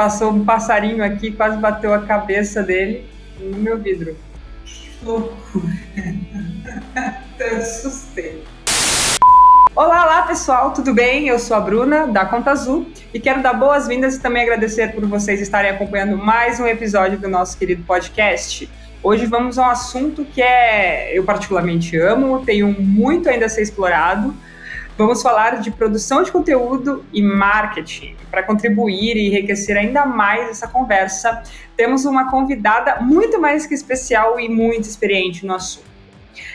Passou 0.00 0.32
um 0.32 0.46
passarinho 0.46 1.04
aqui, 1.04 1.30
quase 1.30 1.58
bateu 1.58 1.92
a 1.92 2.00
cabeça 2.00 2.62
dele 2.62 3.06
no 3.38 3.58
meu 3.58 3.76
vidro. 3.76 4.16
Que 4.64 4.90
loucura. 5.04 5.74
Eu 7.38 7.58
assustei. 7.58 8.42
Olá, 9.76 10.06
olá 10.06 10.22
pessoal, 10.22 10.72
tudo 10.72 10.94
bem? 10.94 11.28
Eu 11.28 11.38
sou 11.38 11.54
a 11.54 11.60
Bruna, 11.60 12.06
da 12.06 12.24
Conta 12.24 12.50
Azul, 12.50 12.86
e 13.12 13.20
quero 13.20 13.42
dar 13.42 13.52
boas-vindas 13.52 14.14
e 14.16 14.20
também 14.22 14.42
agradecer 14.42 14.94
por 14.94 15.04
vocês 15.04 15.38
estarem 15.38 15.70
acompanhando 15.70 16.16
mais 16.16 16.58
um 16.58 16.66
episódio 16.66 17.18
do 17.18 17.28
nosso 17.28 17.58
querido 17.58 17.82
podcast. 17.82 18.70
Hoje 19.02 19.26
vamos 19.26 19.58
a 19.58 19.68
um 19.68 19.70
assunto 19.70 20.24
que 20.24 20.40
é 20.40 21.10
eu 21.12 21.24
particularmente 21.24 21.98
amo, 21.98 22.42
tenho 22.42 22.72
muito 22.72 23.28
ainda 23.28 23.44
a 23.44 23.48
ser 23.50 23.60
explorado. 23.60 24.34
Vamos 25.00 25.22
falar 25.22 25.62
de 25.62 25.70
produção 25.70 26.22
de 26.22 26.30
conteúdo 26.30 27.02
e 27.10 27.22
marketing. 27.22 28.14
Para 28.30 28.42
contribuir 28.42 29.16
e 29.16 29.28
enriquecer 29.28 29.74
ainda 29.74 30.04
mais 30.04 30.50
essa 30.50 30.68
conversa, 30.68 31.42
temos 31.74 32.04
uma 32.04 32.30
convidada 32.30 33.00
muito 33.00 33.40
mais 33.40 33.64
que 33.64 33.72
especial 33.72 34.38
e 34.38 34.46
muito 34.46 34.84
experiente 34.84 35.46
no 35.46 35.54
assunto. 35.54 35.86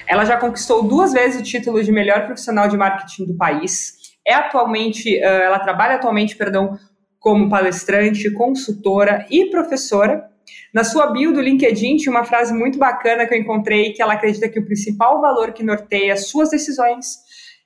Ela 0.07 0.25
já 0.25 0.37
conquistou 0.37 0.83
duas 0.83 1.11
vezes 1.11 1.41
o 1.41 1.43
título 1.43 1.83
de 1.83 1.91
melhor 1.91 2.27
profissional 2.27 2.67
de 2.67 2.77
marketing 2.77 3.25
do 3.25 3.33
país. 3.33 3.95
É 4.23 4.35
atualmente, 4.35 5.17
ela 5.17 5.57
trabalha 5.57 5.95
atualmente, 5.95 6.35
perdão, 6.35 6.77
como 7.17 7.49
palestrante, 7.49 8.29
consultora 8.29 9.25
e 9.31 9.45
professora. 9.49 10.23
Na 10.71 10.83
sua 10.83 11.07
bio 11.07 11.33
do 11.33 11.41
LinkedIn 11.41 11.97
tinha 11.97 12.11
uma 12.11 12.23
frase 12.23 12.53
muito 12.53 12.77
bacana 12.77 13.25
que 13.25 13.33
eu 13.33 13.39
encontrei 13.39 13.91
que 13.91 14.03
ela 14.03 14.13
acredita 14.13 14.47
que 14.47 14.59
o 14.59 14.65
principal 14.65 15.19
valor 15.19 15.51
que 15.51 15.63
norteia 15.63 16.15
suas 16.15 16.51
decisões 16.51 17.24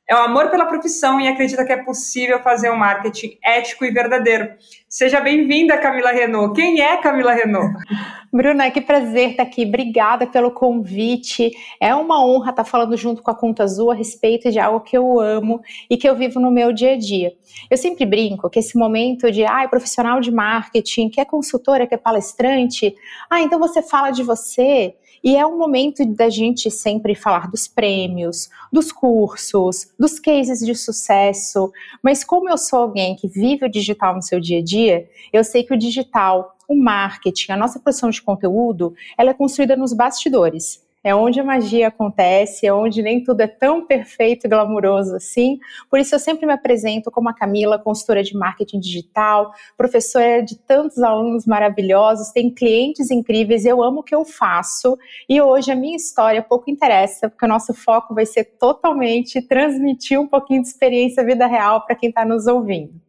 é 0.09 0.15
o 0.15 0.17
amor 0.17 0.49
pela 0.49 0.65
profissão 0.65 1.21
e 1.21 1.27
acredita 1.27 1.63
que 1.63 1.71
é 1.71 1.77
possível 1.77 2.41
fazer 2.41 2.71
um 2.71 2.75
marketing 2.75 3.37
ético 3.45 3.85
e 3.85 3.91
verdadeiro. 3.91 4.49
Seja 4.87 5.21
bem-vinda, 5.21 5.77
Camila 5.77 6.09
Renault. 6.09 6.55
Quem 6.55 6.81
é 6.81 6.97
Camila 6.97 7.31
Renault? 7.31 7.75
Bruna, 8.33 8.71
que 8.71 8.81
prazer 8.81 9.31
estar 9.31 9.43
aqui. 9.43 9.65
Obrigada 9.65 10.25
pelo 10.25 10.49
convite. 10.49 11.51
É 11.79 11.93
uma 11.93 12.25
honra 12.25 12.49
estar 12.49 12.63
falando 12.63 12.97
junto 12.97 13.21
com 13.21 13.29
a 13.29 13.35
Conta 13.35 13.63
Azul 13.63 13.91
a 13.91 13.95
respeito 13.95 14.51
de 14.51 14.57
algo 14.57 14.79
que 14.79 14.97
eu 14.97 15.19
amo 15.19 15.61
e 15.87 15.95
que 15.95 16.09
eu 16.09 16.15
vivo 16.15 16.39
no 16.39 16.49
meu 16.49 16.73
dia 16.73 16.93
a 16.93 16.97
dia. 16.97 17.31
Eu 17.69 17.77
sempre 17.77 18.03
brinco 18.03 18.49
que 18.49 18.57
esse 18.57 18.75
momento 18.75 19.31
de, 19.31 19.45
ah, 19.45 19.67
profissional 19.67 20.19
de 20.19 20.31
marketing, 20.31 21.09
que 21.09 21.21
é 21.21 21.25
consultora, 21.25 21.85
que 21.85 21.93
é 21.93 21.97
palestrante, 21.97 22.95
ah, 23.29 23.41
então 23.41 23.59
você 23.59 23.83
fala 23.83 24.09
de 24.09 24.23
você. 24.23 24.95
E 25.23 25.35
é 25.35 25.45
um 25.45 25.57
momento 25.57 26.05
da 26.05 26.29
gente 26.29 26.69
sempre 26.71 27.15
falar 27.15 27.49
dos 27.49 27.67
prêmios, 27.67 28.49
dos 28.71 28.91
cursos, 28.91 29.91
dos 29.99 30.19
cases 30.19 30.59
de 30.65 30.75
sucesso. 30.75 31.71
Mas 32.03 32.23
como 32.23 32.49
eu 32.49 32.57
sou 32.57 32.79
alguém 32.79 33.15
que 33.15 33.27
vive 33.27 33.65
o 33.65 33.71
digital 33.71 34.15
no 34.15 34.21
seu 34.21 34.39
dia 34.39 34.59
a 34.59 34.63
dia, 34.63 35.09
eu 35.31 35.43
sei 35.43 35.63
que 35.63 35.73
o 35.73 35.77
digital, 35.77 36.55
o 36.67 36.75
marketing, 36.75 37.51
a 37.51 37.57
nossa 37.57 37.79
produção 37.79 38.09
de 38.09 38.21
conteúdo, 38.21 38.93
ela 39.17 39.31
é 39.31 39.33
construída 39.33 39.75
nos 39.75 39.93
bastidores 39.93 40.87
é 41.03 41.15
onde 41.15 41.39
a 41.39 41.43
magia 41.43 41.87
acontece, 41.87 42.65
é 42.65 42.73
onde 42.73 43.01
nem 43.01 43.23
tudo 43.23 43.41
é 43.41 43.47
tão 43.47 43.85
perfeito 43.85 44.45
e 44.45 44.49
glamuroso 44.49 45.15
assim. 45.15 45.59
Por 45.89 45.99
isso 45.99 46.13
eu 46.15 46.19
sempre 46.19 46.45
me 46.45 46.53
apresento 46.53 47.09
como 47.09 47.29
a 47.29 47.33
Camila, 47.33 47.79
consultora 47.79 48.23
de 48.23 48.35
marketing 48.35 48.79
digital, 48.79 49.51
professora 49.77 50.43
de 50.43 50.57
tantos 50.57 50.99
alunos 50.99 51.45
maravilhosos, 51.45 52.31
tem 52.31 52.53
clientes 52.53 53.09
incríveis, 53.11 53.65
eu 53.65 53.81
amo 53.81 54.01
o 54.01 54.03
que 54.03 54.15
eu 54.15 54.25
faço 54.25 54.97
e 55.27 55.41
hoje 55.41 55.71
a 55.71 55.75
minha 55.75 55.95
história 55.95 56.41
pouco 56.41 56.69
interessa, 56.69 57.29
porque 57.29 57.45
o 57.45 57.49
nosso 57.49 57.73
foco 57.73 58.13
vai 58.13 58.25
ser 58.25 58.43
totalmente 58.59 59.41
transmitir 59.41 60.19
um 60.19 60.27
pouquinho 60.27 60.61
de 60.61 60.67
experiência 60.67 61.25
vida 61.25 61.47
real 61.47 61.85
para 61.85 61.95
quem 61.95 62.09
está 62.09 62.25
nos 62.25 62.47
ouvindo. 62.47 63.08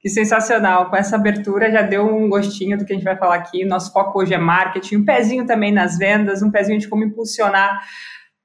Que 0.00 0.08
sensacional! 0.08 0.88
Com 0.88 0.96
essa 0.96 1.16
abertura 1.16 1.70
já 1.70 1.82
deu 1.82 2.06
um 2.06 2.26
gostinho 2.28 2.78
do 2.78 2.86
que 2.86 2.92
a 2.92 2.96
gente 2.96 3.04
vai 3.04 3.18
falar 3.18 3.34
aqui. 3.34 3.66
Nosso 3.66 3.92
foco 3.92 4.18
hoje 4.18 4.32
é 4.32 4.38
marketing, 4.38 4.96
um 4.96 5.04
pezinho 5.04 5.44
também 5.44 5.70
nas 5.70 5.98
vendas, 5.98 6.42
um 6.42 6.50
pezinho 6.50 6.78
de 6.78 6.88
como 6.88 7.04
impulsionar 7.04 7.80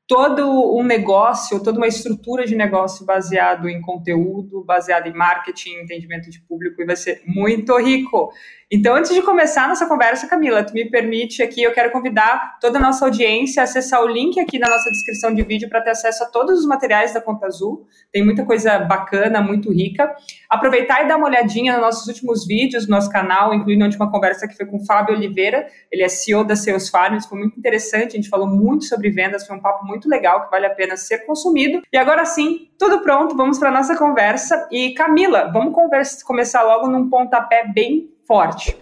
todo 0.07 0.77
um 0.77 0.83
negócio, 0.83 1.63
toda 1.63 1.77
uma 1.77 1.87
estrutura 1.87 2.45
de 2.45 2.55
negócio 2.55 3.05
baseado 3.05 3.67
em 3.67 3.81
conteúdo, 3.81 4.63
baseado 4.63 5.07
em 5.07 5.13
marketing, 5.13 5.81
entendimento 5.81 6.29
de 6.29 6.39
público, 6.41 6.81
e 6.81 6.85
vai 6.85 6.95
ser 6.95 7.21
muito 7.25 7.75
rico. 7.79 8.31
Então, 8.77 8.93
antes 8.93 9.13
de 9.13 9.21
começar 9.21 9.69
nossa 9.69 9.85
conversa, 9.85 10.27
Camila, 10.27 10.61
tu 10.61 10.73
me 10.73 10.83
permite 10.83 11.41
aqui, 11.41 11.63
eu 11.63 11.71
quero 11.71 11.89
convidar 11.91 12.57
toda 12.59 12.77
a 12.77 12.81
nossa 12.81 13.05
audiência 13.05 13.61
a 13.61 13.63
acessar 13.63 14.03
o 14.03 14.05
link 14.05 14.37
aqui 14.37 14.59
na 14.59 14.67
nossa 14.67 14.89
descrição 14.89 15.33
de 15.33 15.41
vídeo 15.43 15.69
para 15.69 15.79
ter 15.79 15.91
acesso 15.91 16.25
a 16.25 16.27
todos 16.27 16.59
os 16.59 16.65
materiais 16.65 17.13
da 17.13 17.21
Conta 17.21 17.45
Azul. 17.45 17.87
Tem 18.11 18.21
muita 18.21 18.43
coisa 18.43 18.77
bacana, 18.79 19.41
muito 19.41 19.71
rica. 19.71 20.13
Aproveitar 20.49 21.05
e 21.05 21.07
dar 21.07 21.15
uma 21.15 21.27
olhadinha 21.27 21.71
nos 21.71 21.81
nossos 21.83 22.07
últimos 22.07 22.45
vídeos, 22.45 22.85
no 22.85 22.91
nosso 22.91 23.09
canal, 23.09 23.53
incluindo 23.53 23.85
a 23.85 23.87
última 23.87 24.11
conversa 24.11 24.45
que 24.45 24.57
foi 24.57 24.65
com 24.65 24.75
o 24.75 24.85
Fábio 24.85 25.15
Oliveira, 25.15 25.67
ele 25.89 26.03
é 26.03 26.09
CEO 26.09 26.43
da 26.43 26.57
Sales 26.57 26.89
Farms, 26.89 27.27
foi 27.27 27.39
muito 27.39 27.57
interessante, 27.57 28.07
a 28.07 28.15
gente 28.17 28.27
falou 28.27 28.45
muito 28.45 28.83
sobre 28.83 29.09
vendas, 29.09 29.47
foi 29.47 29.55
um 29.55 29.61
papo 29.61 29.85
muito 29.85 30.09
legal 30.09 30.43
que 30.43 30.51
vale 30.51 30.65
a 30.65 30.69
pena 30.69 30.97
ser 30.97 31.19
consumido. 31.19 31.81
E 31.93 31.97
agora 31.97 32.25
sim, 32.25 32.67
tudo 32.77 32.99
pronto, 32.99 33.37
vamos 33.37 33.57
para 33.57 33.69
a 33.69 33.71
nossa 33.71 33.95
conversa. 33.95 34.67
E 34.69 34.93
Camila, 34.95 35.49
vamos 35.53 35.73
conversa, 35.73 36.25
começar 36.25 36.61
logo 36.63 36.89
num 36.89 37.09
pontapé 37.09 37.71
bem 37.73 38.13
forte. 38.27 38.75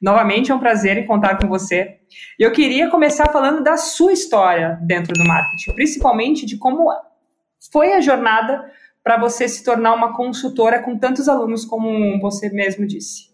Novamente 0.00 0.52
é 0.52 0.54
um 0.54 0.58
prazer 0.58 0.96
em 0.96 1.06
contar 1.06 1.38
com 1.38 1.48
você. 1.48 1.98
E 2.38 2.42
eu 2.42 2.52
queria 2.52 2.90
começar 2.90 3.30
falando 3.32 3.62
da 3.62 3.76
sua 3.76 4.12
história 4.12 4.78
dentro 4.82 5.12
do 5.14 5.24
marketing, 5.24 5.72
principalmente 5.72 6.46
de 6.46 6.56
como 6.56 6.90
foi 7.72 7.92
a 7.92 8.00
jornada 8.00 8.70
para 9.02 9.18
você 9.18 9.48
se 9.48 9.62
tornar 9.62 9.94
uma 9.94 10.16
consultora 10.16 10.82
com 10.82 10.98
tantos 10.98 11.28
alunos 11.28 11.64
como 11.64 12.18
você 12.20 12.48
mesmo 12.48 12.86
disse. 12.86 13.33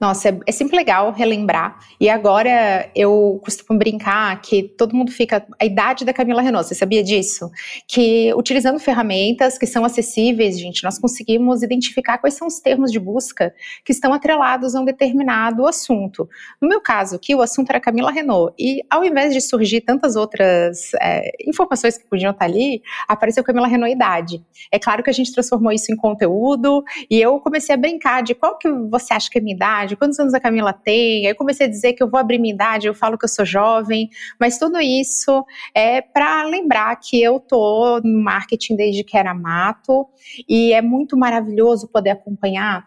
Nossa, 0.00 0.30
é, 0.30 0.38
é, 0.46 0.52
sempre 0.52 0.76
legal 0.76 1.12
relembrar. 1.12 1.78
E 2.00 2.08
agora 2.08 2.90
eu 2.94 3.40
costumo 3.44 3.78
brincar 3.78 4.40
que 4.40 4.62
todo 4.62 4.96
mundo 4.96 5.12
fica. 5.12 5.46
A 5.60 5.64
idade 5.64 6.04
da 6.04 6.12
Camila 6.12 6.40
Renault, 6.40 6.66
você 6.66 6.74
sabia 6.74 7.02
disso? 7.02 7.50
Que 7.86 8.32
utilizando 8.34 8.78
ferramentas 8.78 9.58
que 9.58 9.66
são 9.66 9.84
acessíveis, 9.84 10.58
gente, 10.58 10.82
nós 10.82 10.98
conseguimos 10.98 11.62
identificar 11.62 12.18
quais 12.18 12.34
são 12.34 12.48
os 12.48 12.60
termos 12.60 12.90
de 12.90 12.98
busca 12.98 13.54
que 13.84 13.92
estão 13.92 14.12
atrelados 14.12 14.74
a 14.74 14.80
um 14.80 14.84
determinado 14.84 15.66
assunto. 15.66 16.28
No 16.60 16.68
meu 16.68 16.80
caso 16.80 17.16
aqui, 17.16 17.34
o 17.34 17.42
assunto 17.42 17.70
era 17.70 17.78
Camila 17.80 18.10
Renault. 18.10 18.54
E 18.58 18.82
ao 18.90 19.04
invés 19.04 19.34
de 19.34 19.40
surgir 19.40 19.82
tantas 19.82 20.16
outras 20.16 20.92
é, 21.00 21.30
informações 21.46 21.98
que 21.98 22.06
podiam 22.06 22.30
estar 22.30 22.46
ali, 22.46 22.82
apareceu 23.06 23.44
Camila 23.44 23.68
Renault 23.68 23.90
idade. 24.00 24.42
É 24.72 24.78
claro 24.78 25.02
que 25.02 25.10
a 25.10 25.12
gente 25.12 25.32
transformou 25.32 25.72
isso 25.72 25.92
em 25.92 25.96
conteúdo 25.96 26.82
e 27.10 27.20
eu 27.20 27.38
comecei 27.40 27.74
a 27.74 27.78
brincar 27.78 28.22
de 28.22 28.34
qual 28.34 28.56
que 28.56 28.68
você 28.90 29.12
acha 29.12 29.28
que 29.30 29.38
é 29.38 29.40
minha 29.40 29.54
idade 29.54 29.89
idade, 29.90 29.96
quantos 29.96 30.18
anos 30.18 30.34
a 30.34 30.40
Camila 30.40 30.72
tem. 30.72 31.26
Aí 31.26 31.32
eu 31.32 31.36
comecei 31.36 31.66
a 31.66 31.70
dizer 31.70 31.92
que 31.94 32.02
eu 32.02 32.08
vou 32.08 32.18
abrir 32.18 32.38
minha 32.38 32.54
idade, 32.54 32.86
eu 32.86 32.94
falo 32.94 33.18
que 33.18 33.24
eu 33.24 33.28
sou 33.28 33.44
jovem, 33.44 34.08
mas 34.38 34.58
tudo 34.58 34.80
isso 34.80 35.44
é 35.74 36.00
para 36.00 36.44
lembrar 36.44 36.94
que 36.96 37.20
eu 37.20 37.40
tô 37.40 38.00
no 38.02 38.22
marketing 38.22 38.76
desde 38.76 39.04
que 39.04 39.16
era 39.16 39.34
mato 39.34 40.06
e 40.48 40.72
é 40.72 40.82
muito 40.82 41.16
maravilhoso 41.16 41.88
poder 41.88 42.10
acompanhar 42.10 42.86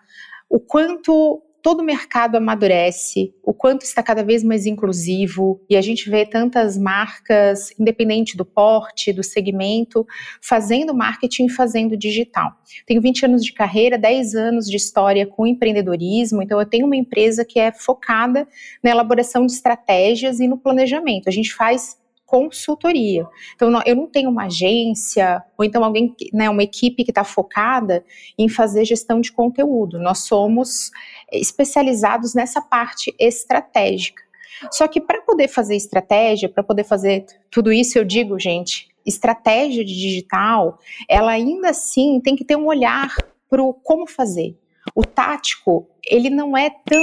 o 0.50 0.60
quanto 0.60 1.42
todo 1.64 1.80
o 1.80 1.84
mercado 1.84 2.36
amadurece, 2.36 3.34
o 3.42 3.54
quanto 3.54 3.84
está 3.84 4.04
cada 4.04 4.22
vez 4.22 4.44
mais 4.44 4.66
inclusivo, 4.66 5.62
e 5.70 5.78
a 5.78 5.82
gente 5.82 6.10
vê 6.10 6.26
tantas 6.26 6.78
marcas, 6.78 7.72
independente 7.80 8.36
do 8.36 8.44
porte, 8.44 9.14
do 9.14 9.24
segmento, 9.24 10.06
fazendo 10.42 10.94
marketing 10.94 11.46
e 11.46 11.50
fazendo 11.50 11.96
digital. 11.96 12.52
Tenho 12.86 13.02
20 13.02 13.26
anos 13.26 13.46
de 13.46 13.54
carreira, 13.54 13.98
10 13.98 14.36
anos 14.36 14.66
de 14.70 14.76
história 14.76 15.26
com 15.26 15.48
empreendedorismo, 15.48 16.44
então 16.44 16.60
eu 16.60 16.66
tenho 16.66 16.86
uma 16.86 16.98
empresa 16.98 17.46
que 17.46 17.58
é 17.58 17.72
focada 17.72 18.46
na 18.84 18.92
elaboração 18.92 19.46
de 19.46 19.54
estratégias 19.54 20.42
e 20.42 20.48
no 20.50 20.58
planejamento. 20.58 21.30
A 21.30 21.32
gente 21.32 21.54
faz 21.54 21.98
consultoria. 22.34 23.28
Então, 23.54 23.80
eu 23.86 23.96
não 23.96 24.08
tenho 24.08 24.28
uma 24.32 24.46
agência 24.46 25.44
ou 25.56 25.64
então 25.64 25.84
alguém, 25.84 26.16
né, 26.34 26.50
uma 26.50 26.64
equipe 26.64 27.04
que 27.04 27.12
está 27.12 27.24
focada 27.24 28.04
em 28.36 28.50
fazer 28.50 28.86
gestão 28.86 29.22
de 29.22 29.32
conteúdo. 29.32 30.00
Nós 30.00 30.26
somos 30.26 30.90
especializados 31.32 32.34
nessa 32.34 32.60
parte 32.60 33.14
estratégica. 33.20 34.24
Só 34.72 34.88
que 34.88 35.00
para 35.00 35.22
poder 35.22 35.48
fazer 35.48 35.76
estratégia, 35.76 36.50
para 36.50 36.64
poder 36.64 36.84
fazer 36.84 37.28
tudo 37.52 37.72
isso, 37.72 38.00
eu 38.00 38.04
digo, 38.04 38.40
gente, 38.40 38.88
estratégia 39.06 39.86
de 39.86 39.94
digital, 39.94 40.80
ela 41.08 41.34
ainda 41.34 41.70
assim 41.70 42.20
tem 42.20 42.36
que 42.36 42.44
ter 42.44 42.56
um 42.56 42.66
olhar 42.66 43.16
para 43.48 43.62
o 43.62 43.76
como 43.76 44.08
fazer. 44.08 44.58
O 44.96 45.06
tático, 45.06 45.88
ele 46.06 46.30
não 46.30 46.56
é 46.58 46.70
tão. 46.70 47.02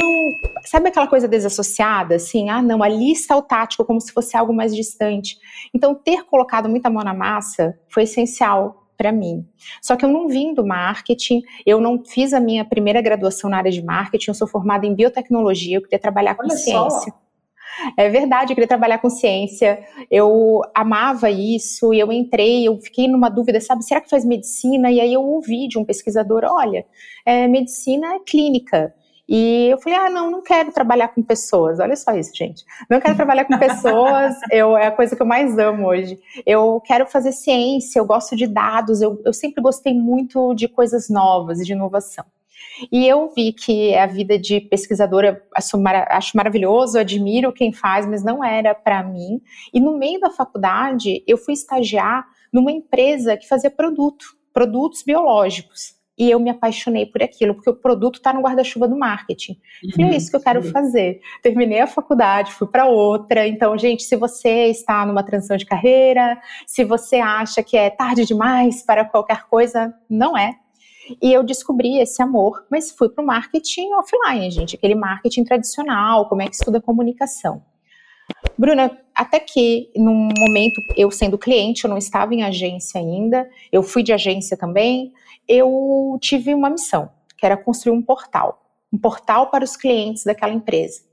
Sabe 0.64 0.88
aquela 0.88 1.06
coisa 1.06 1.26
desassociada? 1.26 2.16
Assim, 2.16 2.50
ah, 2.50 2.62
não, 2.62 2.82
ali 2.82 3.12
está 3.12 3.36
o 3.36 3.42
tático, 3.42 3.84
como 3.84 4.00
se 4.00 4.12
fosse 4.12 4.36
algo 4.36 4.52
mais 4.52 4.74
distante. 4.74 5.38
Então, 5.74 5.94
ter 5.94 6.24
colocado 6.24 6.68
muita 6.68 6.90
mão 6.90 7.02
na 7.02 7.14
massa 7.14 7.78
foi 7.88 8.04
essencial 8.04 8.80
para 9.00 9.12
mim. 9.12 9.46
Só 9.80 9.96
que 9.96 10.04
eu 10.04 10.10
não 10.10 10.28
vim 10.28 10.52
do 10.52 10.66
marketing, 10.66 11.40
eu 11.64 11.80
não 11.80 12.04
fiz 12.04 12.34
a 12.34 12.40
minha 12.40 12.66
primeira 12.66 13.00
graduação 13.00 13.48
na 13.48 13.56
área 13.56 13.70
de 13.70 13.82
marketing, 13.82 14.30
eu 14.30 14.34
sou 14.34 14.46
formada 14.46 14.86
em 14.86 14.94
biotecnologia, 14.94 15.78
eu 15.78 15.82
queria 15.82 15.98
trabalhar 15.98 16.34
com 16.34 16.42
Olha 16.42 16.54
ciência. 16.54 17.10
Só. 17.10 17.19
É 17.96 18.08
verdade, 18.08 18.52
eu 18.52 18.54
queria 18.54 18.68
trabalhar 18.68 18.98
com 18.98 19.10
ciência, 19.10 19.84
eu 20.10 20.60
amava 20.74 21.30
isso, 21.30 21.92
e 21.94 21.98
eu 22.00 22.12
entrei, 22.12 22.66
eu 22.66 22.78
fiquei 22.80 23.08
numa 23.08 23.28
dúvida, 23.28 23.60
sabe, 23.60 23.84
será 23.84 24.00
que 24.00 24.10
faz 24.10 24.24
medicina? 24.24 24.90
E 24.90 25.00
aí 25.00 25.12
eu 25.12 25.22
ouvi 25.22 25.68
de 25.68 25.78
um 25.78 25.84
pesquisador, 25.84 26.44
olha, 26.44 26.84
é, 27.24 27.46
medicina 27.48 28.14
é 28.14 28.18
clínica, 28.20 28.94
E 29.32 29.68
eu 29.70 29.78
falei, 29.78 29.96
ah, 29.96 30.10
não, 30.10 30.28
não 30.28 30.42
quero 30.42 30.72
trabalhar 30.72 31.08
com 31.08 31.22
pessoas. 31.22 31.78
Olha 31.78 31.94
só 31.94 32.12
isso, 32.16 32.32
gente. 32.34 32.64
Não 32.90 33.00
quero 33.00 33.14
trabalhar 33.14 33.44
com 33.44 33.56
pessoas, 33.56 34.34
eu, 34.50 34.76
é 34.76 34.88
a 34.88 34.90
coisa 34.90 35.14
que 35.14 35.22
eu 35.22 35.26
mais 35.26 35.56
amo 35.56 35.86
hoje. 35.86 36.18
Eu 36.44 36.80
quero 36.84 37.06
fazer 37.06 37.30
ciência, 37.30 38.00
eu 38.00 38.04
gosto 38.04 38.34
de 38.34 38.48
dados, 38.48 39.00
eu, 39.00 39.22
eu 39.24 39.32
sempre 39.32 39.62
gostei 39.62 39.94
muito 39.94 40.52
de 40.54 40.66
coisas 40.66 41.08
novas, 41.08 41.58
de 41.64 41.72
inovação. 41.72 42.24
E 42.90 43.06
eu 43.06 43.32
vi 43.34 43.52
que 43.52 43.94
a 43.94 44.06
vida 44.06 44.38
de 44.38 44.60
pesquisadora 44.60 45.42
acho, 45.54 45.76
acho 46.08 46.36
maravilhoso, 46.36 46.98
admiro 46.98 47.52
quem 47.52 47.72
faz, 47.72 48.06
mas 48.06 48.24
não 48.24 48.44
era 48.44 48.74
para 48.74 49.02
mim. 49.02 49.40
E 49.72 49.80
no 49.80 49.98
meio 49.98 50.20
da 50.20 50.30
faculdade, 50.30 51.22
eu 51.26 51.36
fui 51.36 51.54
estagiar 51.54 52.26
numa 52.52 52.72
empresa 52.72 53.36
que 53.36 53.48
fazia 53.48 53.70
produto, 53.70 54.24
produtos 54.52 55.02
biológicos. 55.02 55.98
E 56.18 56.30
eu 56.30 56.38
me 56.38 56.50
apaixonei 56.50 57.06
por 57.06 57.22
aquilo, 57.22 57.54
porque 57.54 57.70
o 57.70 57.74
produto 57.74 58.16
está 58.16 58.30
no 58.30 58.42
guarda-chuva 58.42 58.86
do 58.86 58.94
marketing. 58.94 59.52
Uhum, 59.82 59.90
Falei, 59.92 60.10
é 60.10 60.16
isso 60.18 60.30
que 60.30 60.36
eu 60.36 60.42
quero 60.42 60.62
sim. 60.62 60.70
fazer. 60.70 61.18
Terminei 61.42 61.80
a 61.80 61.86
faculdade, 61.86 62.52
fui 62.52 62.66
para 62.68 62.86
outra. 62.86 63.48
Então, 63.48 63.78
gente, 63.78 64.02
se 64.02 64.16
você 64.16 64.66
está 64.66 65.06
numa 65.06 65.22
transição 65.22 65.56
de 65.56 65.64
carreira, 65.64 66.38
se 66.66 66.84
você 66.84 67.16
acha 67.16 67.62
que 67.62 67.74
é 67.74 67.88
tarde 67.88 68.26
demais 68.26 68.82
para 68.82 69.02
qualquer 69.06 69.46
coisa, 69.48 69.94
não 70.10 70.36
é. 70.36 70.58
E 71.20 71.32
eu 71.32 71.42
descobri 71.42 71.98
esse 71.98 72.22
amor, 72.22 72.64
mas 72.70 72.90
fui 72.90 73.08
para 73.08 73.22
o 73.22 73.26
marketing 73.26 73.92
offline, 73.94 74.50
gente, 74.50 74.76
aquele 74.76 74.94
marketing 74.94 75.44
tradicional, 75.44 76.28
como 76.28 76.42
é 76.42 76.46
que 76.46 76.54
estuda 76.54 76.80
comunicação. 76.80 77.62
Bruna, 78.56 78.96
até 79.14 79.40
que 79.40 79.90
num 79.96 80.28
momento, 80.36 80.80
eu 80.96 81.10
sendo 81.10 81.38
cliente, 81.38 81.84
eu 81.84 81.90
não 81.90 81.98
estava 81.98 82.34
em 82.34 82.42
agência 82.42 83.00
ainda, 83.00 83.48
eu 83.72 83.82
fui 83.82 84.02
de 84.02 84.12
agência 84.12 84.56
também, 84.56 85.12
eu 85.48 86.16
tive 86.20 86.54
uma 86.54 86.70
missão, 86.70 87.10
que 87.36 87.44
era 87.44 87.56
construir 87.56 87.92
um 87.92 88.02
portal, 88.02 88.62
um 88.92 88.98
portal 88.98 89.50
para 89.50 89.64
os 89.64 89.76
clientes 89.76 90.24
daquela 90.24 90.52
empresa. 90.52 91.09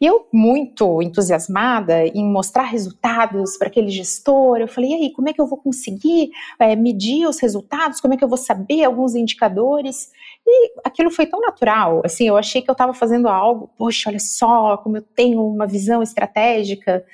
E 0.00 0.06
eu, 0.06 0.26
muito 0.32 1.00
entusiasmada 1.02 2.06
em 2.06 2.24
mostrar 2.24 2.64
resultados 2.64 3.56
para 3.56 3.68
aquele 3.68 3.88
gestor, 3.88 4.58
eu 4.58 4.68
falei: 4.68 4.90
e 4.90 4.94
aí, 4.94 5.12
como 5.12 5.28
é 5.28 5.32
que 5.32 5.40
eu 5.40 5.46
vou 5.46 5.58
conseguir 5.58 6.30
é, 6.58 6.74
medir 6.74 7.26
os 7.26 7.40
resultados? 7.40 8.00
Como 8.00 8.14
é 8.14 8.16
que 8.16 8.24
eu 8.24 8.28
vou 8.28 8.38
saber 8.38 8.84
alguns 8.84 9.14
indicadores? 9.14 10.10
E 10.46 10.72
aquilo 10.84 11.10
foi 11.10 11.26
tão 11.26 11.40
natural, 11.40 12.02
assim, 12.04 12.28
eu 12.28 12.36
achei 12.36 12.62
que 12.62 12.70
eu 12.70 12.72
estava 12.72 12.94
fazendo 12.94 13.28
algo, 13.28 13.70
poxa, 13.76 14.10
olha 14.10 14.20
só 14.20 14.76
como 14.76 14.96
eu 14.98 15.02
tenho 15.02 15.44
uma 15.44 15.66
visão 15.66 16.02
estratégica. 16.02 17.04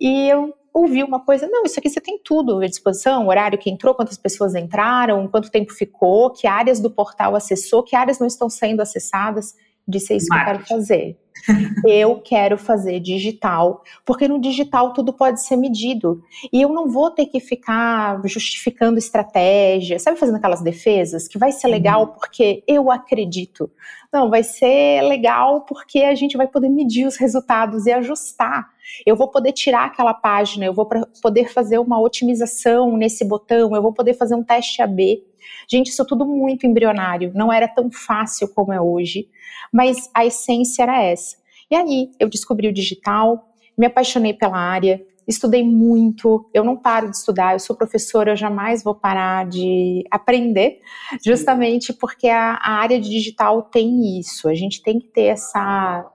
E 0.00 0.28
eu 0.28 0.54
ouvi 0.72 1.02
uma 1.02 1.18
coisa, 1.18 1.48
não, 1.48 1.64
isso 1.64 1.80
aqui 1.80 1.88
você 1.88 2.00
tem 2.00 2.20
tudo 2.22 2.58
à 2.58 2.66
disposição, 2.66 3.26
horário 3.28 3.58
que 3.58 3.70
entrou, 3.70 3.94
quantas 3.94 4.18
pessoas 4.18 4.54
entraram, 4.54 5.26
quanto 5.26 5.50
tempo 5.50 5.72
ficou, 5.72 6.30
que 6.30 6.46
áreas 6.46 6.80
do 6.80 6.90
portal 6.90 7.34
acessou, 7.34 7.82
que 7.82 7.96
áreas 7.96 8.18
não 8.18 8.26
estão 8.26 8.50
sendo 8.50 8.80
acessadas. 8.82 9.54
Disse, 9.86 10.12
é 10.12 10.16
isso 10.16 10.28
Marketing. 10.28 10.56
que 10.56 10.62
eu 10.62 10.66
quero 10.66 10.80
fazer. 10.80 11.18
eu 11.86 12.20
quero 12.20 12.58
fazer 12.58 13.00
digital, 13.00 13.82
porque 14.04 14.26
no 14.26 14.40
digital 14.40 14.92
tudo 14.92 15.12
pode 15.12 15.42
ser 15.42 15.56
medido. 15.56 16.22
E 16.52 16.60
eu 16.60 16.68
não 16.68 16.88
vou 16.88 17.10
ter 17.10 17.26
que 17.26 17.40
ficar 17.40 18.20
justificando 18.24 18.98
estratégia, 18.98 19.98
sabe, 19.98 20.18
fazendo 20.18 20.36
aquelas 20.36 20.62
defesas, 20.62 21.28
que 21.28 21.38
vai 21.38 21.52
ser 21.52 21.68
legal 21.68 22.02
uhum. 22.02 22.06
porque 22.08 22.62
eu 22.66 22.90
acredito. 22.90 23.70
Não, 24.12 24.30
vai 24.30 24.42
ser 24.42 25.02
legal 25.02 25.62
porque 25.62 26.00
a 26.00 26.14
gente 26.14 26.36
vai 26.36 26.46
poder 26.46 26.68
medir 26.68 27.06
os 27.06 27.16
resultados 27.16 27.86
e 27.86 27.92
ajustar. 27.92 28.68
Eu 29.04 29.16
vou 29.16 29.28
poder 29.28 29.52
tirar 29.52 29.86
aquela 29.86 30.14
página, 30.14 30.64
eu 30.64 30.72
vou 30.72 30.88
poder 31.20 31.52
fazer 31.52 31.78
uma 31.78 32.00
otimização 32.00 32.96
nesse 32.96 33.24
botão, 33.24 33.74
eu 33.74 33.82
vou 33.82 33.92
poder 33.92 34.14
fazer 34.14 34.34
um 34.34 34.42
teste 34.42 34.80
AB. 34.80 35.22
Gente, 35.68 35.88
isso 35.88 36.02
é 36.02 36.04
tudo 36.06 36.26
muito 36.26 36.66
embrionário, 36.66 37.32
não 37.34 37.52
era 37.52 37.68
tão 37.68 37.90
fácil 37.90 38.48
como 38.48 38.72
é 38.72 38.80
hoje, 38.80 39.28
mas 39.72 40.10
a 40.14 40.24
essência 40.24 40.82
era 40.82 41.02
essa. 41.02 41.36
E 41.70 41.74
aí 41.74 42.10
eu 42.20 42.28
descobri 42.28 42.68
o 42.68 42.72
digital, 42.72 43.52
me 43.76 43.86
apaixonei 43.86 44.32
pela 44.32 44.58
área, 44.58 45.04
estudei 45.26 45.64
muito, 45.64 46.48
eu 46.54 46.62
não 46.62 46.76
paro 46.76 47.10
de 47.10 47.16
estudar, 47.16 47.54
eu 47.54 47.58
sou 47.58 47.76
professora, 47.76 48.32
eu 48.32 48.36
jamais 48.36 48.82
vou 48.82 48.94
parar 48.94 49.46
de 49.46 50.04
aprender, 50.10 50.80
justamente 51.24 51.92
porque 51.92 52.28
a, 52.28 52.52
a 52.54 52.72
área 52.74 53.00
de 53.00 53.10
digital 53.10 53.62
tem 53.62 54.18
isso, 54.18 54.48
a 54.48 54.54
gente 54.54 54.82
tem 54.82 55.00
que 55.00 55.08
ter 55.08 55.24
essa. 55.24 56.08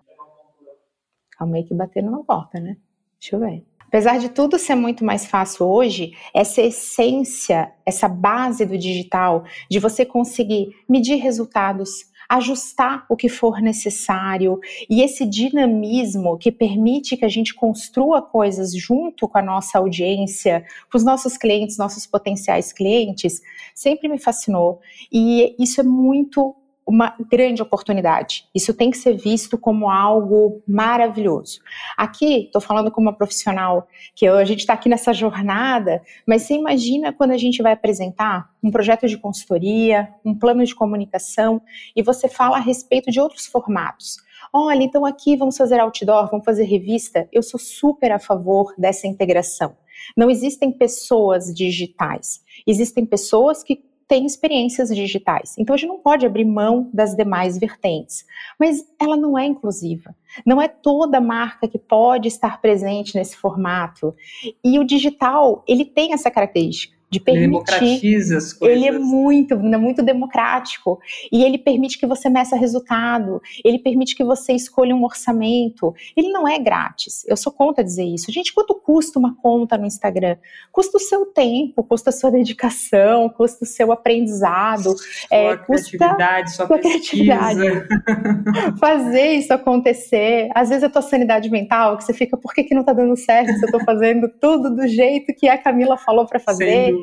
Calma 1.32 1.58
aí 1.58 1.64
que 1.64 1.74
batendo 1.74 2.12
na 2.12 2.24
porta, 2.24 2.60
né? 2.60 2.78
Deixa 3.20 3.36
eu 3.36 3.40
ver. 3.40 3.71
Apesar 3.92 4.20
de 4.20 4.30
tudo 4.30 4.58
ser 4.58 4.74
muito 4.74 5.04
mais 5.04 5.26
fácil 5.26 5.66
hoje, 5.66 6.14
essa 6.34 6.62
essência, 6.62 7.74
essa 7.86 8.08
base 8.08 8.66
do 8.66 8.78
digital, 8.78 9.44
de 9.70 9.80
você 9.80 10.06
conseguir 10.06 10.70
medir 10.88 11.18
resultados, 11.18 12.06
ajustar 12.30 13.06
o 13.10 13.18
que 13.18 13.28
for 13.28 13.60
necessário 13.60 14.58
e 14.90 15.02
esse 15.02 15.26
dinamismo 15.26 16.38
que 16.38 16.54
permite 16.54 17.18
que 17.18 17.26
a 17.26 17.28
gente 17.28 17.54
construa 17.54 18.22
coisas 18.22 18.74
junto 18.74 19.28
com 19.28 19.38
a 19.38 19.42
nossa 19.42 19.78
audiência, 19.78 20.66
com 20.90 20.98
os 20.98 21.04
nossos 21.04 21.36
clientes, 21.36 21.78
nossos 21.78 22.08
potenciais 22.08 22.72
clientes, 22.72 23.42
sempre 23.76 24.08
me 24.08 24.18
fascinou. 24.18 24.80
E 25.12 25.54
isso 25.60 25.82
é 25.82 25.84
muito 25.84 26.56
uma 26.86 27.16
grande 27.30 27.62
oportunidade. 27.62 28.46
Isso 28.54 28.74
tem 28.74 28.92
que 28.92 28.98
ser 28.98 29.16
visto 29.16 29.58
como 29.58 29.90
algo 29.90 30.62
maravilhoso. 30.68 31.60
Aqui, 31.98 32.46
estou 32.46 32.62
falando 32.62 32.92
como 32.92 33.08
uma 33.08 33.16
profissional, 33.16 33.88
que 34.16 34.28
a 34.28 34.44
gente 34.44 34.60
está 34.60 34.74
aqui 34.74 34.90
nessa 34.90 35.14
jornada, 35.14 36.02
mas 36.28 36.44
você 36.44 36.56
imagina 36.56 37.14
quando 37.14 37.32
a 37.32 37.38
gente 37.38 37.62
vai 37.62 37.74
apresentar 37.74 38.50
um 38.64 38.72
projeto 38.72 39.08
de 39.08 39.18
consultoria, 39.18 40.10
um 40.26 40.38
plano 40.38 40.64
de 40.64 40.76
comunicação, 40.76 41.62
e 41.96 42.02
você 42.02 42.28
fala 42.28 42.58
a 42.58 42.62
respeito 42.62 43.12
de 43.12 43.20
outros 43.20 43.46
formatos. 43.46 44.18
Olha, 44.54 44.84
então 44.84 45.06
aqui 45.06 45.38
vamos 45.38 45.56
fazer 45.56 45.80
outdoor, 45.80 46.30
vamos 46.30 46.44
fazer 46.46 46.64
revista. 46.64 47.28
Eu 47.32 47.42
sou 47.42 47.60
super 47.60 48.12
a 48.12 48.20
favor 48.20 48.74
dessa 48.78 49.08
integração. 49.08 49.78
Não 50.18 50.30
existem 50.30 50.72
pessoas 50.72 51.54
digitais. 51.54 52.42
Existem 52.68 53.06
pessoas 53.06 53.64
que 53.64 53.84
tem 54.12 54.26
experiências 54.26 54.94
digitais. 54.94 55.56
Então 55.58 55.74
a 55.74 55.78
gente 55.78 55.88
não 55.88 55.98
pode 55.98 56.26
abrir 56.26 56.44
mão 56.44 56.90
das 56.94 57.16
demais 57.16 57.58
vertentes. 57.58 58.26
Mas 58.60 58.86
ela 59.00 59.16
não 59.16 59.40
é 59.40 59.46
inclusiva. 59.46 60.14
Não 60.46 60.62
é 60.62 60.68
toda 60.68 61.22
marca 61.22 61.66
que 61.66 61.80
pode 61.80 62.28
estar 62.28 62.60
presente 62.60 63.16
nesse 63.16 63.38
formato. 63.38 64.14
E 64.62 64.78
o 64.78 64.84
digital, 64.84 65.64
ele 65.66 65.86
tem 65.86 66.12
essa 66.12 66.30
característica 66.30 67.01
de 67.12 67.20
permitir. 67.20 67.44
Ele 67.44 67.52
democratiza 67.52 68.38
as 68.38 68.54
coisas. 68.54 68.78
Ele 68.78 68.88
é 68.88 68.98
muito, 68.98 69.54
é 69.54 69.78
muito 69.78 70.02
democrático. 70.02 70.98
E 71.30 71.44
ele 71.44 71.58
permite 71.58 72.00
que 72.00 72.08
você 72.08 72.30
meça 72.30 72.56
resultado. 72.56 73.42
Ele 73.66 73.78
permite 73.78 74.16
que 74.16 74.24
você 74.24 74.54
escolha 74.54 74.96
um 74.96 75.04
orçamento. 75.04 75.94
Ele 76.16 76.30
não 76.30 76.48
é 76.48 76.58
grátis. 76.58 77.26
Eu 77.28 77.36
sou 77.36 77.52
contra 77.52 77.84
dizer 77.84 78.06
isso. 78.06 78.32
Gente, 78.32 78.54
quanto 78.54 78.74
custa 78.76 79.20
uma 79.20 79.36
conta 79.36 79.78
no 79.78 79.86
Instagram? 79.86 80.38
Custa 80.72 80.98
o 80.98 81.02
seu 81.02 81.26
tempo, 81.26 81.84
custa 81.84 82.12
a 82.12 82.14
sua 82.14 82.32
dedicação, 82.32 83.28
custa 83.28 83.66
o 83.66 83.68
seu 83.68 83.92
aprendizado. 83.92 84.98
Sua 84.98 85.38
é, 85.38 85.58
criatividade, 85.58 86.56
sua, 86.56 86.68
sua 86.68 86.80
criatividade. 86.80 87.60
Fazer 88.80 89.34
isso 89.34 89.54
acontecer. 89.54 90.50
Às 90.56 90.70
vezes 90.70 90.86
a 90.86 90.90
tua 90.90 91.02
sanidade 91.02 91.50
mental, 91.50 91.98
que 91.98 92.06
você 92.06 92.14
fica, 92.14 92.38
por 92.38 92.54
que, 92.54 92.64
que 92.64 92.74
não 92.74 92.86
tá 92.86 92.94
dando 92.94 93.18
certo 93.18 93.52
se 93.52 93.66
eu 93.66 93.72
tô 93.72 93.84
fazendo 93.84 94.30
tudo 94.40 94.74
do 94.74 94.88
jeito 94.88 95.34
que 95.34 95.50
a 95.50 95.58
Camila 95.58 95.98
falou 95.98 96.26
para 96.26 96.40
fazer? 96.40 96.94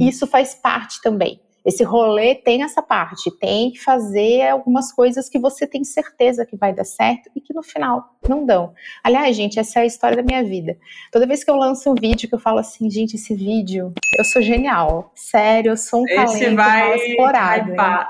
Isso 0.00 0.26
faz 0.26 0.54
parte 0.54 1.00
também. 1.02 1.40
Esse 1.66 1.82
rolê 1.82 2.36
tem 2.36 2.62
essa 2.62 2.80
parte, 2.80 3.28
tem 3.40 3.72
que 3.72 3.80
fazer 3.82 4.48
algumas 4.48 4.92
coisas 4.92 5.28
que 5.28 5.36
você 5.36 5.66
tem 5.66 5.82
certeza 5.82 6.46
que 6.46 6.56
vai 6.56 6.72
dar 6.72 6.84
certo 6.84 7.28
e 7.34 7.40
que 7.40 7.52
no 7.52 7.60
final 7.60 8.16
não 8.28 8.46
dão. 8.46 8.72
Aliás, 9.02 9.34
gente, 9.34 9.58
essa 9.58 9.80
é 9.80 9.82
a 9.82 9.86
história 9.86 10.16
da 10.16 10.22
minha 10.22 10.44
vida. 10.44 10.78
Toda 11.10 11.26
vez 11.26 11.42
que 11.42 11.50
eu 11.50 11.56
lanço 11.56 11.90
um 11.90 11.96
vídeo 11.96 12.28
que 12.28 12.34
eu 12.36 12.38
falo 12.38 12.60
assim, 12.60 12.88
gente, 12.88 13.16
esse 13.16 13.34
vídeo, 13.34 13.92
eu 14.16 14.24
sou 14.24 14.40
genial. 14.40 15.10
Sério, 15.16 15.72
eu 15.72 15.76
sou 15.76 16.02
um 16.02 16.06
esse 16.06 16.14
talento 16.14 16.54
vai, 16.54 16.96
explorado. 16.98 17.74
Vai, 17.74 18.06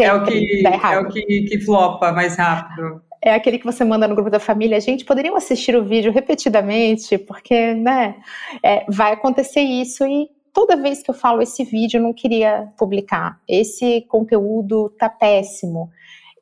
é 0.00 0.12
o 0.14 0.24
que, 0.24 0.66
é 0.66 0.98
o 0.98 1.08
que, 1.08 1.22
que 1.22 1.60
flopa 1.60 2.12
mais 2.12 2.36
rápido 2.36 3.02
é 3.28 3.34
aquele 3.34 3.58
que 3.58 3.64
você 3.64 3.84
manda 3.84 4.06
no 4.06 4.14
grupo 4.14 4.30
da 4.30 4.38
família, 4.38 4.80
gente, 4.80 5.04
poderiam 5.04 5.36
assistir 5.36 5.76
o 5.76 5.84
vídeo 5.84 6.12
repetidamente, 6.12 7.18
porque, 7.18 7.74
né, 7.74 8.16
é, 8.62 8.84
vai 8.88 9.12
acontecer 9.12 9.60
isso 9.60 10.06
e 10.06 10.28
toda 10.52 10.76
vez 10.76 11.02
que 11.02 11.10
eu 11.10 11.14
falo 11.14 11.42
esse 11.42 11.64
vídeo 11.64 11.98
eu 11.98 12.02
não 12.02 12.14
queria 12.14 12.72
publicar, 12.78 13.40
esse 13.48 14.02
conteúdo 14.02 14.90
tá 14.98 15.08
péssimo. 15.08 15.90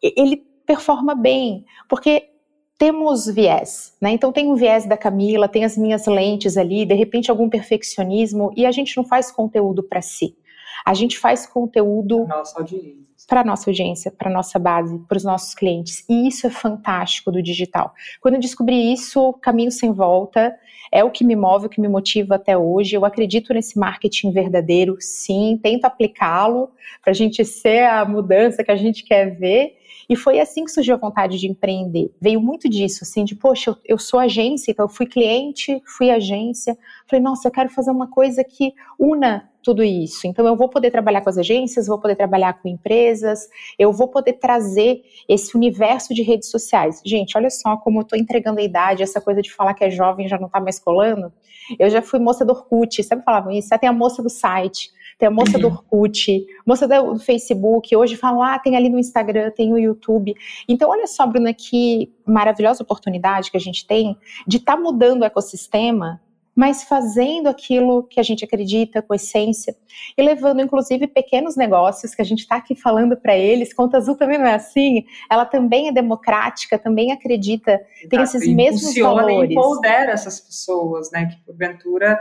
Ele 0.02 0.44
performa 0.66 1.14
bem, 1.14 1.64
porque 1.88 2.28
temos 2.76 3.26
viés, 3.26 3.96
né? 4.00 4.10
Então 4.10 4.30
tem 4.30 4.50
um 4.50 4.54
viés 4.54 4.86
da 4.86 4.96
Camila, 4.96 5.48
tem 5.48 5.64
as 5.64 5.76
minhas 5.76 6.06
lentes 6.06 6.56
ali, 6.56 6.84
de 6.84 6.94
repente 6.94 7.30
algum 7.30 7.48
perfeccionismo 7.48 8.52
e 8.56 8.66
a 8.66 8.72
gente 8.72 8.96
não 8.96 9.04
faz 9.04 9.30
conteúdo 9.30 9.82
para 9.82 10.02
si. 10.02 10.36
A 10.84 10.92
gente 10.92 11.18
faz 11.18 11.46
conteúdo 11.46 12.26
nossa 12.26 12.58
audiência 12.58 13.04
para 13.26 13.40
a 13.40 13.44
nossa 13.44 13.70
audiência, 13.70 14.10
para 14.10 14.30
a 14.30 14.32
nossa 14.32 14.58
base, 14.58 14.98
para 15.08 15.16
os 15.16 15.24
nossos 15.24 15.54
clientes. 15.54 16.04
E 16.08 16.28
isso 16.28 16.46
é 16.46 16.50
fantástico 16.50 17.30
do 17.30 17.42
digital. 17.42 17.92
Quando 18.20 18.34
eu 18.34 18.40
descobri 18.40 18.92
isso, 18.92 19.32
caminho 19.34 19.70
sem 19.70 19.92
volta, 19.92 20.54
é 20.92 21.02
o 21.02 21.10
que 21.10 21.24
me 21.24 21.34
move, 21.34 21.66
o 21.66 21.68
que 21.68 21.80
me 21.80 21.88
motiva 21.88 22.36
até 22.36 22.56
hoje. 22.56 22.94
Eu 22.94 23.04
acredito 23.04 23.52
nesse 23.52 23.78
marketing 23.78 24.30
verdadeiro, 24.30 24.96
sim, 25.00 25.58
tento 25.62 25.84
aplicá-lo 25.84 26.70
para 27.02 27.10
a 27.10 27.14
gente 27.14 27.44
ser 27.44 27.84
a 27.84 28.04
mudança 28.04 28.62
que 28.62 28.70
a 28.70 28.76
gente 28.76 29.04
quer 29.04 29.36
ver. 29.36 29.76
E 30.08 30.14
foi 30.16 30.38
assim 30.38 30.64
que 30.64 30.70
surgiu 30.70 30.94
a 30.94 30.98
vontade 30.98 31.38
de 31.38 31.48
empreender. 31.48 32.14
Veio 32.20 32.40
muito 32.40 32.68
disso, 32.68 33.00
assim, 33.02 33.24
de, 33.24 33.34
poxa, 33.34 33.70
eu, 33.70 33.76
eu 33.84 33.98
sou 33.98 34.20
agência, 34.20 34.70
então 34.70 34.84
eu 34.84 34.88
fui 34.88 35.06
cliente, 35.06 35.82
fui 35.86 36.10
agência. 36.10 36.76
Falei, 37.08 37.22
nossa, 37.22 37.48
eu 37.48 37.52
quero 37.52 37.70
fazer 37.70 37.90
uma 37.90 38.08
coisa 38.10 38.44
que 38.44 38.74
una 38.98 39.50
tudo 39.64 39.82
isso. 39.82 40.26
Então, 40.26 40.46
eu 40.46 40.54
vou 40.54 40.68
poder 40.68 40.90
trabalhar 40.90 41.22
com 41.22 41.30
as 41.30 41.38
agências, 41.38 41.86
vou 41.86 41.98
poder 41.98 42.14
trabalhar 42.14 42.52
com 42.54 42.68
empresas, 42.68 43.48
eu 43.78 43.92
vou 43.92 44.08
poder 44.08 44.34
trazer 44.34 45.02
esse 45.28 45.56
universo 45.56 46.14
de 46.14 46.22
redes 46.22 46.50
sociais. 46.50 47.00
Gente, 47.04 47.36
olha 47.36 47.50
só 47.50 47.76
como 47.78 48.00
eu 48.00 48.02
estou 48.02 48.18
entregando 48.18 48.60
a 48.60 48.62
idade, 48.62 49.02
essa 49.02 49.20
coisa 49.20 49.40
de 49.40 49.52
falar 49.52 49.74
que 49.74 49.82
é 49.82 49.90
jovem 49.90 50.28
já 50.28 50.38
não 50.38 50.46
está 50.46 50.60
mais 50.60 50.78
colando. 50.78 51.32
Eu 51.78 51.88
já 51.88 52.02
fui 52.02 52.20
moça 52.20 52.44
do 52.44 52.52
Orkut, 52.52 53.02
sempre 53.02 53.24
falavam 53.24 53.50
isso, 53.50 53.68
já 53.68 53.78
tem 53.78 53.88
a 53.88 53.92
moça 53.92 54.22
do 54.22 54.28
site 54.28 54.92
tem 55.18 55.28
a 55.28 55.30
moça 55.30 55.58
do 55.58 55.68
uhum. 55.68 55.74
Orkut, 55.74 56.46
moça 56.66 56.88
do 56.88 57.18
Facebook, 57.18 57.94
hoje 57.94 58.16
falam, 58.16 58.42
ah, 58.42 58.58
tem 58.58 58.76
ali 58.76 58.88
no 58.88 58.98
Instagram, 58.98 59.50
tem 59.50 59.72
o 59.72 59.78
YouTube. 59.78 60.34
Então, 60.68 60.90
olha 60.90 61.06
só, 61.06 61.26
Bruna, 61.26 61.54
que 61.54 62.12
maravilhosa 62.26 62.82
oportunidade 62.82 63.50
que 63.50 63.56
a 63.56 63.60
gente 63.60 63.86
tem 63.86 64.16
de 64.46 64.56
estar 64.56 64.76
tá 64.76 64.80
mudando 64.80 65.22
o 65.22 65.24
ecossistema 65.24 66.20
mas 66.54 66.84
fazendo 66.84 67.48
aquilo 67.48 68.04
que 68.04 68.20
a 68.20 68.22
gente 68.22 68.44
acredita 68.44 69.02
com 69.02 69.14
essência 69.14 69.74
e 70.16 70.22
levando, 70.22 70.62
inclusive, 70.62 71.06
pequenos 71.06 71.56
negócios 71.56 72.14
que 72.14 72.22
a 72.22 72.24
gente 72.24 72.40
está 72.40 72.56
aqui 72.56 72.74
falando 72.74 73.16
para 73.16 73.36
eles. 73.36 73.72
Conta 73.72 73.96
Azul 73.96 74.16
também 74.16 74.38
não 74.38 74.46
é 74.46 74.54
assim. 74.54 75.04
Ela 75.30 75.44
também 75.44 75.88
é 75.88 75.92
democrática, 75.92 76.78
também 76.78 77.10
acredita, 77.10 77.72
Exato. 77.72 78.08
tem 78.08 78.22
esses 78.22 78.48
mesmos 78.48 78.94
valores. 78.96 79.50
E 79.50 79.52
empodera 79.52 80.12
essas 80.12 80.40
pessoas, 80.40 81.10
né? 81.10 81.26
Que 81.26 81.44
porventura 81.44 82.20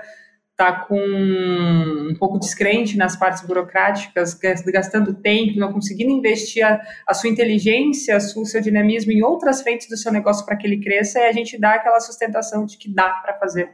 está 0.51 0.85
com 0.85 0.95
um 0.95 2.15
pouco 2.17 2.39
descrente 2.39 2.95
nas 2.95 3.15
partes 3.15 3.45
burocráticas, 3.45 4.37
gastando 4.67 5.13
tempo, 5.15 5.57
não 5.57 5.73
conseguindo 5.73 6.11
investir 6.11 6.63
a, 6.63 6.79
a 7.07 7.13
sua 7.13 7.29
inteligência, 7.29 8.17
o 8.17 8.45
seu 8.45 8.61
dinamismo 8.61 9.11
em 9.11 9.23
outras 9.23 9.61
frentes 9.61 9.89
do 9.89 9.97
seu 9.97 10.11
negócio 10.11 10.45
para 10.45 10.55
que 10.55 10.67
ele 10.67 10.79
cresça, 10.79 11.19
e 11.19 11.25
a 11.25 11.31
gente 11.31 11.59
dá 11.59 11.73
aquela 11.73 11.99
sustentação 11.99 12.65
de 12.65 12.77
que 12.77 12.87
dá 12.87 13.09
para 13.09 13.33
fazer 13.39 13.71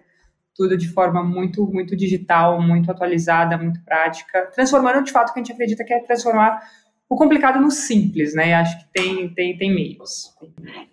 tudo 0.60 0.76
de 0.76 0.90
forma 0.90 1.24
muito, 1.24 1.66
muito 1.66 1.96
digital, 1.96 2.62
muito 2.62 2.92
atualizada, 2.92 3.58
muito 3.58 3.82
prática, 3.86 4.46
transformando 4.54 5.02
de 5.06 5.10
fato 5.10 5.30
o 5.30 5.34
que 5.34 5.40
a 5.40 5.42
gente 5.44 5.54
acredita 5.54 5.86
que 5.86 5.94
é 5.94 6.02
transformar 6.02 6.60
o 7.10 7.16
complicado 7.16 7.60
no 7.60 7.72
simples, 7.72 8.36
né? 8.36 8.54
Acho 8.54 8.78
que 8.78 8.86
tem, 8.94 9.30
tem, 9.34 9.58
tem 9.58 9.74
meios. 9.74 10.32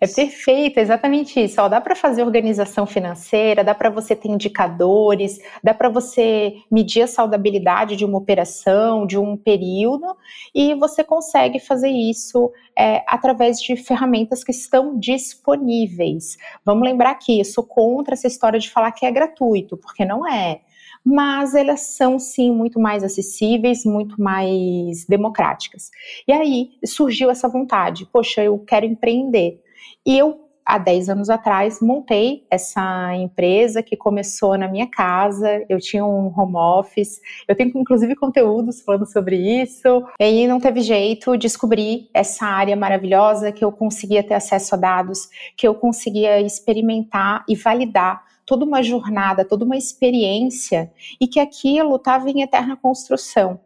É 0.01 0.07
perfeito, 0.07 0.79
exatamente 0.79 1.39
isso. 1.39 1.61
Ó, 1.61 1.69
dá 1.69 1.79
para 1.79 1.95
fazer 1.95 2.23
organização 2.23 2.87
financeira, 2.87 3.63
dá 3.63 3.75
para 3.75 3.91
você 3.91 4.15
ter 4.15 4.27
indicadores, 4.27 5.37
dá 5.63 5.75
para 5.75 5.89
você 5.89 6.55
medir 6.71 7.03
a 7.03 7.07
saudabilidade 7.07 7.95
de 7.95 8.03
uma 8.03 8.17
operação, 8.17 9.05
de 9.05 9.15
um 9.15 9.37
período, 9.37 10.17
e 10.55 10.73
você 10.73 11.03
consegue 11.03 11.59
fazer 11.59 11.89
isso 11.89 12.51
é, 12.75 13.03
através 13.07 13.61
de 13.61 13.75
ferramentas 13.75 14.43
que 14.43 14.51
estão 14.51 14.97
disponíveis. 14.97 16.35
Vamos 16.65 16.83
lembrar 16.83 17.13
que 17.13 17.39
eu 17.39 17.45
sou 17.45 17.63
contra 17.63 18.15
essa 18.15 18.25
história 18.25 18.59
de 18.59 18.71
falar 18.71 18.91
que 18.91 19.05
é 19.05 19.11
gratuito, 19.11 19.77
porque 19.77 20.03
não 20.03 20.27
é 20.27 20.61
mas 21.09 21.55
elas 21.55 21.79
são 21.79 22.19
sim 22.19 22.51
muito 22.51 22.81
mais 22.81 23.01
acessíveis, 23.01 23.85
muito 23.85 24.21
mais 24.21 25.05
democráticas. 25.05 25.89
E 26.27 26.33
aí 26.33 26.71
surgiu 26.85 27.31
essa 27.31 27.47
vontade, 27.47 28.05
poxa, 28.11 28.43
eu 28.43 28.59
quero 28.59 28.85
empreender. 28.85 29.61
E 30.05 30.17
eu 30.17 30.46
há 30.67 30.77
10 30.77 31.07
anos 31.07 31.29
atrás, 31.29 31.79
montei 31.81 32.45
essa 32.51 33.15
empresa 33.15 33.81
que 33.81 33.95
começou 33.95 34.57
na 34.57 34.67
minha 34.67 34.85
casa. 34.85 35.65
Eu 35.69 35.79
tinha 35.79 36.05
um 36.05 36.27
home 36.37 36.57
office, 36.57 37.21
eu 37.47 37.55
tenho 37.55 37.71
inclusive 37.73 38.13
conteúdos 38.17 38.81
falando 38.81 39.05
sobre 39.05 39.37
isso. 39.37 40.03
E 40.19 40.23
aí 40.25 40.45
não 40.45 40.59
teve 40.59 40.81
jeito, 40.81 41.37
descobri 41.37 42.09
essa 42.13 42.45
área 42.45 42.75
maravilhosa 42.75 43.49
que 43.49 43.63
eu 43.63 43.71
conseguia 43.71 44.21
ter 44.21 44.33
acesso 44.33 44.75
a 44.75 44.77
dados, 44.77 45.29
que 45.55 45.65
eu 45.65 45.73
conseguia 45.73 46.41
experimentar 46.41 47.45
e 47.47 47.55
validar 47.55 48.25
toda 48.45 48.65
uma 48.65 48.83
jornada, 48.83 49.45
toda 49.45 49.63
uma 49.63 49.77
experiência 49.77 50.91
e 51.19 51.27
que 51.27 51.39
aquilo 51.39 51.95
estava 51.95 52.29
em 52.29 52.41
eterna 52.41 52.75
construção. 52.75 53.57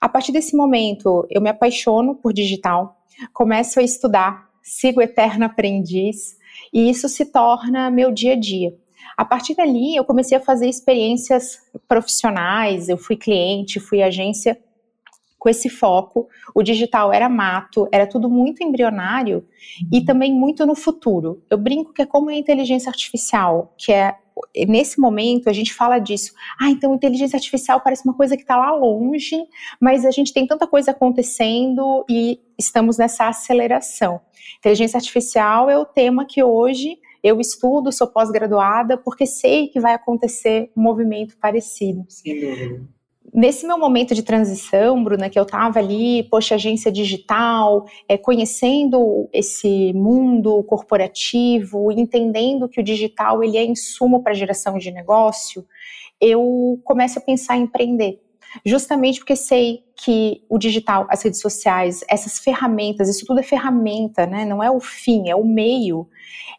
A 0.00 0.08
partir 0.08 0.32
desse 0.32 0.56
momento, 0.56 1.26
eu 1.28 1.42
me 1.42 1.50
apaixono 1.50 2.14
por 2.14 2.32
digital, 2.32 3.02
começo 3.34 3.80
a 3.80 3.82
estudar, 3.82 4.48
sigo 4.62 5.02
eterno 5.02 5.44
aprendiz 5.44 6.37
e 6.72 6.88
isso 6.88 7.08
se 7.08 7.26
torna 7.26 7.90
meu 7.90 8.12
dia 8.12 8.32
a 8.32 8.36
dia. 8.36 8.74
A 9.16 9.24
partir 9.24 9.54
dali, 9.54 9.96
eu 9.96 10.04
comecei 10.04 10.38
a 10.38 10.40
fazer 10.40 10.68
experiências 10.68 11.58
profissionais, 11.88 12.88
eu 12.88 12.96
fui 12.96 13.16
cliente, 13.16 13.80
fui 13.80 14.02
agência 14.02 14.58
com 15.38 15.48
esse 15.48 15.68
foco. 15.68 16.28
O 16.54 16.62
digital 16.62 17.12
era 17.12 17.28
mato, 17.28 17.88
era 17.92 18.06
tudo 18.06 18.28
muito 18.28 18.62
embrionário 18.62 19.46
e 19.92 20.04
também 20.04 20.32
muito 20.32 20.66
no 20.66 20.74
futuro. 20.74 21.42
Eu 21.48 21.56
brinco 21.56 21.92
que 21.92 22.02
é 22.02 22.06
como 22.06 22.28
a 22.28 22.34
inteligência 22.34 22.90
artificial, 22.90 23.74
que 23.78 23.92
é 23.92 24.16
nesse 24.66 25.00
momento 25.00 25.48
a 25.48 25.52
gente 25.52 25.72
fala 25.72 25.98
disso. 25.98 26.32
Ah, 26.60 26.70
então 26.70 26.94
inteligência 26.94 27.36
artificial 27.36 27.80
parece 27.80 28.04
uma 28.04 28.14
coisa 28.14 28.36
que 28.36 28.42
está 28.42 28.56
lá 28.56 28.72
longe, 28.72 29.36
mas 29.80 30.04
a 30.04 30.10
gente 30.10 30.32
tem 30.32 30.46
tanta 30.46 30.66
coisa 30.66 30.90
acontecendo 30.90 32.04
e 32.08 32.40
estamos 32.58 32.98
nessa 32.98 33.28
aceleração. 33.28 34.20
Inteligência 34.58 34.96
artificial 34.96 35.70
é 35.70 35.78
o 35.78 35.84
tema 35.84 36.24
que 36.24 36.42
hoje 36.42 36.98
eu 37.22 37.40
estudo, 37.40 37.90
sou 37.90 38.06
pós-graduada, 38.06 38.96
porque 38.96 39.26
sei 39.26 39.68
que 39.68 39.80
vai 39.80 39.92
acontecer 39.92 40.70
um 40.76 40.82
movimento 40.82 41.36
parecido. 41.36 42.04
Sem 42.08 42.40
dúvida 42.40 42.97
nesse 43.32 43.66
meu 43.66 43.78
momento 43.78 44.14
de 44.14 44.22
transição, 44.22 45.02
Bruna, 45.02 45.28
que 45.28 45.38
eu 45.38 45.42
estava 45.42 45.78
ali, 45.78 46.22
poxa, 46.24 46.54
agência 46.54 46.90
digital, 46.90 47.86
é, 48.08 48.16
conhecendo 48.16 49.28
esse 49.32 49.92
mundo 49.92 50.62
corporativo, 50.64 51.90
entendendo 51.92 52.68
que 52.68 52.80
o 52.80 52.84
digital 52.84 53.42
ele 53.42 53.56
é 53.56 53.64
insumo 53.64 54.22
para 54.22 54.34
geração 54.34 54.78
de 54.78 54.90
negócio, 54.90 55.64
eu 56.20 56.80
começo 56.84 57.18
a 57.18 57.22
pensar 57.22 57.56
em 57.56 57.62
empreender. 57.62 58.20
Justamente 58.64 59.20
porque 59.20 59.36
sei 59.36 59.84
que 59.96 60.42
o 60.48 60.58
digital, 60.58 61.06
as 61.10 61.22
redes 61.22 61.40
sociais, 61.40 62.04
essas 62.08 62.38
ferramentas, 62.38 63.08
isso 63.08 63.26
tudo 63.26 63.40
é 63.40 63.42
ferramenta, 63.42 64.26
né? 64.26 64.44
não 64.44 64.62
é 64.62 64.70
o 64.70 64.80
fim, 64.80 65.28
é 65.28 65.34
o 65.34 65.44
meio, 65.44 66.08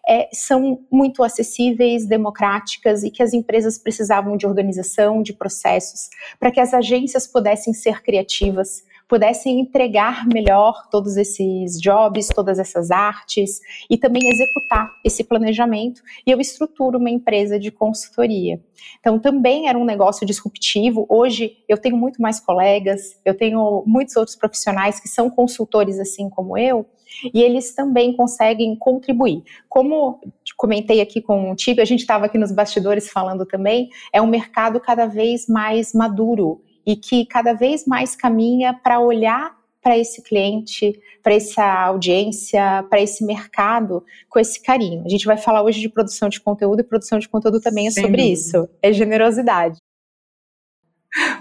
é, 0.07 0.27
são 0.33 0.85
muito 0.91 1.23
acessíveis, 1.23 2.05
democráticas 2.05 3.03
e 3.03 3.11
que 3.11 3.23
as 3.23 3.33
empresas 3.33 3.77
precisavam 3.77 4.35
de 4.35 4.45
organização, 4.45 5.21
de 5.21 5.33
processos, 5.33 6.09
para 6.39 6.51
que 6.51 6.59
as 6.59 6.73
agências 6.73 7.27
pudessem 7.27 7.73
ser 7.73 8.01
criativas, 8.01 8.83
pudessem 9.09 9.59
entregar 9.59 10.27
melhor 10.27 10.87
todos 10.91 11.17
esses 11.17 11.81
jobs, 11.81 12.27
todas 12.27 12.59
essas 12.59 12.91
artes 12.91 13.59
e 13.89 13.97
também 13.97 14.29
executar 14.29 14.91
esse 15.03 15.23
planejamento. 15.23 16.01
E 16.25 16.31
eu 16.31 16.39
estruturo 16.39 16.99
uma 16.99 17.09
empresa 17.09 17.59
de 17.59 17.71
consultoria. 17.71 18.61
Então, 18.99 19.17
também 19.17 19.67
era 19.67 19.77
um 19.77 19.83
negócio 19.83 20.27
disruptivo. 20.27 21.07
Hoje, 21.09 21.57
eu 21.67 21.77
tenho 21.77 21.97
muito 21.97 22.21
mais 22.21 22.39
colegas, 22.39 23.19
eu 23.25 23.35
tenho 23.35 23.83
muitos 23.87 24.15
outros 24.15 24.35
profissionais 24.35 24.99
que 24.99 25.09
são 25.09 25.27
consultores 25.27 25.99
assim 25.99 26.29
como 26.29 26.55
eu, 26.55 26.85
e 27.33 27.41
eles 27.41 27.73
também 27.73 28.15
conseguem 28.15 28.75
contribuir. 28.75 29.43
Como 29.67 30.21
comentei 30.55 31.01
aqui 31.01 31.19
contigo, 31.19 31.81
a 31.81 31.85
gente 31.85 32.01
estava 32.01 32.27
aqui 32.27 32.37
nos 32.37 32.51
bastidores 32.51 33.09
falando 33.09 33.45
também, 33.45 33.89
é 34.13 34.21
um 34.21 34.27
mercado 34.27 34.79
cada 34.79 35.07
vez 35.07 35.47
mais 35.47 35.93
maduro 35.93 36.61
e 36.89 36.95
que 36.95 37.23
cada 37.23 37.53
vez 37.53 37.85
mais 37.85 38.15
caminha 38.15 38.73
para 38.73 38.99
olhar 38.99 39.55
para 39.79 39.95
esse 39.95 40.23
cliente, 40.23 40.99
para 41.21 41.35
essa 41.35 41.63
audiência, 41.63 42.83
para 42.89 42.99
esse 42.99 43.23
mercado 43.23 44.03
com 44.27 44.39
esse 44.39 44.59
carinho. 44.59 45.03
A 45.05 45.09
gente 45.09 45.27
vai 45.27 45.37
falar 45.37 45.61
hoje 45.61 45.79
de 45.79 45.87
produção 45.87 46.29
de 46.29 46.41
conteúdo 46.41 46.79
e 46.79 46.83
produção 46.83 47.19
de 47.19 47.29
conteúdo 47.29 47.61
também 47.61 47.85
é 47.85 47.91
Sem 47.91 48.03
sobre 48.03 48.17
dúvida. 48.17 48.33
isso, 48.33 48.69
é 48.81 48.91
generosidade. 48.91 49.77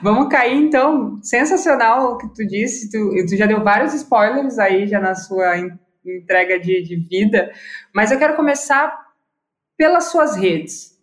Vamos 0.02 0.28
cair 0.28 0.55
então, 0.55 1.19
sensacional 1.23 2.12
o 2.12 2.19
que 2.19 2.28
tu 2.35 2.47
disse, 2.47 2.90
tu, 2.90 3.11
tu 3.26 3.35
já 3.35 3.47
deu 3.47 3.64
vários 3.64 3.95
spoilers 3.95 4.59
aí 4.59 4.87
já 4.87 5.00
na 5.00 5.14
sua 5.14 5.57
entrega 6.05 6.61
de, 6.61 6.83
de 6.83 6.97
vida, 6.97 7.50
mas 7.95 8.12
eu 8.12 8.19
quero 8.19 8.37
começar 8.37 8.95
pelas 9.78 10.11
suas 10.11 10.37
redes 10.37 10.98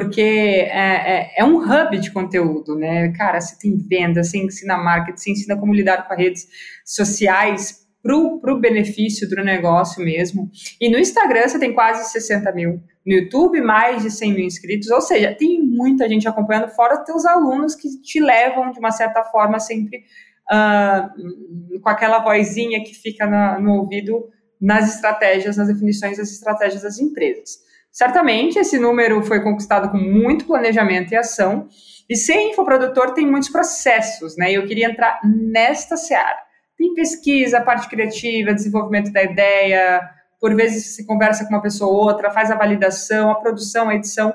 porque 0.00 0.20
é, 0.20 0.68
é, 0.70 1.34
é, 1.36 1.44
um 1.44 1.58
hub 1.58 1.98
de 1.98 2.10
conteúdo, 2.10 2.74
né? 2.74 3.12
Cara, 3.12 3.38
você 3.38 3.54
tem 3.58 3.76
venda, 3.76 4.22
você 4.22 4.38
ensina 4.38 4.78
marketing, 4.78 5.18
você 5.18 5.30
ensina 5.32 5.56
como 5.58 5.74
lidar 5.74 6.06
com 6.06 6.14
as 6.14 6.18
redes 6.18 6.48
sociais 6.84 7.86
para 8.02 8.16
o 8.16 8.58
benefício 8.58 9.28
do 9.28 9.36
negócio 9.36 10.02
mesmo. 10.02 10.50
E 10.80 10.88
no 10.88 10.98
Instagram 10.98 11.46
você 11.46 11.58
tem 11.58 11.74
quase 11.74 12.10
60 12.10 12.50
mil, 12.52 12.82
no 13.04 13.12
YouTube 13.12 13.60
mais 13.60 14.02
de 14.02 14.10
100 14.10 14.32
mil 14.32 14.46
inscritos, 14.46 14.90
ou 14.90 15.02
seja, 15.02 15.34
tem 15.34 15.60
muita 15.60 16.08
gente 16.08 16.26
acompanhando, 16.26 16.70
fora 16.70 17.04
teus 17.04 17.26
alunos 17.26 17.74
que 17.74 18.00
te 18.00 18.18
levam 18.18 18.70
de 18.70 18.78
uma 18.78 18.90
certa 18.90 19.22
forma 19.24 19.60
sempre 19.60 20.04
uh, 20.50 21.80
com 21.80 21.90
aquela 21.90 22.20
vozinha 22.20 22.82
que 22.82 22.94
fica 22.94 23.26
na, 23.26 23.60
no 23.60 23.80
ouvido 23.80 24.30
nas 24.58 24.94
estratégias, 24.94 25.58
nas 25.58 25.68
definições 25.68 26.16
das 26.16 26.30
estratégias 26.30 26.82
das 26.82 26.98
empresas. 26.98 27.58
Certamente 27.90 28.58
esse 28.58 28.78
número 28.78 29.22
foi 29.22 29.42
conquistado 29.42 29.90
com 29.90 29.98
muito 29.98 30.46
planejamento 30.46 31.12
e 31.12 31.16
ação, 31.16 31.68
e 32.08 32.16
ser 32.16 32.40
infoprodutor 32.40 33.12
tem 33.12 33.26
muitos 33.26 33.50
processos, 33.50 34.36
né? 34.36 34.52
Eu 34.52 34.66
queria 34.66 34.88
entrar 34.88 35.20
nesta 35.24 35.96
seara. 35.96 36.38
Tem 36.76 36.94
pesquisa, 36.94 37.60
parte 37.60 37.88
criativa, 37.88 38.54
desenvolvimento 38.54 39.12
da 39.12 39.22
ideia, 39.22 40.00
por 40.40 40.54
vezes 40.54 40.94
você 40.94 41.04
conversa 41.04 41.44
com 41.44 41.50
uma 41.50 41.62
pessoa 41.62 41.92
ou 41.92 42.08
outra, 42.08 42.30
faz 42.30 42.50
a 42.50 42.56
validação, 42.56 43.30
a 43.30 43.34
produção, 43.34 43.88
a 43.88 43.94
edição. 43.94 44.34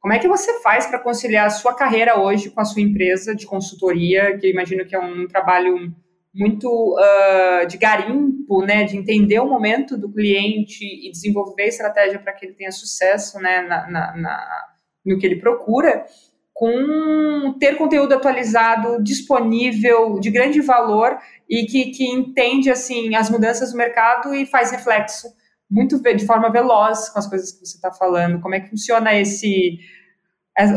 Como 0.00 0.12
é 0.12 0.18
que 0.18 0.28
você 0.28 0.60
faz 0.60 0.86
para 0.86 0.98
conciliar 0.98 1.46
a 1.46 1.50
sua 1.50 1.74
carreira 1.74 2.18
hoje 2.18 2.50
com 2.50 2.60
a 2.60 2.64
sua 2.64 2.82
empresa 2.82 3.34
de 3.34 3.46
consultoria, 3.46 4.36
que 4.36 4.46
eu 4.46 4.50
imagino 4.50 4.84
que 4.84 4.94
é 4.94 4.98
um 4.98 5.26
trabalho 5.26 5.94
muito 6.34 6.68
uh, 6.98 7.66
de 7.66 7.78
garimpo, 7.78 8.64
né, 8.64 8.84
de 8.84 8.96
entender 8.96 9.38
o 9.38 9.48
momento 9.48 9.96
do 9.96 10.12
cliente 10.12 10.84
e 10.84 11.10
desenvolver 11.10 11.68
estratégia 11.68 12.18
para 12.18 12.32
que 12.32 12.46
ele 12.46 12.54
tenha 12.54 12.72
sucesso, 12.72 13.38
né, 13.38 13.62
na, 13.62 13.88
na, 13.88 14.16
na, 14.16 14.64
no 15.06 15.18
que 15.18 15.26
ele 15.26 15.36
procura, 15.36 16.04
com 16.52 17.56
ter 17.58 17.76
conteúdo 17.76 18.14
atualizado, 18.14 19.02
disponível, 19.02 20.18
de 20.18 20.30
grande 20.30 20.60
valor 20.60 21.18
e 21.48 21.66
que, 21.66 21.90
que 21.90 22.04
entende 22.04 22.70
assim 22.70 23.14
as 23.14 23.30
mudanças 23.30 23.72
do 23.72 23.78
mercado 23.78 24.34
e 24.34 24.46
faz 24.46 24.70
reflexo 24.70 25.28
muito 25.70 26.00
de 26.00 26.24
forma 26.24 26.50
veloz 26.50 27.08
com 27.08 27.18
as 27.18 27.26
coisas 27.26 27.52
que 27.52 27.66
você 27.66 27.76
está 27.76 27.92
falando. 27.92 28.40
Como 28.40 28.54
é 28.54 28.60
que 28.60 28.70
funciona 28.70 29.14
esse. 29.14 29.78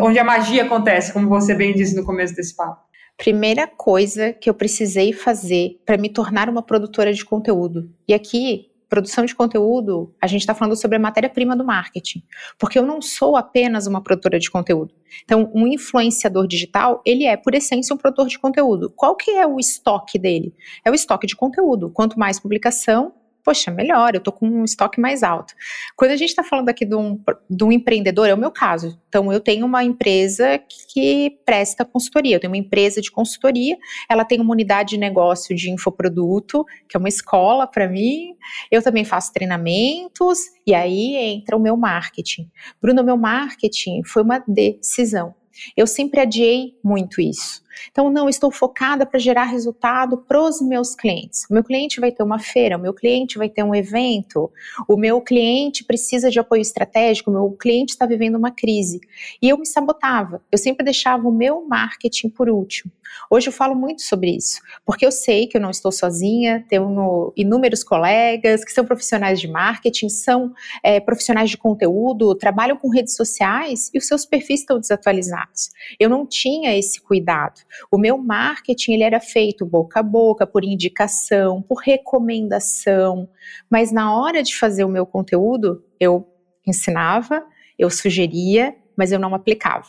onde 0.01 0.17
a 0.17 0.23
magia 0.23 0.63
acontece, 0.63 1.13
como 1.13 1.29
você 1.29 1.53
bem 1.53 1.73
disse 1.73 1.95
no 1.95 2.05
começo 2.05 2.35
desse 2.35 2.55
papo? 2.55 2.86
Primeira 3.17 3.65
coisa 3.67 4.31
que 4.31 4.47
eu 4.47 4.53
precisei 4.53 5.11
fazer 5.11 5.81
para 5.83 5.97
me 5.97 6.07
tornar 6.07 6.49
uma 6.49 6.61
produtora 6.61 7.11
de 7.11 7.25
conteúdo. 7.25 7.89
E 8.07 8.13
aqui, 8.13 8.69
produção 8.87 9.25
de 9.25 9.33
conteúdo, 9.33 10.13
a 10.21 10.27
gente 10.27 10.41
está 10.41 10.53
falando 10.53 10.75
sobre 10.75 10.97
a 10.97 10.99
matéria-prima 10.99 11.55
do 11.55 11.65
marketing. 11.65 12.21
Porque 12.59 12.77
eu 12.77 12.85
não 12.85 13.01
sou 13.01 13.35
apenas 13.35 13.87
uma 13.87 14.03
produtora 14.03 14.37
de 14.37 14.51
conteúdo. 14.51 14.93
Então, 15.23 15.51
um 15.55 15.65
influenciador 15.65 16.45
digital, 16.45 17.01
ele 17.03 17.25
é, 17.25 17.35
por 17.35 17.55
essência, 17.55 17.91
um 17.91 17.97
produtor 17.97 18.27
de 18.27 18.37
conteúdo. 18.37 18.93
Qual 18.95 19.15
que 19.15 19.31
é 19.31 19.47
o 19.47 19.59
estoque 19.59 20.19
dele? 20.19 20.53
É 20.85 20.91
o 20.91 20.93
estoque 20.93 21.25
de 21.25 21.35
conteúdo. 21.35 21.89
Quanto 21.89 22.19
mais 22.19 22.39
publicação, 22.39 23.13
poxa, 23.47 23.71
melhor, 23.71 24.13
eu 24.13 24.19
tô 24.19 24.29
com 24.29 24.45
um 24.45 24.65
estoque 24.65 24.99
mais 24.99 25.23
alto. 25.23 25.53
Quando 25.95 26.11
a 26.11 26.17
gente 26.17 26.27
está 26.27 26.43
falando 26.43 26.67
aqui 26.67 26.83
de 26.83 26.97
um, 26.97 27.17
de 27.49 27.63
um 27.63 27.71
empreendedor, 27.71 28.27
é 28.27 28.33
o 28.33 28.37
meu 28.37 28.51
caso. 28.51 28.99
Então, 29.07 29.31
eu 29.31 29.39
tenho 29.39 29.65
uma 29.65 29.85
empresa 29.85 30.59
que 30.91 31.39
presta 31.45 31.85
consultoria, 31.85 32.35
eu 32.35 32.41
tenho 32.41 32.51
uma 32.51 32.57
empresa 32.57 32.99
de 32.99 33.09
consultoria, 33.09 33.77
ela 34.09 34.25
tem 34.25 34.41
uma 34.41 34.51
unidade 34.51 34.89
de 34.89 34.97
negócio 34.97 35.55
de 35.55 35.71
infoproduto, 35.71 36.65
que 36.89 36.97
é 36.97 36.99
uma 36.99 37.07
escola 37.07 37.65
para 37.65 37.87
mim, 37.87 38.35
eu 38.69 38.83
também 38.83 39.05
faço 39.05 39.31
treinamentos, 39.31 40.39
e 40.65 40.73
aí 40.73 41.15
entra 41.15 41.55
o 41.55 41.59
meu 41.61 41.77
marketing. 41.77 42.51
Bruno, 42.81 43.01
meu 43.01 43.15
marketing 43.15 44.03
foi 44.03 44.23
uma 44.23 44.43
decisão. 44.45 45.33
Eu 45.75 45.87
sempre 45.87 46.19
adiei 46.19 46.73
muito 46.83 47.21
isso. 47.21 47.61
Então, 47.91 48.09
não 48.09 48.29
estou 48.29 48.51
focada 48.51 49.05
para 49.05 49.19
gerar 49.19 49.45
resultado 49.45 50.17
para 50.17 50.41
os 50.41 50.61
meus 50.61 50.95
clientes. 50.95 51.45
O 51.49 51.53
meu 51.53 51.63
cliente 51.63 51.99
vai 51.99 52.11
ter 52.11 52.23
uma 52.23 52.39
feira, 52.39 52.77
o 52.77 52.81
meu 52.81 52.93
cliente 52.93 53.37
vai 53.37 53.49
ter 53.49 53.63
um 53.63 53.73
evento, 53.73 54.51
o 54.87 54.97
meu 54.97 55.21
cliente 55.21 55.83
precisa 55.83 56.29
de 56.29 56.39
apoio 56.39 56.61
estratégico, 56.61 57.29
o 57.29 57.33
meu 57.33 57.51
cliente 57.51 57.93
está 57.93 58.05
vivendo 58.05 58.35
uma 58.35 58.51
crise. 58.51 58.99
E 59.41 59.49
eu 59.49 59.57
me 59.57 59.65
sabotava. 59.65 60.41
Eu 60.51 60.57
sempre 60.57 60.83
deixava 60.83 61.27
o 61.27 61.31
meu 61.31 61.65
marketing 61.67 62.29
por 62.29 62.49
último. 62.49 62.91
Hoje 63.29 63.47
eu 63.47 63.53
falo 63.53 63.75
muito 63.75 64.01
sobre 64.01 64.35
isso, 64.35 64.59
porque 64.85 65.05
eu 65.05 65.11
sei 65.11 65.47
que 65.47 65.57
eu 65.57 65.61
não 65.61 65.71
estou 65.71 65.91
sozinha, 65.91 66.65
tenho 66.69 67.33
inúmeros 67.35 67.83
colegas 67.83 68.63
que 68.63 68.71
são 68.71 68.85
profissionais 68.85 69.39
de 69.39 69.47
marketing, 69.47 70.09
são 70.09 70.53
é, 70.83 70.99
profissionais 70.99 71.49
de 71.49 71.57
conteúdo, 71.57 72.35
trabalham 72.35 72.77
com 72.77 72.89
redes 72.89 73.15
sociais 73.15 73.89
e 73.93 73.97
os 73.97 74.07
seus 74.07 74.25
perfis 74.25 74.61
estão 74.61 74.79
desatualizados. 74.79 75.69
Eu 75.99 76.09
não 76.09 76.25
tinha 76.25 76.77
esse 76.77 77.01
cuidado. 77.01 77.61
O 77.91 77.97
meu 77.97 78.17
marketing 78.17 78.93
ele 78.93 79.03
era 79.03 79.19
feito 79.19 79.65
boca 79.65 79.99
a 79.99 80.03
boca, 80.03 80.45
por 80.45 80.63
indicação, 80.63 81.61
por 81.61 81.79
recomendação, 81.79 83.29
mas 83.69 83.91
na 83.91 84.15
hora 84.15 84.43
de 84.43 84.55
fazer 84.55 84.83
o 84.83 84.89
meu 84.89 85.05
conteúdo, 85.05 85.83
eu 85.99 86.27
ensinava, 86.65 87.43
eu 87.77 87.89
sugeria, 87.89 88.75
mas 88.95 89.11
eu 89.11 89.19
não 89.19 89.33
aplicava. 89.33 89.87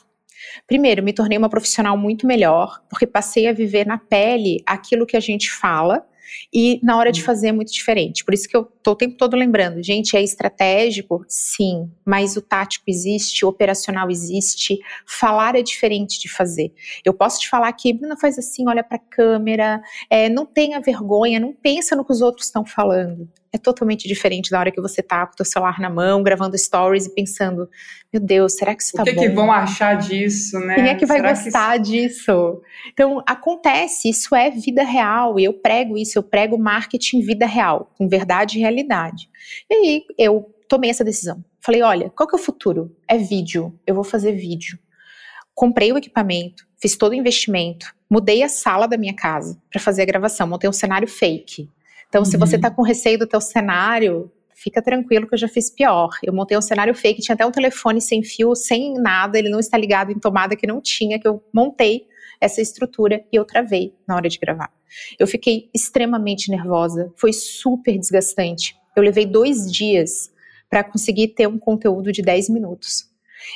Primeiro, 0.66 1.02
me 1.02 1.12
tornei 1.12 1.36
uma 1.36 1.48
profissional 1.48 1.96
muito 1.96 2.26
melhor, 2.26 2.82
porque 2.88 3.06
passei 3.06 3.48
a 3.48 3.52
viver 3.52 3.86
na 3.86 3.98
pele 3.98 4.62
aquilo 4.66 5.06
que 5.06 5.16
a 5.16 5.20
gente 5.20 5.50
fala 5.50 6.06
e 6.52 6.80
na 6.82 6.96
hora 6.96 7.12
de 7.12 7.20
hum. 7.20 7.24
fazer 7.24 7.48
é 7.48 7.52
muito 7.52 7.72
diferente. 7.72 8.24
Por 8.24 8.34
isso 8.34 8.48
que 8.48 8.56
eu 8.56 8.64
tô 8.82 8.92
o 8.92 8.96
tempo 8.96 9.16
todo 9.16 9.36
lembrando, 9.36 9.82
gente, 9.82 10.16
é 10.16 10.22
estratégico? 10.22 11.24
Sim, 11.28 11.90
mas 12.04 12.36
o 12.36 12.42
tático 12.42 12.84
existe, 12.88 13.44
o 13.44 13.48
operacional 13.48 14.10
existe, 14.10 14.78
falar 15.06 15.54
é 15.56 15.62
diferente 15.62 16.20
de 16.20 16.28
fazer. 16.28 16.72
Eu 17.04 17.14
posso 17.14 17.40
te 17.40 17.48
falar 17.48 17.72
que, 17.72 17.92
Bruna, 17.92 18.16
faz 18.16 18.38
assim, 18.38 18.68
olha 18.68 18.82
para 18.82 18.96
a 18.96 19.00
câmera, 19.00 19.80
é, 20.10 20.28
não 20.28 20.46
tenha 20.46 20.80
vergonha, 20.80 21.40
não 21.40 21.52
pensa 21.52 21.94
no 21.94 22.04
que 22.04 22.12
os 22.12 22.20
outros 22.20 22.46
estão 22.46 22.64
falando 22.64 23.28
é 23.52 23.58
totalmente 23.58 24.06
diferente 24.06 24.50
da 24.50 24.58
hora 24.58 24.70
que 24.70 24.80
você 24.80 25.02
tá 25.02 25.26
com 25.26 25.32
o 25.32 25.36
seu 25.36 25.44
celular 25.44 25.78
na 25.80 25.88
mão, 25.88 26.22
gravando 26.22 26.56
stories 26.56 27.06
e 27.06 27.14
pensando, 27.14 27.68
meu 28.12 28.20
Deus, 28.22 28.54
será 28.54 28.74
que 28.74 28.82
isso 28.82 28.92
tá 28.92 29.04
bom? 29.04 29.10
O 29.10 29.14
que, 29.14 29.20
que 29.20 29.28
vão 29.28 29.50
achar 29.50 29.96
disso, 29.96 30.58
né? 30.60 30.74
Quem 30.74 30.88
é 30.88 30.94
que 30.94 31.06
vai 31.06 31.18
será 31.18 31.32
gostar 31.32 31.72
que... 31.76 31.82
disso? 31.84 32.60
Então, 32.92 33.22
acontece, 33.26 34.08
isso 34.08 34.34
é 34.34 34.50
vida 34.50 34.82
real, 34.82 35.38
e 35.38 35.44
eu 35.44 35.54
prego 35.54 35.96
isso, 35.96 36.18
eu 36.18 36.22
prego 36.22 36.58
marketing 36.58 37.20
vida 37.20 37.46
real, 37.46 37.92
com 37.96 38.08
verdade 38.08 38.58
e 38.58 38.60
realidade. 38.60 39.28
E 39.70 39.74
aí, 39.74 40.02
eu 40.18 40.54
tomei 40.68 40.90
essa 40.90 41.04
decisão. 41.04 41.42
Falei, 41.60 41.82
olha, 41.82 42.10
qual 42.10 42.28
que 42.28 42.36
é 42.36 42.38
o 42.38 42.42
futuro? 42.42 42.94
É 43.08 43.16
vídeo, 43.16 43.78
eu 43.86 43.94
vou 43.94 44.04
fazer 44.04 44.32
vídeo. 44.32 44.78
Comprei 45.54 45.92
o 45.92 45.98
equipamento, 45.98 46.64
fiz 46.80 46.96
todo 46.96 47.12
o 47.12 47.14
investimento, 47.14 47.92
mudei 48.08 48.42
a 48.42 48.48
sala 48.48 48.86
da 48.86 48.96
minha 48.96 49.14
casa 49.14 49.60
para 49.70 49.80
fazer 49.80 50.02
a 50.02 50.06
gravação, 50.06 50.46
montei 50.46 50.70
um 50.70 50.72
cenário 50.72 51.08
fake, 51.08 51.68
então, 52.08 52.22
uhum. 52.22 52.24
se 52.24 52.36
você 52.36 52.56
está 52.56 52.68
uhum. 52.68 52.74
com 52.74 52.82
receio 52.82 53.18
do 53.18 53.26
teu 53.26 53.40
cenário, 53.40 54.30
fica 54.54 54.82
tranquilo 54.82 55.26
que 55.26 55.34
eu 55.34 55.38
já 55.38 55.48
fiz 55.48 55.70
pior. 55.70 56.10
Eu 56.22 56.32
montei 56.32 56.56
um 56.56 56.62
cenário 56.62 56.94
fake, 56.94 57.22
tinha 57.22 57.34
até 57.34 57.46
um 57.46 57.50
telefone 57.50 58.00
sem 58.00 58.22
fio, 58.22 58.54
sem 58.54 58.94
nada, 58.94 59.38
ele 59.38 59.48
não 59.48 59.60
está 59.60 59.76
ligado 59.76 60.10
em 60.10 60.18
tomada 60.18 60.56
que 60.56 60.66
não 60.66 60.80
tinha, 60.80 61.18
que 61.18 61.28
eu 61.28 61.42
montei 61.52 62.06
essa 62.40 62.60
estrutura 62.60 63.24
e 63.32 63.36
eu 63.36 63.44
travei 63.44 63.94
na 64.06 64.16
hora 64.16 64.28
de 64.28 64.38
gravar. 64.38 64.70
Eu 65.18 65.26
fiquei 65.26 65.68
extremamente 65.74 66.50
nervosa, 66.50 67.12
foi 67.16 67.32
super 67.32 67.98
desgastante. 67.98 68.76
Eu 68.96 69.02
levei 69.02 69.26
dois 69.26 69.70
dias 69.70 70.30
para 70.68 70.84
conseguir 70.84 71.28
ter 71.28 71.46
um 71.46 71.58
conteúdo 71.58 72.10
de 72.10 72.22
10 72.22 72.48
minutos. 72.48 73.08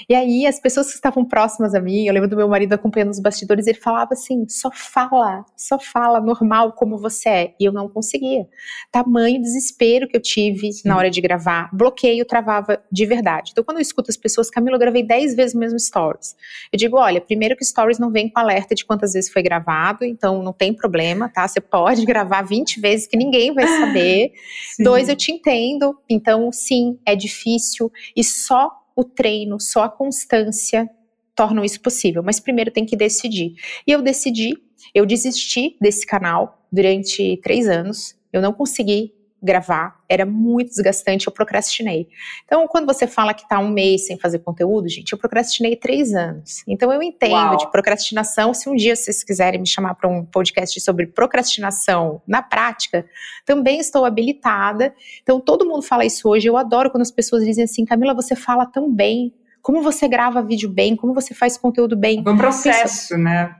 E 0.08 0.14
aí, 0.14 0.46
as 0.46 0.60
pessoas 0.60 0.88
que 0.88 0.94
estavam 0.94 1.24
próximas 1.24 1.74
a 1.74 1.80
mim, 1.80 2.06
eu 2.06 2.14
lembro 2.14 2.28
do 2.28 2.36
meu 2.36 2.48
marido 2.48 2.72
acompanhando 2.72 3.10
os 3.10 3.20
bastidores, 3.20 3.66
ele 3.66 3.78
falava 3.78 4.10
assim: 4.12 4.46
só 4.48 4.70
fala, 4.72 5.44
só 5.56 5.78
fala 5.78 6.20
normal 6.20 6.72
como 6.72 6.98
você 6.98 7.28
é. 7.28 7.54
E 7.58 7.64
eu 7.64 7.72
não 7.72 7.88
conseguia. 7.88 8.46
Tamanho 8.90 9.40
desespero 9.40 10.08
que 10.08 10.16
eu 10.16 10.22
tive 10.22 10.72
Sim. 10.72 10.88
na 10.88 10.96
hora 10.96 11.10
de 11.10 11.20
gravar, 11.20 11.68
bloqueio 11.72 12.24
travava 12.24 12.82
de 12.90 13.06
verdade. 13.06 13.50
Então, 13.52 13.64
quando 13.64 13.78
eu 13.78 13.82
escuto 13.82 14.10
as 14.10 14.16
pessoas, 14.16 14.50
Camila, 14.50 14.76
eu 14.76 14.80
gravei 14.80 15.02
10 15.02 15.34
vezes 15.34 15.54
o 15.54 15.58
mesmo 15.58 15.78
stories. 15.78 16.36
Eu 16.72 16.78
digo: 16.78 16.96
olha, 16.96 17.20
primeiro 17.20 17.56
que 17.56 17.64
stories 17.64 17.98
não 17.98 18.10
vem 18.10 18.28
com 18.28 18.40
alerta 18.40 18.74
de 18.74 18.84
quantas 18.84 19.12
vezes 19.12 19.32
foi 19.32 19.42
gravado, 19.42 20.04
então 20.04 20.42
não 20.42 20.52
tem 20.52 20.74
problema, 20.74 21.28
tá? 21.28 21.46
Você 21.46 21.60
pode 21.60 22.04
gravar 22.06 22.42
20 22.42 22.80
vezes 22.80 23.06
que 23.06 23.16
ninguém 23.16 23.52
vai 23.54 23.66
saber. 23.66 24.32
Sim. 24.76 24.84
Dois, 24.84 25.08
eu 25.08 25.16
te 25.16 25.32
entendo, 25.32 25.98
então 26.08 26.50
sim, 26.52 26.98
é 27.06 27.14
difícil 27.14 27.90
e 28.16 28.22
só 28.22 28.81
o 28.96 29.04
treino, 29.04 29.60
só 29.60 29.84
a 29.84 29.88
constância 29.88 30.88
tornam 31.34 31.64
isso 31.64 31.80
possível. 31.80 32.22
Mas 32.22 32.40
primeiro 32.40 32.70
tem 32.70 32.84
que 32.84 32.96
decidir. 32.96 33.54
E 33.86 33.92
eu 33.92 34.02
decidi, 34.02 34.54
eu 34.94 35.06
desisti 35.06 35.76
desse 35.80 36.06
canal 36.06 36.66
durante 36.70 37.38
três 37.42 37.68
anos. 37.68 38.16
Eu 38.32 38.40
não 38.42 38.52
consegui 38.52 39.14
gravar, 39.42 39.96
era 40.08 40.24
muito 40.24 40.68
desgastante, 40.68 41.26
eu 41.26 41.32
procrastinei. 41.32 42.08
Então, 42.44 42.68
quando 42.68 42.86
você 42.86 43.06
fala 43.06 43.34
que 43.34 43.42
está 43.42 43.58
um 43.58 43.68
mês 43.68 44.06
sem 44.06 44.16
fazer 44.16 44.38
conteúdo, 44.38 44.88
gente, 44.88 45.12
eu 45.12 45.18
procrastinei 45.18 45.74
três 45.74 46.14
anos. 46.14 46.62
Então, 46.68 46.92
eu 46.92 47.02
entendo 47.02 47.32
Uau. 47.32 47.56
de 47.56 47.70
procrastinação. 47.70 48.54
Se 48.54 48.68
um 48.68 48.76
dia 48.76 48.94
vocês 48.94 49.24
quiserem 49.24 49.60
me 49.60 49.66
chamar 49.66 49.94
para 49.94 50.08
um 50.08 50.24
podcast 50.24 50.80
sobre 50.80 51.06
procrastinação 51.06 52.22
na 52.26 52.40
prática, 52.40 53.04
também 53.44 53.80
estou 53.80 54.04
habilitada. 54.04 54.94
Então, 55.22 55.40
todo 55.40 55.66
mundo 55.66 55.82
fala 55.82 56.04
isso 56.04 56.28
hoje. 56.28 56.46
Eu 56.46 56.56
adoro 56.56 56.90
quando 56.90 57.02
as 57.02 57.10
pessoas 57.10 57.44
dizem 57.44 57.64
assim, 57.64 57.84
Camila, 57.84 58.14
você 58.14 58.36
fala 58.36 58.64
tão 58.64 58.92
bem. 58.92 59.34
Como 59.60 59.82
você 59.82 60.08
grava 60.08 60.42
vídeo 60.42 60.68
bem, 60.68 60.96
como 60.96 61.14
você 61.14 61.34
faz 61.34 61.56
conteúdo 61.56 61.96
bem. 61.96 62.22
É 62.24 62.30
um 62.30 62.36
processo, 62.36 63.16
né? 63.16 63.56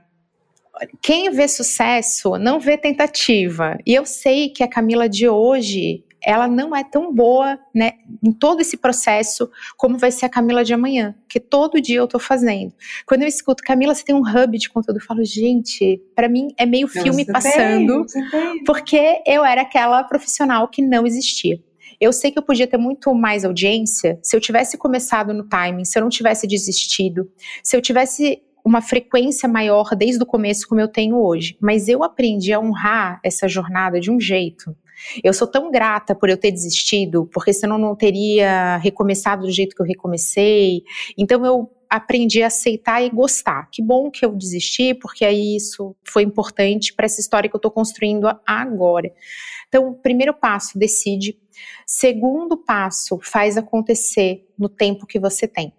Quem 1.01 1.29
vê 1.29 1.47
sucesso 1.47 2.37
não 2.37 2.59
vê 2.59 2.77
tentativa. 2.77 3.77
E 3.85 3.93
eu 3.93 4.05
sei 4.05 4.49
que 4.49 4.63
a 4.63 4.67
Camila 4.67 5.07
de 5.07 5.27
hoje 5.27 6.03
ela 6.25 6.47
não 6.47 6.73
é 6.73 6.83
tão 6.83 7.13
boa, 7.13 7.59
né, 7.75 7.93
em 8.23 8.31
todo 8.31 8.61
esse 8.61 8.77
processo 8.77 9.49
como 9.75 9.97
vai 9.97 10.09
ser 10.09 10.25
a 10.25 10.29
Camila 10.29 10.63
de 10.63 10.73
amanhã, 10.73 11.13
que 11.27 11.39
todo 11.39 11.81
dia 11.81 11.97
eu 11.97 12.07
tô 12.07 12.17
fazendo. 12.17 12.73
Quando 13.05 13.23
eu 13.23 13.27
escuto 13.27 13.61
Camila, 13.61 13.93
você 13.93 14.05
tem 14.05 14.15
um 14.15 14.21
hub 14.21 14.57
de 14.57 14.69
conteúdo, 14.69 14.99
eu 14.99 15.05
falo, 15.05 15.23
gente, 15.25 16.01
para 16.15 16.29
mim 16.29 16.47
é 16.57 16.65
meio 16.65 16.87
filme 16.87 17.25
passando, 17.25 18.05
tem, 18.05 18.63
porque 18.63 19.21
eu 19.27 19.43
era 19.43 19.63
aquela 19.63 20.01
profissional 20.05 20.67
que 20.69 20.81
não 20.81 21.05
existia. 21.05 21.61
Eu 21.99 22.11
sei 22.11 22.31
que 22.31 22.39
eu 22.39 22.43
podia 22.43 22.67
ter 22.67 22.77
muito 22.77 23.13
mais 23.13 23.45
audiência 23.45 24.17
se 24.21 24.35
eu 24.35 24.39
tivesse 24.39 24.77
começado 24.77 25.33
no 25.33 25.47
timing, 25.47 25.85
se 25.85 25.97
eu 25.97 26.01
não 26.01 26.09
tivesse 26.09 26.47
desistido, 26.47 27.29
se 27.61 27.75
eu 27.75 27.81
tivesse 27.81 28.41
uma 28.63 28.81
frequência 28.81 29.47
maior 29.47 29.95
desde 29.95 30.23
o 30.23 30.25
começo 30.25 30.67
como 30.67 30.79
eu 30.79 30.87
tenho 30.87 31.17
hoje. 31.17 31.57
Mas 31.59 31.87
eu 31.87 32.03
aprendi 32.03 32.53
a 32.53 32.59
honrar 32.59 33.19
essa 33.23 33.47
jornada 33.47 33.99
de 33.99 34.09
um 34.09 34.19
jeito. 34.19 34.75
Eu 35.23 35.33
sou 35.33 35.47
tão 35.47 35.69
grata 35.69 36.15
por 36.15 36.29
eu 36.29 36.37
ter 36.37 36.51
desistido, 36.51 37.29
porque 37.33 37.51
senão 37.51 37.77
não 37.77 37.95
teria 37.95 38.77
recomeçado 38.77 39.43
do 39.43 39.51
jeito 39.51 39.75
que 39.75 39.81
eu 39.81 39.85
recomecei. 39.85 40.83
Então 41.17 41.45
eu 41.45 41.69
aprendi 41.89 42.41
a 42.41 42.47
aceitar 42.47 43.03
e 43.03 43.09
gostar. 43.09 43.69
Que 43.69 43.81
bom 43.81 44.09
que 44.09 44.25
eu 44.25 44.33
desisti, 44.33 44.93
porque 44.93 45.23
aí 45.23 45.55
isso 45.55 45.95
foi 46.03 46.23
importante 46.23 46.93
para 46.93 47.05
essa 47.05 47.21
história 47.21 47.49
que 47.49 47.55
eu 47.55 47.59
estou 47.59 47.69
construindo 47.69 48.27
agora. 48.45 49.13
Então, 49.67 49.93
primeiro 49.93 50.33
passo, 50.33 50.79
decide. 50.79 51.37
Segundo 51.85 52.57
passo, 52.57 53.19
faz 53.21 53.57
acontecer 53.57 54.47
no 54.57 54.69
tempo 54.69 55.05
que 55.05 55.19
você 55.19 55.47
tem. 55.47 55.73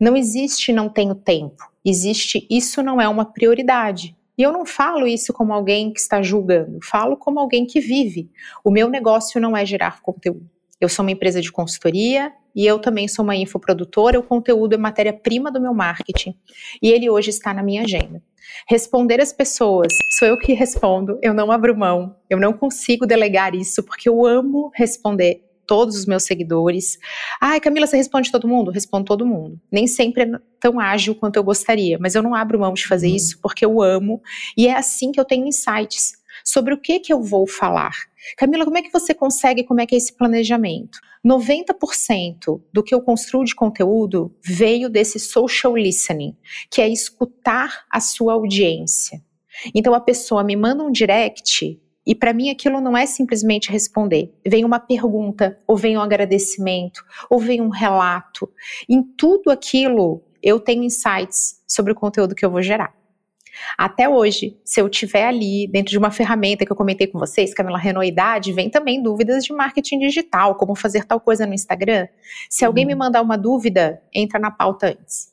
Não 0.00 0.16
existe 0.16 0.72
não 0.72 0.88
tenho 0.88 1.14
tempo. 1.14 1.73
Existe 1.84 2.46
isso 2.50 2.82
não 2.82 3.00
é 3.00 3.08
uma 3.08 3.24
prioridade. 3.24 4.16
E 4.36 4.42
eu 4.42 4.52
não 4.52 4.66
falo 4.66 5.06
isso 5.06 5.32
como 5.32 5.52
alguém 5.52 5.92
que 5.92 6.00
está 6.00 6.20
julgando, 6.20 6.78
falo 6.82 7.16
como 7.16 7.38
alguém 7.38 7.66
que 7.66 7.78
vive. 7.78 8.30
O 8.64 8.70
meu 8.70 8.88
negócio 8.88 9.40
não 9.40 9.56
é 9.56 9.64
gerar 9.64 10.00
conteúdo. 10.00 10.48
Eu 10.80 10.88
sou 10.88 11.04
uma 11.04 11.12
empresa 11.12 11.40
de 11.40 11.52
consultoria 11.52 12.32
e 12.54 12.66
eu 12.66 12.78
também 12.78 13.06
sou 13.06 13.22
uma 13.22 13.36
infoprodutora. 13.36 14.18
O 14.18 14.22
conteúdo 14.22 14.74
é 14.74 14.76
matéria-prima 14.76 15.52
do 15.52 15.60
meu 15.60 15.72
marketing 15.72 16.34
e 16.82 16.90
ele 16.90 17.08
hoje 17.08 17.30
está 17.30 17.54
na 17.54 17.62
minha 17.62 17.82
agenda. 17.82 18.20
Responder 18.68 19.20
as 19.20 19.32
pessoas, 19.32 19.92
sou 20.18 20.28
eu 20.28 20.36
que 20.36 20.52
respondo, 20.52 21.18
eu 21.22 21.32
não 21.32 21.50
abro 21.50 21.76
mão, 21.76 22.16
eu 22.28 22.38
não 22.38 22.52
consigo 22.52 23.06
delegar 23.06 23.54
isso 23.54 23.82
porque 23.82 24.08
eu 24.08 24.26
amo 24.26 24.70
responder 24.74 25.42
todos 25.66 25.96
os 25.96 26.06
meus 26.06 26.24
seguidores. 26.24 26.98
Ai, 27.40 27.60
Camila, 27.60 27.86
você 27.86 27.96
responde 27.96 28.30
todo 28.30 28.48
mundo? 28.48 28.70
Respondo 28.70 29.04
todo 29.04 29.26
mundo. 29.26 29.60
Nem 29.70 29.86
sempre 29.86 30.22
é 30.22 30.30
tão 30.60 30.80
ágil 30.80 31.14
quanto 31.14 31.36
eu 31.36 31.44
gostaria, 31.44 31.98
mas 31.98 32.14
eu 32.14 32.22
não 32.22 32.34
abro 32.34 32.58
mão 32.58 32.72
de 32.72 32.86
fazer 32.86 33.08
uhum. 33.08 33.16
isso 33.16 33.38
porque 33.40 33.64
eu 33.64 33.82
amo 33.82 34.22
e 34.56 34.66
é 34.66 34.76
assim 34.76 35.12
que 35.12 35.20
eu 35.20 35.24
tenho 35.24 35.46
insights 35.46 36.14
sobre 36.44 36.74
o 36.74 36.80
que 36.80 36.98
que 37.00 37.12
eu 37.12 37.22
vou 37.22 37.46
falar. 37.46 37.94
Camila, 38.36 38.64
como 38.64 38.78
é 38.78 38.82
que 38.82 38.92
você 38.92 39.14
consegue, 39.14 39.64
como 39.64 39.80
é 39.80 39.86
que 39.86 39.94
é 39.94 39.98
esse 39.98 40.12
planejamento? 40.12 40.98
90% 41.24 42.60
do 42.72 42.82
que 42.82 42.94
eu 42.94 43.00
construo 43.00 43.44
de 43.44 43.54
conteúdo 43.54 44.34
veio 44.42 44.88
desse 44.88 45.18
social 45.18 45.76
listening, 45.76 46.36
que 46.70 46.80
é 46.80 46.88
escutar 46.88 47.84
a 47.90 48.00
sua 48.00 48.34
audiência. 48.34 49.22
Então 49.74 49.94
a 49.94 50.00
pessoa 50.00 50.42
me 50.42 50.56
manda 50.56 50.82
um 50.82 50.90
direct 50.90 51.80
e 52.06 52.14
para 52.14 52.32
mim 52.32 52.50
aquilo 52.50 52.80
não 52.80 52.96
é 52.96 53.06
simplesmente 53.06 53.70
responder. 53.70 54.32
Vem 54.46 54.64
uma 54.64 54.78
pergunta, 54.78 55.58
ou 55.66 55.76
vem 55.76 55.96
um 55.96 56.00
agradecimento, 56.00 57.04
ou 57.30 57.38
vem 57.38 57.60
um 57.60 57.68
relato. 57.68 58.50
Em 58.88 59.02
tudo 59.02 59.50
aquilo 59.50 60.22
eu 60.42 60.60
tenho 60.60 60.82
insights 60.82 61.62
sobre 61.66 61.92
o 61.92 61.94
conteúdo 61.94 62.34
que 62.34 62.44
eu 62.44 62.50
vou 62.50 62.62
gerar. 62.62 62.94
Até 63.78 64.08
hoje, 64.08 64.58
se 64.64 64.80
eu 64.80 64.88
tiver 64.88 65.26
ali 65.26 65.66
dentro 65.68 65.90
de 65.90 65.98
uma 65.98 66.10
ferramenta 66.10 66.66
que 66.66 66.72
eu 66.72 66.76
comentei 66.76 67.06
com 67.06 67.18
vocês, 67.18 67.54
Camila 67.54 67.78
Renoidade, 67.78 68.52
vem 68.52 68.68
também 68.68 69.02
dúvidas 69.02 69.44
de 69.44 69.52
marketing 69.52 70.00
digital, 70.00 70.56
como 70.56 70.74
fazer 70.74 71.04
tal 71.04 71.20
coisa 71.20 71.46
no 71.46 71.54
Instagram. 71.54 72.08
Se 72.50 72.64
alguém 72.64 72.84
me 72.84 72.92
uhum. 72.92 72.98
mandar 72.98 73.22
uma 73.22 73.38
dúvida, 73.38 74.02
entra 74.12 74.38
na 74.38 74.50
pauta 74.50 74.88
antes. 74.88 75.32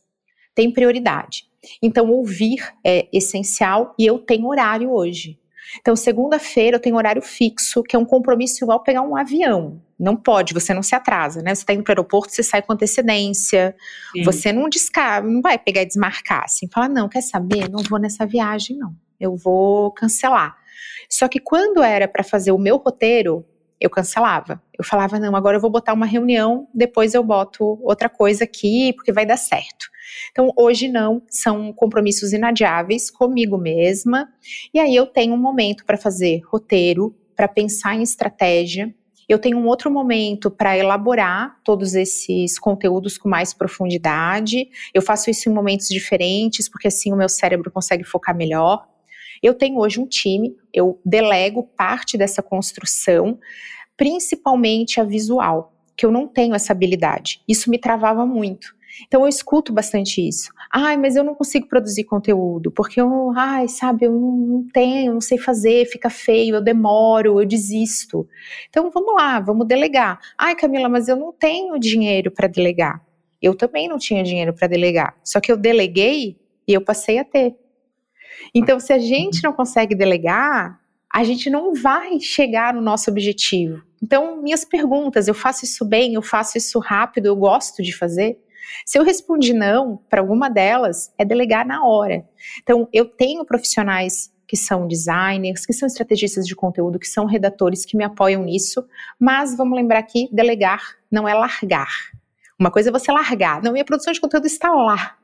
Tem 0.54 0.72
prioridade. 0.72 1.46
Então, 1.82 2.10
ouvir 2.10 2.60
é 2.84 3.08
essencial 3.12 3.94
e 3.98 4.06
eu 4.06 4.20
tenho 4.20 4.48
horário 4.48 4.92
hoje. 4.92 5.41
Então, 5.80 5.96
segunda-feira 5.96 6.78
eu 6.78 6.82
tenho 6.82 6.96
horário 6.96 7.22
fixo, 7.22 7.84
que 7.84 7.96
é 7.96 8.00
um 8.00 8.06
compromisso 8.06 8.64
igual 8.64 8.82
pegar 8.82 9.02
um 9.02 9.16
avião. 9.16 9.82
Não 10.00 10.16
pode, 10.16 10.54
você 10.54 10.74
não 10.74 10.82
se 10.82 10.96
atrasa, 10.96 11.42
né? 11.42 11.54
Você 11.54 11.62
está 11.62 11.74
indo 11.74 11.84
para 11.84 11.92
o 11.92 11.94
aeroporto, 11.94 12.34
você 12.34 12.44
sai 12.44 12.62
com 12.62 12.74
antecedência. 12.74 13.76
Sim. 14.12 14.24
Você 14.24 14.52
não 14.52 14.68
descar, 14.68 15.24
não 15.24 15.42
vai 15.42 15.58
pegar 15.58 15.82
e 15.82 15.86
desmarcar 15.86 16.46
assim, 16.46 16.68
falar, 16.68 16.90
não, 16.90 17.08
quer 17.08 17.22
saber? 17.22 17.70
Não 17.70 17.84
vou 17.84 18.00
nessa 18.00 18.26
viagem, 18.26 18.78
não. 18.78 18.96
Eu 19.20 19.36
vou 19.36 19.92
cancelar. 19.92 20.58
Só 21.10 21.28
que 21.28 21.40
quando 21.40 21.84
era 21.84 22.08
para 22.08 22.24
fazer 22.24 22.52
o 22.52 22.58
meu 22.58 22.78
roteiro, 22.78 23.46
eu 23.80 23.90
cancelava. 23.90 24.62
Eu 24.82 24.84
falava, 24.84 25.20
não, 25.20 25.36
agora 25.36 25.58
eu 25.58 25.62
vou 25.62 25.70
botar 25.70 25.94
uma 25.94 26.08
reunião, 26.08 26.68
depois 26.74 27.14
eu 27.14 27.24
boto 27.24 27.80
outra 27.84 28.10
coisa 28.10 28.46
aqui, 28.46 28.92
porque 28.94 29.12
vai 29.12 29.28
dar 29.28 29.38
certo. 29.38 29.86
Então, 30.32 30.52
hoje 30.58 30.88
não, 30.88 31.22
são 31.30 31.72
compromissos 31.72 32.34
inadiáveis 32.34 33.12
comigo 33.12 33.60
mesma, 33.60 34.28
e 34.74 34.80
aí 34.80 34.96
eu 34.96 35.06
tenho 35.06 35.36
um 35.36 35.38
momento 35.38 35.86
para 35.86 35.98
fazer 35.98 36.42
roteiro, 36.48 37.16
para 37.36 37.48
pensar 37.48 37.94
em 37.96 38.02
estratégia, 38.02 38.92
eu 39.30 39.38
tenho 39.38 39.60
um 39.60 39.68
outro 39.68 39.92
momento 39.92 40.50
para 40.50 40.76
elaborar 40.76 41.60
todos 41.64 41.94
esses 41.94 42.58
conteúdos 42.58 43.20
com 43.20 43.30
mais 43.30 43.54
profundidade. 43.54 44.68
Eu 44.94 45.02
faço 45.02 45.30
isso 45.30 45.48
em 45.48 45.54
momentos 45.54 45.88
diferentes, 45.88 46.68
porque 46.68 46.88
assim 46.88 47.14
o 47.14 47.16
meu 47.16 47.30
cérebro 47.30 47.72
consegue 47.72 48.04
focar 48.04 48.36
melhor. 48.36 48.86
Eu 49.42 49.54
tenho 49.54 49.78
hoje 49.78 50.02
um 50.02 50.08
time, 50.08 50.56
eu 50.74 51.00
delego 51.06 51.64
parte 51.78 52.18
dessa 52.18 52.42
construção, 52.42 53.40
principalmente 54.02 55.00
a 55.00 55.04
visual, 55.04 55.76
que 55.96 56.04
eu 56.04 56.12
não 56.12 56.28
tenho 56.28 56.56
essa 56.56 56.74
habilidade. 56.74 57.40
Isso 57.48 57.70
me 57.70 57.78
travava 57.78 58.26
muito. 58.26 58.76
Então 59.06 59.22
eu 59.22 59.28
escuto 59.28 59.72
bastante 59.72 60.28
isso. 60.28 60.52
Ai, 60.74 60.98
mas 60.98 61.16
eu 61.16 61.24
não 61.24 61.36
consigo 61.36 61.68
produzir 61.68 62.06
conteúdo, 62.06 62.72
porque 62.72 63.00
eu, 63.00 63.32
ai, 63.38 63.68
sabe, 63.68 64.08
eu 64.08 64.12
não 64.12 64.66
tenho, 64.74 65.14
não 65.14 65.22
sei 65.22 65.38
fazer, 65.38 65.86
fica 65.86 66.10
feio, 66.10 66.56
eu 66.56 66.64
demoro, 66.64 67.40
eu 67.40 67.46
desisto. 67.46 68.28
Então 68.72 68.90
vamos 68.90 69.14
lá, 69.14 69.40
vamos 69.40 69.68
delegar. 69.68 70.20
Ai, 70.36 70.56
Camila, 70.56 70.90
mas 70.90 71.08
eu 71.08 71.16
não 71.16 71.32
tenho 71.32 71.78
dinheiro 71.78 72.32
para 72.32 72.48
delegar. 72.48 73.06
Eu 73.40 73.54
também 73.54 73.88
não 73.88 74.00
tinha 74.00 74.24
dinheiro 74.24 74.52
para 74.52 74.68
delegar. 74.68 75.16
Só 75.24 75.40
que 75.40 75.52
eu 75.52 75.58
deleguei 75.58 76.40
e 76.68 76.74
eu 76.74 76.82
passei 76.82 77.20
a 77.20 77.24
ter. 77.24 77.56
Então, 78.52 78.80
se 78.80 78.92
a 78.94 78.98
gente 78.98 79.44
não 79.44 79.54
consegue 79.54 79.94
delegar, 79.94 80.82
a 81.14 81.24
gente 81.24 81.50
não 81.50 81.74
vai 81.76 82.20
chegar 82.20 82.74
no 82.74 82.82
nosso 82.82 83.12
objetivo. 83.12 83.91
Então, 84.02 84.42
minhas 84.42 84.66
perguntas, 84.66 85.28
eu 85.28 85.34
faço 85.34 85.66
isso 85.66 85.86
bem, 85.86 86.16
eu 86.16 86.22
faço 86.22 86.58
isso 86.58 86.80
rápido, 86.80 87.28
eu 87.28 87.36
gosto 87.36 87.84
de 87.84 87.96
fazer. 87.96 88.40
Se 88.86 88.98
eu 88.98 89.04
respondi 89.04 89.54
não 89.54 89.98
para 90.10 90.22
alguma 90.22 90.50
delas, 90.50 91.14
é 91.18 91.26
delegar 91.26 91.66
na 91.66 91.86
hora. 91.86 92.26
Então, 92.62 92.88
eu 92.92 93.06
tenho 93.06 93.46
profissionais 93.46 94.32
que 94.48 94.58
são 94.58 94.88
designers, 94.88 95.66
que 95.66 95.72
são 95.72 95.88
estrategistas 95.88 96.46
de 96.46 96.56
conteúdo, 96.56 97.00
que 97.00 97.08
são 97.08 97.26
redatores 97.26 97.86
que 97.86 97.96
me 97.96 98.04
apoiam 98.04 98.44
nisso, 98.44 98.86
mas 99.18 99.56
vamos 99.56 99.78
lembrar 99.78 100.04
que 100.04 100.28
delegar 100.32 100.82
não 101.10 101.28
é 101.28 101.34
largar. 101.34 102.12
Uma 102.60 102.70
coisa 102.70 102.90
é 102.90 102.92
você 102.92 103.12
largar, 103.12 103.62
não, 103.64 103.72
minha 103.72 103.86
produção 103.86 104.12
de 104.12 104.20
conteúdo 104.20 104.46
está 104.46 104.70
lá. 104.72 105.18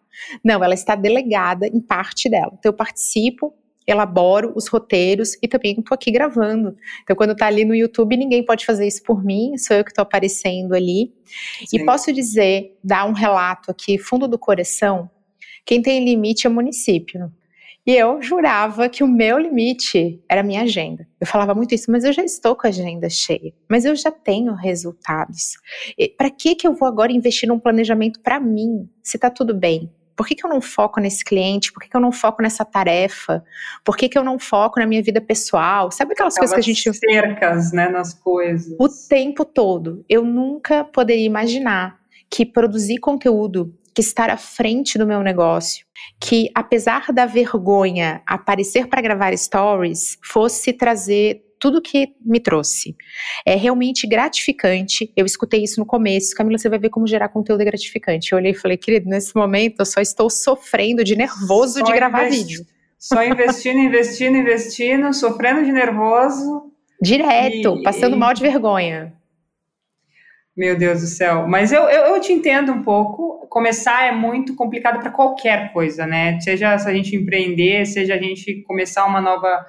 Não, 0.44 0.64
ela 0.64 0.74
está 0.74 0.96
delegada 0.96 1.68
em 1.68 1.80
parte 1.80 2.30
dela. 2.30 2.54
Então, 2.58 2.72
eu 2.72 2.74
participo, 2.74 3.54
elaboro 3.88 4.52
os 4.56 4.68
roteiros 4.68 5.38
e 5.42 5.48
também 5.48 5.76
estou 5.80 5.96
aqui 5.96 6.12
gravando. 6.12 6.76
Então, 7.04 7.16
quando 7.16 7.32
está 7.32 7.48
ali 7.48 7.64
no 7.64 7.74
YouTube, 7.74 8.18
ninguém 8.18 8.44
pode 8.44 8.66
fazer 8.66 8.86
isso 8.86 9.02
por 9.04 9.24
mim, 9.24 9.58
sou 9.58 9.78
eu 9.78 9.84
que 9.84 9.92
estou 9.92 10.04
aparecendo 10.04 10.74
ali. 10.74 11.14
Sim. 11.66 11.78
E 11.78 11.86
posso 11.86 12.12
dizer, 12.12 12.78
dar 12.84 13.06
um 13.06 13.14
relato 13.14 13.72
aqui, 13.72 13.98
fundo 13.98 14.28
do 14.28 14.38
coração, 14.38 15.10
quem 15.66 15.82
tem 15.82 16.04
limite 16.04 16.46
é 16.46 16.50
o 16.50 16.54
município. 16.54 17.32
E 17.86 17.96
eu 17.96 18.22
jurava 18.22 18.90
que 18.90 19.02
o 19.02 19.08
meu 19.08 19.38
limite 19.38 20.22
era 20.30 20.42
a 20.42 20.44
minha 20.44 20.64
agenda. 20.64 21.08
Eu 21.22 21.26
falava 21.26 21.56
muito 21.56 21.74
isso, 21.74 21.90
mas 21.90 22.04
eu 22.04 22.12
já 22.12 22.22
estou 22.22 22.54
com 22.54 22.68
a 22.68 22.70
agenda 22.70 23.10
cheia. 23.10 23.54
Mas 23.70 23.86
eu 23.86 23.96
já 23.96 24.12
tenho 24.12 24.54
resultados. 24.54 25.54
Para 26.18 26.30
que 26.30 26.54
que 26.54 26.68
eu 26.68 26.74
vou 26.74 26.86
agora 26.86 27.14
investir 27.14 27.48
num 27.48 27.58
planejamento 27.58 28.20
para 28.20 28.42
mim, 28.42 28.90
se 29.02 29.16
está 29.16 29.30
tudo 29.30 29.54
bem? 29.54 29.90
Por 30.18 30.28
que, 30.28 30.34
que 30.34 30.44
eu 30.44 30.50
não 30.50 30.60
foco 30.60 31.00
nesse 31.00 31.24
cliente? 31.24 31.72
Por 31.72 31.80
que, 31.80 31.88
que 31.90 31.96
eu 31.96 32.02
não 32.02 32.12
foco 32.12 32.42
nessa 32.42 32.66
tarefa? 32.66 33.44
Por 33.86 33.96
que, 33.96 34.10
que 34.10 34.18
eu 34.18 34.24
não 34.24 34.40
foco 34.40 34.80
na 34.80 34.88
minha 34.88 35.04
vida 35.04 35.22
pessoal? 35.22 35.92
Sabe 35.92 36.14
aquelas 36.14 36.36
Aquelas 36.36 36.52
coisas 36.52 36.66
que 36.66 36.72
a 36.72 36.92
gente. 36.92 37.00
cercas, 37.00 37.72
né, 37.72 37.88
nas 37.88 38.16
coisas. 38.16 38.76
O 38.80 38.90
tempo 39.08 39.46
todo. 39.46 40.04
Eu 40.10 40.26
nunca 40.26 40.84
poderia 40.84 41.26
imaginar 41.26 42.00
que 42.30 42.46
produzir 42.46 42.98
conteúdo, 42.98 43.74
que 43.94 44.02
estar 44.02 44.30
à 44.30 44.38
frente 44.38 44.98
do 44.98 45.08
meu 45.08 45.22
negócio, 45.22 45.86
que 46.20 46.50
apesar 46.54 47.14
da 47.14 47.26
vergonha 47.26 48.22
aparecer 48.26 48.88
para 48.88 49.02
gravar 49.02 49.38
stories, 49.38 50.18
fosse 50.24 50.74
trazer 50.74 51.47
tudo 51.60 51.82
que 51.82 52.10
me 52.26 52.40
trouxe. 52.40 52.96
É 53.46 53.56
realmente 53.56 54.08
gratificante. 54.08 55.12
Eu 55.16 55.26
escutei 55.26 55.64
isso 55.64 55.80
no 55.80 55.86
começo. 55.86 56.36
Camila, 56.36 56.58
você 56.58 56.70
vai 56.70 56.80
ver 56.80 56.90
como 56.90 57.08
gerar 57.08 57.30
conteúdo 57.30 57.62
é 57.62 57.66
gratificante. 57.66 58.32
Eu 58.32 58.38
olhei 58.38 58.52
e 58.52 58.56
falei, 58.56 58.78
querido, 58.78 59.10
nesse 59.10 59.36
momento 59.36 59.80
eu 59.80 59.86
só 59.86 60.02
estou 60.02 60.30
sofrendo 60.30 61.04
de 61.04 61.16
nervoso 61.16 61.80
só 61.80 61.86
de 61.86 61.94
gravar 61.94 62.30
vídeo. 62.30 62.66
Só 62.98 63.24
investindo, 63.24 63.80
investindo, 63.80 64.38
investindo, 64.38 65.14
sofrendo 65.14 65.64
de 65.64 65.72
nervoso. 65.72 66.72
Direto, 67.02 67.78
e, 67.80 67.84
passando 67.84 68.18
mal 68.18 68.34
de 68.34 68.42
vergonha. 68.42 69.14
Meu 70.56 70.76
Deus 70.76 71.02
do 71.02 71.08
céu. 71.08 71.48
Mas 71.48 71.72
eu, 71.72 71.84
eu, 71.84 72.16
eu 72.16 72.20
te 72.20 72.34
entendo 72.34 72.72
um 72.72 72.82
pouco. 72.82 73.48
Começar 73.48 74.06
é 74.06 74.12
muito 74.12 74.56
complicado 74.56 75.00
para 75.00 75.12
qualquer 75.12 75.72
coisa, 75.72 76.08
né? 76.08 76.40
Seja 76.40 76.78
se 76.80 76.90
a 76.90 76.94
gente 76.94 77.16
empreender, 77.16 77.86
seja 77.86 78.16
a 78.16 78.18
gente 78.18 78.64
começar 78.64 79.06
uma 79.06 79.22
nova 79.22 79.64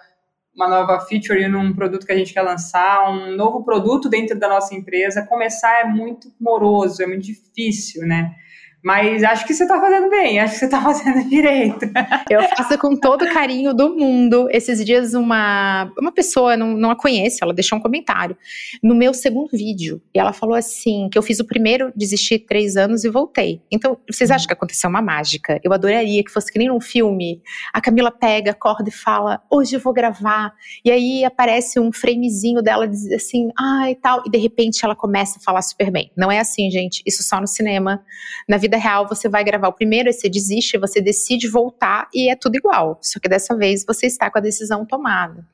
uma 0.59 0.66
nova 0.66 0.99
feature 1.07 1.47
num 1.47 1.73
produto 1.73 2.05
que 2.05 2.11
a 2.11 2.16
gente 2.16 2.35
quer 2.35 2.42
lançar, 2.42 3.09
um 3.09 3.37
novo 3.37 3.62
produto 3.62 4.09
dentro 4.09 4.37
da 4.37 4.49
nossa 4.49 4.75
empresa, 4.75 5.25
começar 5.25 5.83
é 5.83 5.85
muito 5.85 6.33
moroso, 6.40 7.01
é 7.01 7.07
muito 7.07 7.23
difícil, 7.23 8.05
né? 8.05 8.35
Mas 8.83 9.25
acho 9.25 9.47
que 9.47 9.55
você 9.55 9.64
está 9.64 9.81
fazendo 9.81 10.09
bem, 10.09 10.38
acho 10.38 10.55
que 10.55 10.59
você 10.61 10.64
está 10.67 10.81
fazendo 10.83 11.29
direito. 11.29 11.87
Eu 12.31 12.43
faço 12.49 12.79
com 12.79 12.97
todo 12.97 13.25
o 13.25 13.33
carinho 13.33 13.75
do 13.75 13.95
mundo. 13.97 14.49
Esses 14.51 14.85
dias, 14.85 15.14
uma, 15.14 15.93
uma 15.99 16.12
pessoa, 16.12 16.57
não, 16.57 16.77
não 16.77 16.91
a 16.91 16.97
conheço, 16.97 17.38
ela 17.43 17.53
deixou 17.53 17.79
um 17.79 17.81
comentário 17.81 18.37
no 18.83 18.95
meu 18.95 19.12
segundo 19.12 19.51
vídeo. 19.53 20.01
E 20.14 20.19
ela 20.19 20.33
falou 20.33 20.55
assim: 20.55 21.09
que 21.11 21.19
eu 21.19 21.23
fiz 21.23 21.41
o 21.41 21.45
primeiro, 21.45 21.93
desisti 21.97 22.38
três 22.38 22.77
anos 22.77 23.05
e 23.05 23.09
voltei. 23.09 23.61
Então, 23.71 23.99
vocês 24.09 24.31
acham 24.31 24.47
que 24.47 24.53
aconteceu 24.53 24.88
uma 24.88 25.03
mágica? 25.03 25.61
Eu 25.64 25.73
adoraria 25.73 26.23
que 26.23 26.31
fosse 26.31 26.53
que 26.53 26.59
nem 26.59 26.69
num 26.69 26.81
filme. 26.81 27.43
A 27.73 27.81
Camila 27.81 28.11
pega, 28.11 28.53
acorda 28.53 28.88
e 28.88 28.93
fala: 28.93 29.43
hoje 29.51 29.77
eu 29.77 29.81
vou 29.81 29.93
gravar. 29.93 30.53
E 30.85 30.91
aí 30.91 31.25
aparece 31.25 31.81
um 31.81 31.91
framezinho 31.93 32.62
dela 32.62 32.87
diz 32.87 33.11
assim, 33.12 33.51
ai 33.59 33.93
ah, 33.93 33.99
tal. 34.01 34.23
E 34.27 34.31
de 34.31 34.38
repente 34.38 34.85
ela 34.85 34.95
começa 34.95 35.38
a 35.38 35.43
falar 35.43 35.62
super 35.62 35.91
bem. 35.91 36.11
Não 36.17 36.31
é 36.31 36.38
assim, 36.38 36.71
gente. 36.71 37.03
Isso 37.07 37.23
só 37.23 37.41
no 37.41 37.47
cinema. 37.47 38.05
Na 38.49 38.57
vida 38.57 38.67
vida 38.68 38.76
real 38.76 39.09
você 39.09 39.28
vai 39.28 39.42
gravar 39.42 39.68
o 39.68 39.72
primeiro, 39.72 40.09
aí 40.09 40.12
você 40.12 40.28
desiste, 40.28 40.78
você 40.78 41.00
decide 41.00 41.48
voltar 41.48 42.09
e 42.14 42.31
é 42.31 42.37
tudo 42.37 42.57
igual. 42.57 42.98
Só 43.02 43.18
que 43.18 43.28
dessa 43.28 43.57
vez 43.57 43.85
você 43.85 44.07
está 44.07 44.31
com 44.31 44.38
a 44.38 44.42
decisão 44.42 44.85
tomada. 44.85 45.44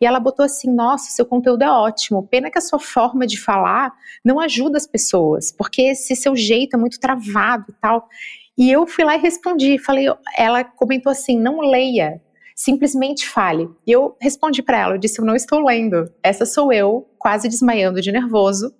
E 0.00 0.06
ela 0.06 0.20
botou 0.20 0.44
assim: 0.44 0.72
nossa, 0.72 1.10
seu 1.10 1.24
conteúdo 1.24 1.62
é 1.62 1.70
ótimo. 1.70 2.26
Pena 2.26 2.50
que 2.50 2.58
a 2.58 2.62
sua 2.62 2.78
forma 2.78 3.26
de 3.26 3.40
falar 3.40 3.92
não 4.24 4.38
ajuda 4.38 4.76
as 4.76 4.86
pessoas, 4.86 5.50
porque 5.50 5.82
esse 5.82 6.14
seu 6.14 6.36
jeito 6.36 6.76
é 6.76 6.78
muito 6.78 7.00
travado 7.00 7.66
e 7.68 7.72
tal. 7.80 8.08
E 8.56 8.70
eu 8.70 8.86
fui 8.86 9.04
lá 9.04 9.16
e 9.16 9.20
respondi. 9.20 9.78
Falei, 9.78 10.06
ela 10.36 10.64
comentou 10.64 11.10
assim: 11.10 11.38
não 11.38 11.60
leia, 11.60 12.20
simplesmente 12.54 13.26
fale. 13.26 13.68
E 13.86 13.92
eu 13.92 14.16
respondi 14.20 14.62
para 14.62 14.78
ela, 14.78 14.94
eu 14.94 14.98
disse: 14.98 15.20
eu 15.20 15.24
não 15.24 15.36
estou 15.36 15.60
lendo. 15.60 16.12
Essa 16.22 16.44
sou 16.44 16.72
eu, 16.72 17.08
quase 17.18 17.48
desmaiando 17.48 18.00
de 18.00 18.12
nervoso, 18.12 18.74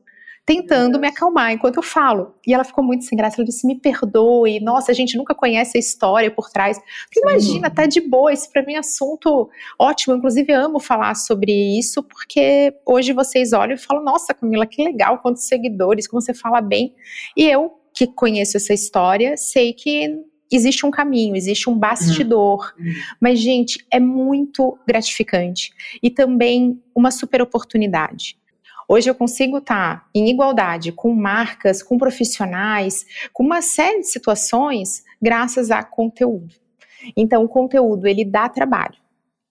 tentando 0.48 0.98
me 0.98 1.06
acalmar 1.06 1.52
enquanto 1.52 1.76
eu 1.76 1.82
falo. 1.82 2.34
E 2.46 2.54
ela 2.54 2.64
ficou 2.64 2.82
muito 2.82 3.04
sem 3.04 3.18
graça. 3.18 3.36
Ela 3.36 3.44
disse: 3.44 3.66
Me 3.66 3.78
perdoe, 3.78 4.60
nossa, 4.60 4.90
a 4.90 4.94
gente 4.94 5.14
nunca 5.14 5.34
conhece 5.34 5.76
a 5.76 5.78
história 5.78 6.30
por 6.30 6.48
trás. 6.48 6.80
Imagina, 7.14 7.68
tá 7.68 7.84
de 7.84 8.00
boa. 8.00 8.32
Esse 8.32 8.50
para 8.50 8.64
mim 8.64 8.72
é 8.72 8.78
assunto 8.78 9.50
ótimo. 9.78 10.16
Inclusive, 10.16 10.50
amo 10.54 10.80
falar 10.80 11.14
sobre 11.16 11.52
isso, 11.78 12.02
porque 12.02 12.72
hoje 12.86 13.12
vocês 13.12 13.52
olham 13.52 13.74
e 13.74 13.78
falam: 13.78 14.02
Nossa, 14.02 14.32
Camila, 14.32 14.64
que 14.64 14.82
legal, 14.82 15.18
quantos 15.18 15.44
seguidores, 15.44 16.08
como 16.08 16.22
você 16.22 16.32
fala 16.32 16.62
bem. 16.62 16.94
E 17.36 17.44
eu, 17.44 17.70
que 17.94 18.06
conheço 18.06 18.56
essa 18.56 18.72
história, 18.72 19.36
sei 19.36 19.74
que 19.74 20.18
existe 20.50 20.86
um 20.86 20.90
caminho, 20.90 21.36
existe 21.36 21.68
um 21.68 21.78
bastidor. 21.78 22.72
Uhum. 22.78 22.86
Mas, 23.20 23.38
gente, 23.38 23.84
é 23.90 24.00
muito 24.00 24.78
gratificante 24.86 25.74
e 26.02 26.08
também 26.08 26.82
uma 26.94 27.10
super 27.10 27.42
oportunidade. 27.42 28.38
Hoje 28.88 29.10
eu 29.10 29.14
consigo 29.14 29.58
estar 29.58 30.08
em 30.14 30.30
igualdade 30.30 30.90
com 30.90 31.14
marcas, 31.14 31.82
com 31.82 31.98
profissionais, 31.98 33.04
com 33.34 33.44
uma 33.44 33.60
série 33.60 34.00
de 34.00 34.08
situações 34.08 35.04
graças 35.20 35.70
a 35.70 35.82
conteúdo. 35.82 36.54
Então, 37.14 37.44
o 37.44 37.48
conteúdo 37.48 38.06
ele 38.06 38.24
dá 38.24 38.48
trabalho, 38.48 38.96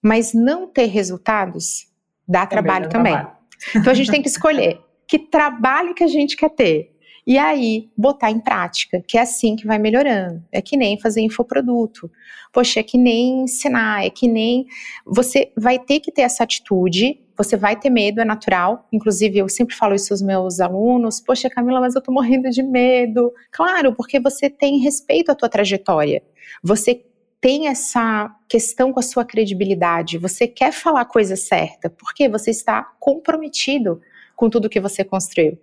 mas 0.02 0.34
não 0.34 0.66
ter 0.66 0.86
resultados 0.86 1.86
dá 2.26 2.46
também 2.46 2.64
trabalho 2.64 2.88
também. 2.88 3.12
Trabalho. 3.12 3.38
Então 3.74 3.90
a 3.90 3.94
gente 3.94 4.10
tem 4.10 4.22
que 4.22 4.28
escolher 4.28 4.80
que 5.06 5.18
trabalho 5.18 5.94
que 5.94 6.04
a 6.04 6.08
gente 6.08 6.36
quer 6.36 6.50
ter. 6.50 6.94
E 7.26 7.36
aí, 7.36 7.90
botar 7.96 8.30
em 8.30 8.40
prática, 8.40 9.02
que 9.06 9.18
é 9.18 9.20
assim 9.20 9.54
que 9.54 9.66
vai 9.66 9.78
melhorando. 9.78 10.42
É 10.50 10.62
que 10.62 10.76
nem 10.76 10.98
fazer 10.98 11.20
infoproduto. 11.20 12.10
Poxa, 12.52 12.80
é 12.80 12.82
que 12.82 12.96
nem 12.96 13.42
ensinar, 13.42 14.04
é 14.04 14.10
que 14.10 14.26
nem. 14.26 14.66
Você 15.04 15.52
vai 15.56 15.78
ter 15.78 16.00
que 16.00 16.10
ter 16.10 16.22
essa 16.22 16.44
atitude 16.44 17.20
você 17.38 17.56
vai 17.56 17.76
ter 17.76 17.88
medo, 17.88 18.20
é 18.20 18.24
natural. 18.24 18.86
Inclusive, 18.92 19.38
eu 19.38 19.48
sempre 19.48 19.76
falo 19.76 19.94
isso 19.94 20.12
aos 20.12 20.20
meus 20.20 20.58
alunos: 20.58 21.20
Poxa, 21.20 21.48
Camila, 21.48 21.80
mas 21.80 21.94
eu 21.94 22.02
tô 22.02 22.10
morrendo 22.10 22.50
de 22.50 22.62
medo. 22.62 23.32
Claro, 23.52 23.94
porque 23.94 24.18
você 24.18 24.50
tem 24.50 24.78
respeito 24.80 25.30
à 25.30 25.34
tua 25.34 25.48
trajetória. 25.48 26.22
Você 26.62 27.04
tem 27.40 27.68
essa 27.68 28.34
questão 28.48 28.92
com 28.92 28.98
a 28.98 29.02
sua 29.02 29.24
credibilidade. 29.24 30.18
Você 30.18 30.48
quer 30.48 30.72
falar 30.72 31.02
a 31.02 31.04
coisa 31.04 31.36
certa, 31.36 31.88
porque 31.88 32.28
você 32.28 32.50
está 32.50 32.82
comprometido 32.98 34.00
com 34.34 34.50
tudo 34.50 34.68
que 34.68 34.80
você 34.80 35.04
construiu. 35.04 35.56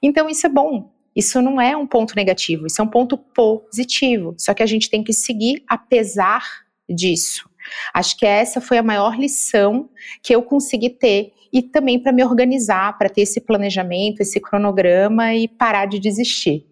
Então, 0.00 0.28
isso 0.28 0.46
é 0.46 0.50
bom. 0.50 0.92
Isso 1.16 1.40
não 1.40 1.58
é 1.58 1.74
um 1.74 1.86
ponto 1.86 2.14
negativo, 2.14 2.66
isso 2.66 2.80
é 2.80 2.84
um 2.84 2.88
ponto 2.88 3.16
positivo. 3.16 4.34
Só 4.38 4.52
que 4.52 4.62
a 4.62 4.66
gente 4.66 4.90
tem 4.90 5.02
que 5.02 5.14
seguir 5.14 5.64
apesar 5.66 6.44
disso. 6.88 7.48
Acho 7.92 8.16
que 8.16 8.26
essa 8.26 8.60
foi 8.60 8.78
a 8.78 8.82
maior 8.82 9.18
lição 9.18 9.88
que 10.22 10.34
eu 10.34 10.42
consegui 10.42 10.90
ter 10.90 11.32
e 11.52 11.62
também 11.62 11.98
para 11.98 12.12
me 12.12 12.24
organizar, 12.24 12.96
para 12.98 13.08
ter 13.08 13.22
esse 13.22 13.40
planejamento, 13.40 14.20
esse 14.20 14.40
cronograma 14.40 15.34
e 15.34 15.48
parar 15.48 15.86
de 15.86 15.98
desistir. 15.98 16.66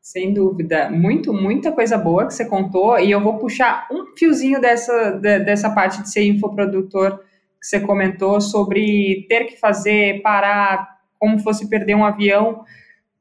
Sem 0.00 0.34
dúvida, 0.34 0.90
muito, 0.90 1.32
muita 1.32 1.72
coisa 1.72 1.96
boa 1.96 2.26
que 2.26 2.34
você 2.34 2.44
contou 2.44 2.98
e 2.98 3.10
eu 3.10 3.22
vou 3.22 3.38
puxar 3.38 3.88
um 3.90 4.14
fiozinho 4.16 4.60
dessa, 4.60 5.12
dessa 5.12 5.70
parte 5.70 6.02
de 6.02 6.10
ser 6.10 6.24
infoprodutor 6.24 7.18
que 7.18 7.66
você 7.66 7.80
comentou 7.80 8.38
sobre 8.38 9.26
ter 9.28 9.46
que 9.46 9.58
fazer, 9.58 10.20
parar, 10.20 10.98
como 11.18 11.38
fosse 11.38 11.70
perder 11.70 11.94
um 11.94 12.04
avião, 12.04 12.64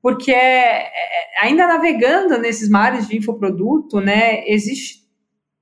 porque 0.01 0.33
é, 0.33 0.87
é, 0.87 0.91
ainda 1.41 1.65
navegando 1.65 2.37
nesses 2.37 2.69
mares 2.69 3.07
de 3.07 3.15
infoproduto, 3.15 4.01
né, 4.01 4.45
existe 4.45 5.02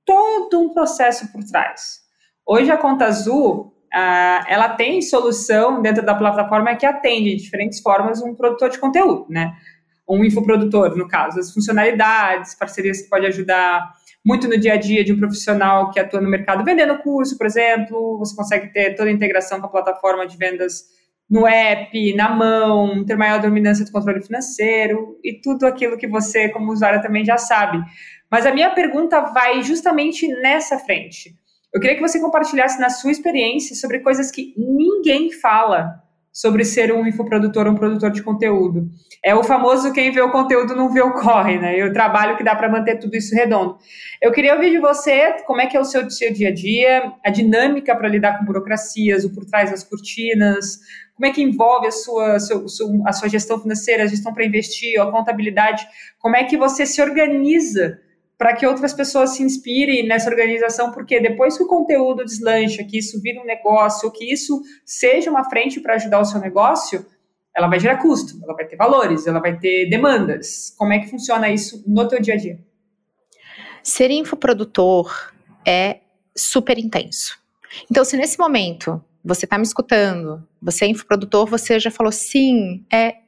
todo 0.04 0.60
um 0.60 0.72
processo 0.72 1.30
por 1.32 1.42
trás. 1.44 2.00
Hoje 2.46 2.70
a 2.70 2.76
Conta 2.76 3.06
Azul, 3.06 3.72
ela 4.48 4.70
tem 4.70 5.02
solução 5.02 5.80
dentro 5.82 6.04
da 6.04 6.14
plataforma 6.14 6.74
que 6.74 6.86
atende 6.86 7.36
de 7.36 7.42
diferentes 7.42 7.80
formas 7.80 8.22
um 8.22 8.34
produtor 8.34 8.70
de 8.70 8.78
conteúdo, 8.78 9.26
né? 9.28 9.52
Um 10.08 10.24
infoprodutor, 10.24 10.96
no 10.96 11.06
caso, 11.06 11.38
as 11.38 11.52
funcionalidades, 11.52 12.54
parcerias 12.54 13.02
que 13.02 13.08
pode 13.08 13.26
ajudar 13.26 13.92
muito 14.24 14.48
no 14.48 14.58
dia 14.58 14.74
a 14.74 14.76
dia 14.76 15.04
de 15.04 15.12
um 15.12 15.18
profissional 15.18 15.90
que 15.90 15.98
atua 15.98 16.20
no 16.20 16.28
mercado 16.28 16.64
vendendo 16.64 16.98
curso, 16.98 17.36
por 17.36 17.46
exemplo, 17.46 18.18
você 18.18 18.34
consegue 18.36 18.72
ter 18.72 18.94
toda 18.94 19.08
a 19.08 19.12
integração 19.12 19.60
com 19.60 19.66
a 19.66 19.70
plataforma 19.70 20.26
de 20.26 20.36
vendas 20.36 20.84
no 21.28 21.46
app, 21.46 22.14
na 22.14 22.28
mão, 22.28 23.04
ter 23.04 23.16
maior 23.16 23.40
dominância 23.40 23.84
do 23.84 23.90
controle 23.90 24.20
financeiro 24.20 25.18
e 25.24 25.40
tudo 25.40 25.66
aquilo 25.66 25.96
que 25.96 26.06
você, 26.06 26.48
como 26.50 26.72
usuário, 26.72 27.00
também 27.00 27.24
já 27.24 27.38
sabe. 27.38 27.82
Mas 28.32 28.46
a 28.46 28.54
minha 28.54 28.70
pergunta 28.70 29.20
vai 29.20 29.62
justamente 29.62 30.26
nessa 30.26 30.78
frente. 30.78 31.36
Eu 31.70 31.78
queria 31.78 31.96
que 31.96 32.00
você 32.00 32.18
compartilhasse 32.18 32.80
na 32.80 32.88
sua 32.88 33.10
experiência 33.10 33.76
sobre 33.76 33.98
coisas 34.00 34.30
que 34.30 34.54
ninguém 34.56 35.30
fala 35.30 36.00
sobre 36.32 36.64
ser 36.64 36.90
um 36.94 37.06
infoprodutor, 37.06 37.68
um 37.68 37.74
produtor 37.74 38.10
de 38.10 38.22
conteúdo. 38.22 38.88
É 39.22 39.34
o 39.34 39.44
famoso 39.44 39.92
quem 39.92 40.10
vê 40.10 40.22
o 40.22 40.30
conteúdo 40.30 40.74
não 40.74 40.90
vê 40.90 41.02
o 41.02 41.12
corre, 41.12 41.58
né? 41.58 41.78
E 41.78 41.84
o 41.84 41.92
trabalho 41.92 42.34
que 42.38 42.42
dá 42.42 42.56
para 42.56 42.70
manter 42.70 42.98
tudo 42.98 43.14
isso 43.14 43.34
redondo. 43.34 43.76
Eu 44.20 44.32
queria 44.32 44.54
ouvir 44.54 44.70
de 44.70 44.78
você 44.78 45.34
como 45.44 45.60
é 45.60 45.66
que 45.66 45.76
é 45.76 45.80
o 45.80 45.84
seu, 45.84 46.08
seu 46.10 46.32
dia 46.32 46.48
a 46.48 46.54
dia, 46.54 47.12
a 47.22 47.28
dinâmica 47.28 47.94
para 47.94 48.08
lidar 48.08 48.38
com 48.38 48.46
burocracias, 48.46 49.26
o 49.26 49.34
por 49.34 49.44
trás 49.44 49.70
das 49.70 49.84
cortinas, 49.84 50.78
como 51.14 51.26
é 51.26 51.30
que 51.30 51.42
envolve 51.42 51.86
a 51.86 51.92
sua, 51.92 52.40
seu, 52.40 52.64
a 53.06 53.12
sua 53.12 53.28
gestão 53.28 53.60
financeira, 53.60 54.04
a 54.04 54.06
gestão 54.06 54.32
para 54.32 54.46
investir, 54.46 54.98
a 54.98 55.10
contabilidade, 55.10 55.86
como 56.18 56.34
é 56.34 56.44
que 56.44 56.56
você 56.56 56.86
se 56.86 57.02
organiza 57.02 58.00
para 58.42 58.56
que 58.56 58.66
outras 58.66 58.92
pessoas 58.92 59.36
se 59.36 59.42
inspirem 59.44 60.04
nessa 60.04 60.28
organização, 60.28 60.90
porque 60.90 61.20
depois 61.20 61.56
que 61.56 61.62
o 61.62 61.68
conteúdo 61.68 62.24
deslancha, 62.24 62.82
que 62.82 62.98
isso 62.98 63.22
vira 63.22 63.40
um 63.40 63.44
negócio, 63.44 64.10
que 64.10 64.32
isso 64.32 64.60
seja 64.84 65.30
uma 65.30 65.48
frente 65.48 65.78
para 65.78 65.94
ajudar 65.94 66.18
o 66.18 66.24
seu 66.24 66.40
negócio, 66.40 67.06
ela 67.56 67.68
vai 67.68 67.78
gerar 67.78 67.98
custo, 67.98 68.40
ela 68.42 68.52
vai 68.54 68.66
ter 68.66 68.74
valores, 68.74 69.28
ela 69.28 69.38
vai 69.38 69.56
ter 69.56 69.88
demandas. 69.88 70.74
Como 70.76 70.92
é 70.92 70.98
que 70.98 71.08
funciona 71.08 71.50
isso 71.50 71.84
no 71.86 72.08
teu 72.08 72.20
dia 72.20 72.34
a 72.34 72.36
dia? 72.36 72.58
Ser 73.80 74.10
infoprodutor 74.10 75.32
é 75.64 76.00
super 76.36 76.76
intenso. 76.78 77.38
Então, 77.88 78.04
se 78.04 78.16
nesse 78.16 78.40
momento 78.40 79.00
você 79.24 79.46
está 79.46 79.56
me 79.56 79.62
escutando, 79.62 80.44
você 80.60 80.84
é 80.86 80.88
infoprodutor, 80.88 81.46
você 81.46 81.78
já 81.78 81.92
falou 81.92 82.10
sim, 82.10 82.84
é 82.92 83.18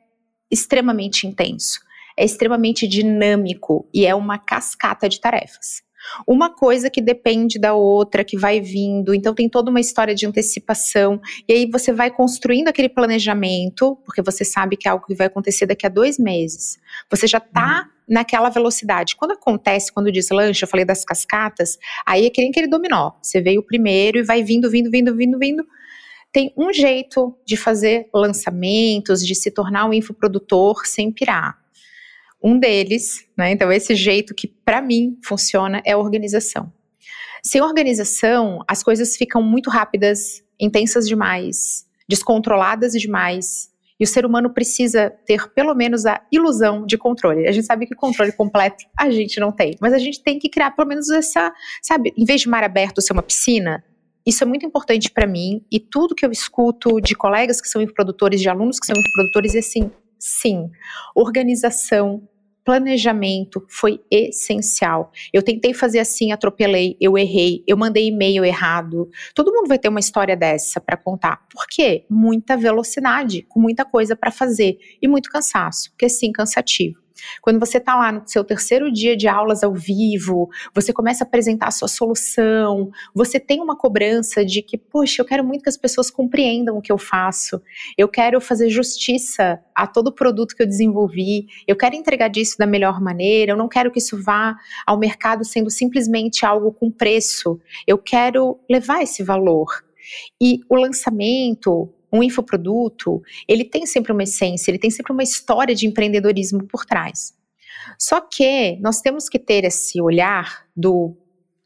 extremamente 0.51 1.25
intenso 1.25 1.84
é 2.17 2.25
extremamente 2.25 2.87
dinâmico 2.87 3.89
e 3.93 4.07
é 4.07 4.15
uma 4.15 4.39
cascata 4.39 5.09
de 5.09 5.21
tarefas. 5.21 5.83
Uma 6.27 6.55
coisa 6.55 6.91
que 6.91 7.01
depende 7.01 7.59
da 7.59 7.75
outra, 7.75 8.25
que 8.25 8.37
vai 8.37 8.61
vindo, 8.61 9.15
então 9.15 9.35
tem 9.35 9.49
toda 9.49 9.71
uma 9.71 9.81
história 9.81 10.15
de 10.15 10.27
antecipação, 10.27 11.21
e 11.49 11.53
aí 11.53 11.71
você 11.71 11.93
vai 11.93 12.11
construindo 12.11 12.69
aquele 12.69 12.89
planejamento, 12.89 13.97
porque 14.05 14.23
você 14.23 14.45
sabe 14.45 14.77
que 14.77 14.87
é 14.87 14.91
algo 14.91 15.07
que 15.07 15.15
vai 15.15 15.27
acontecer 15.27 15.67
daqui 15.67 15.87
a 15.87 15.89
dois 15.89 16.19
meses. 16.19 16.79
Você 17.11 17.27
já 17.27 17.39
está 17.39 17.87
uhum. 17.87 18.15
naquela 18.15 18.51
velocidade. 18.51 19.17
Quando 19.17 19.33
acontece, 19.33 19.93
quando 19.93 20.13
diz 20.13 20.29
lancha, 20.31 20.65
eu 20.65 20.69
falei 20.69 20.85
das 20.85 21.05
cascatas, 21.05 21.79
aí 22.07 22.27
é 22.27 22.31
que 22.31 22.41
nem 22.41 22.51
aquele 22.51 22.69
dominó. 22.69 23.13
Você 23.23 23.41
veio 23.41 23.63
primeiro 23.63 24.19
e 24.19 24.23
vai 24.23 24.43
vindo, 24.43 24.71
vindo, 24.71 24.91
vindo, 24.91 25.17
vindo, 25.17 25.39
vindo 25.39 25.67
tem 26.33 26.53
um 26.57 26.73
jeito 26.73 27.33
de 27.47 27.57
fazer 27.57 28.09
lançamentos, 28.13 29.25
de 29.25 29.37
se 29.37 29.53
tornar 29.53 29.87
um 29.87 29.93
infoprodutor 29.93 30.85
sem 30.85 31.13
pirar. 31.13 31.64
Um 32.45 32.59
deles, 32.59 33.27
né, 33.35 33.53
então 33.53 33.73
esse 33.73 33.95
jeito 33.95 34.35
que 34.35 34.47
para 34.47 34.83
mim 34.83 35.19
funciona 35.25 35.81
é 35.83 35.93
a 35.93 35.99
organização. 35.99 36.71
Sem 37.43 37.63
organização, 37.63 38.63
as 38.69 38.83
coisas 38.83 39.17
ficam 39.17 39.43
muito 39.43 39.71
rápidas, 39.71 40.43
intensas 40.61 41.09
demais, 41.09 41.87
descontroladas 42.07 42.93
demais, 42.93 43.71
e 43.99 44.05
o 44.05 44.07
ser 44.07 44.27
humano 44.27 44.53
precisa 44.53 45.11
ter 45.25 45.49
pelo 45.53 45.75
menos 45.75 46.05
a 46.05 46.21
ilusão 46.31 46.85
de 46.85 46.99
controle. 46.99 47.49
A 47.49 47.53
gente 47.53 47.65
sabe 47.65 47.87
que 47.87 47.95
controle 47.95 48.33
completo 48.33 48.85
a 48.99 49.11
gente 49.11 49.41
não 49.41 49.51
tem, 49.51 49.77
mas 49.81 49.95
a 49.95 49.99
gente 49.99 50.23
tem 50.23 50.39
que 50.39 50.49
criar 50.49 50.73
pelo 50.73 50.89
menos 50.89 51.09
essa, 51.11 51.53
sabe, 51.83 52.13
em 52.17 52.25
vez 52.25 52.43
de 52.43 52.49
mar 52.49 52.63
aberto 52.63 53.01
ser 53.01 53.13
uma 53.13 53.23
piscina, 53.23 53.83
isso 54.27 54.43
é 54.43 54.47
muito 54.47 54.67
importante 54.67 55.11
para 55.11 55.27
mim 55.27 55.65
e 55.71 55.79
tudo 55.79 56.15
que 56.15 56.25
eu 56.25 56.31
escuto 56.31 57.01
de 57.01 57.15
colegas 57.15 57.61
que 57.61 57.69
são 57.69 57.85
produtores, 57.87 58.41
de 58.41 58.49
alunos 58.49 58.81
que 58.81 58.87
são 58.87 58.97
produtores, 59.15 59.55
é 59.55 59.59
assim, 59.59 59.91
sim, 60.19 60.71
organização, 61.15 62.27
planejamento 62.65 63.65
foi 63.69 64.01
essencial. 64.11 65.13
Eu 65.33 65.43
tentei 65.43 65.75
fazer 65.75 65.99
assim, 65.99 66.33
atropelei, 66.33 66.97
eu 67.01 67.19
errei, 67.19 67.63
eu 67.67 67.77
mandei 67.77 68.09
e-mail 68.09 68.45
errado. 68.45 69.09
Todo 69.35 69.53
mundo 69.53 69.69
vai 69.69 69.79
ter 69.79 69.89
uma 69.89 70.01
história 70.01 70.37
dessa 70.37 70.81
para 70.81 70.97
contar. 70.97 71.47
Por 71.53 71.67
quê? 71.69 72.05
Muita 72.09 72.57
velocidade, 72.57 73.43
com 73.43 73.61
muita 73.61 73.85
coisa 73.85 74.17
para 74.17 74.31
fazer 74.31 74.79
e 75.01 75.07
muito 75.07 75.31
cansaço, 75.31 75.91
porque 75.91 76.09
sim, 76.09 76.33
cansativo. 76.33 77.04
Quando 77.41 77.61
você 77.61 77.79
está 77.79 77.95
lá 77.97 78.13
no 78.13 78.23
seu 78.27 78.45
terceiro 78.45 78.93
dia 78.93 79.17
de 79.17 79.29
aulas 79.29 79.63
ao 79.63 79.73
vivo, 79.73 80.49
você 80.75 80.93
começa 80.93 81.25
a 81.25 81.27
apresentar 81.27 81.69
a 81.69 81.71
sua 81.71 81.89
solução, 81.89 82.91
você 83.15 83.39
tem 83.39 83.61
uma 83.61 83.77
cobrança 83.77 84.45
de 84.45 84.63
que, 84.63 84.77
poxa, 84.77 85.23
eu 85.23 85.27
quero 85.27 85.45
muito 85.45 85.63
que 85.63 85.69
as 85.69 85.77
pessoas 85.77 86.11
compreendam 86.11 86.77
o 86.77 86.83
que 86.83 86.93
eu 86.93 86.99
faço, 86.99 87.63
eu 87.97 88.09
quero 88.09 88.41
fazer 88.41 88.69
justiça 88.69 89.61
a 89.75 89.87
todo 89.87 90.09
o 90.09 90.13
produto 90.13 90.55
que 90.55 90.63
eu 90.63 90.67
desenvolvi, 90.67 91.47
eu 91.67 91.77
quero 91.77 91.95
entregar 91.95 92.29
disso 92.29 92.57
da 92.59 92.67
melhor 92.67 93.01
maneira, 93.01 93.53
eu 93.53 93.57
não 93.57 93.69
quero 93.69 93.91
que 93.91 93.99
isso 93.99 94.21
vá 94.23 94.57
ao 94.87 94.99
mercado 94.99 95.45
sendo 95.45 95.71
simplesmente 95.71 96.45
algo 96.45 96.73
com 96.73 96.91
preço, 96.91 97.61
eu 97.87 97.99
quero 97.99 98.59
levar 98.69 99.03
esse 99.03 99.23
valor. 99.23 99.85
E 100.41 100.61
o 100.69 100.77
lançamento, 100.77 101.93
um 102.15 102.23
infoproduto, 102.23 103.21
ele 103.49 103.65
tem 103.65 103.85
sempre 103.87 104.13
uma 104.13 104.23
essência, 104.23 104.71
ele 104.71 104.79
tem 104.79 104.91
sempre 104.91 105.13
uma 105.13 105.23
história 105.23 105.75
de 105.75 105.87
empreendedorismo 105.87 106.65
por 106.65 106.85
trás. 106.85 107.35
Só 107.99 108.21
que 108.21 108.77
nós 108.81 109.01
temos 109.01 109.29
que 109.29 109.39
ter 109.39 109.65
esse 109.65 110.01
olhar 110.01 110.65
do 110.77 111.17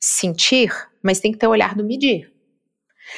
sentir, 0.00 0.72
mas 1.02 1.20
tem 1.20 1.32
que 1.32 1.38
ter 1.38 1.46
o 1.46 1.50
olhar 1.50 1.74
do 1.74 1.84
medir. 1.84 2.32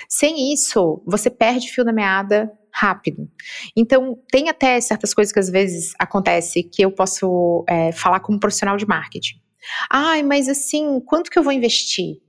Sem 0.09 0.53
isso, 0.53 1.03
você 1.07 1.31
perde 1.31 1.71
fio 1.71 1.85
da 1.85 1.93
meada 1.93 2.51
rápido. 2.73 3.29
Então, 3.77 4.19
tem 4.31 4.49
até 4.49 4.81
certas 4.81 5.15
coisas 5.15 5.33
que 5.33 5.39
às 5.39 5.51
vezes 5.51 5.93
acontece 5.99 6.63
que 6.63 6.83
eu 6.83 6.91
posso 6.91 7.65
é, 7.69 7.93
falar 7.93 8.21
como 8.21 8.41
profissional 8.41 8.77
de 8.77 8.87
marketing. 8.87 9.41
Ai, 9.89 10.23
mas 10.23 10.49
assim, 10.49 11.01
quanto 11.01 11.31
que 11.31 11.39
eu 11.39 11.43
vou 11.43 11.53
investir? 11.53 12.21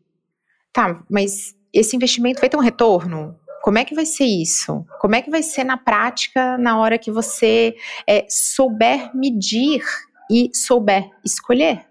Tá, 0.71 1.03
mas 1.09 1.55
esse 1.73 1.95
investimento 1.95 2.39
vai 2.39 2.49
ter 2.49 2.57
um 2.57 2.61
retorno? 2.61 3.35
Como 3.61 3.77
é 3.77 3.85
que 3.85 3.93
vai 3.93 4.05
ser 4.05 4.25
isso? 4.25 4.85
Como 4.99 5.15
é 5.15 5.21
que 5.21 5.29
vai 5.29 5.43
ser 5.43 5.63
na 5.63 5.77
prática 5.77 6.57
na 6.57 6.79
hora 6.79 6.97
que 6.97 7.11
você 7.11 7.75
é, 8.07 8.25
souber 8.29 9.15
medir 9.15 9.83
e 10.29 10.49
souber 10.53 11.09
escolher? 11.23 11.85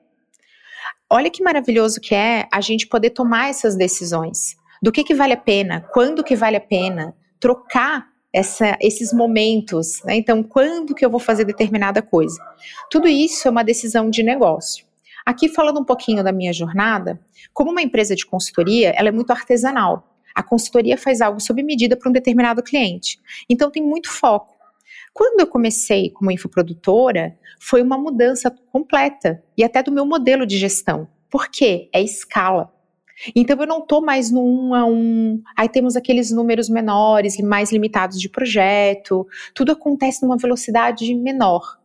Olha 1.08 1.30
que 1.30 1.42
maravilhoso 1.42 2.00
que 2.00 2.14
é 2.14 2.46
a 2.52 2.60
gente 2.60 2.86
poder 2.86 3.10
tomar 3.10 3.50
essas 3.50 3.76
decisões. 3.76 4.56
Do 4.82 4.90
que, 4.90 5.04
que 5.04 5.14
vale 5.14 5.34
a 5.34 5.36
pena, 5.36 5.86
quando 5.92 6.24
que 6.24 6.34
vale 6.34 6.56
a 6.56 6.60
pena, 6.60 7.14
trocar 7.38 8.08
essa, 8.32 8.76
esses 8.80 9.12
momentos. 9.12 10.02
Né? 10.04 10.16
Então, 10.16 10.42
quando 10.42 10.94
que 10.94 11.04
eu 11.04 11.10
vou 11.10 11.20
fazer 11.20 11.44
determinada 11.44 12.00
coisa? 12.00 12.40
Tudo 12.90 13.08
isso 13.08 13.46
é 13.46 13.50
uma 13.50 13.64
decisão 13.64 14.08
de 14.08 14.22
negócio. 14.22 14.84
Aqui 15.26 15.48
falando 15.48 15.80
um 15.80 15.84
pouquinho 15.84 16.24
da 16.24 16.32
minha 16.32 16.52
jornada, 16.52 17.20
como 17.52 17.70
uma 17.70 17.82
empresa 17.82 18.16
de 18.16 18.24
consultoria, 18.24 18.90
ela 18.96 19.08
é 19.08 19.12
muito 19.12 19.30
artesanal. 19.30 20.09
A 20.34 20.42
consultoria 20.42 20.96
faz 20.96 21.20
algo 21.20 21.40
sob 21.40 21.62
medida 21.62 21.96
para 21.96 22.08
um 22.08 22.12
determinado 22.12 22.62
cliente. 22.62 23.20
Então 23.48 23.70
tem 23.70 23.82
muito 23.82 24.10
foco. 24.10 24.54
Quando 25.12 25.40
eu 25.40 25.46
comecei 25.46 26.10
como 26.10 26.30
infoprodutora, 26.30 27.36
foi 27.60 27.82
uma 27.82 27.98
mudança 27.98 28.50
completa 28.72 29.42
e 29.56 29.64
até 29.64 29.82
do 29.82 29.92
meu 29.92 30.06
modelo 30.06 30.46
de 30.46 30.56
gestão. 30.56 31.08
Por 31.28 31.48
quê? 31.48 31.88
É 31.92 32.02
escala. 32.02 32.72
Então 33.36 33.56
eu 33.60 33.66
não 33.66 33.80
estou 33.80 34.00
mais 34.00 34.30
no 34.30 34.40
um 34.42 34.74
a 34.74 34.86
um, 34.86 35.42
aí 35.56 35.68
temos 35.68 35.94
aqueles 35.94 36.30
números 36.30 36.68
menores, 36.70 37.38
mais 37.38 37.70
limitados 37.70 38.18
de 38.18 38.28
projeto, 38.28 39.26
tudo 39.54 39.72
acontece 39.72 40.22
numa 40.22 40.38
velocidade 40.38 41.14
menor. 41.14 41.78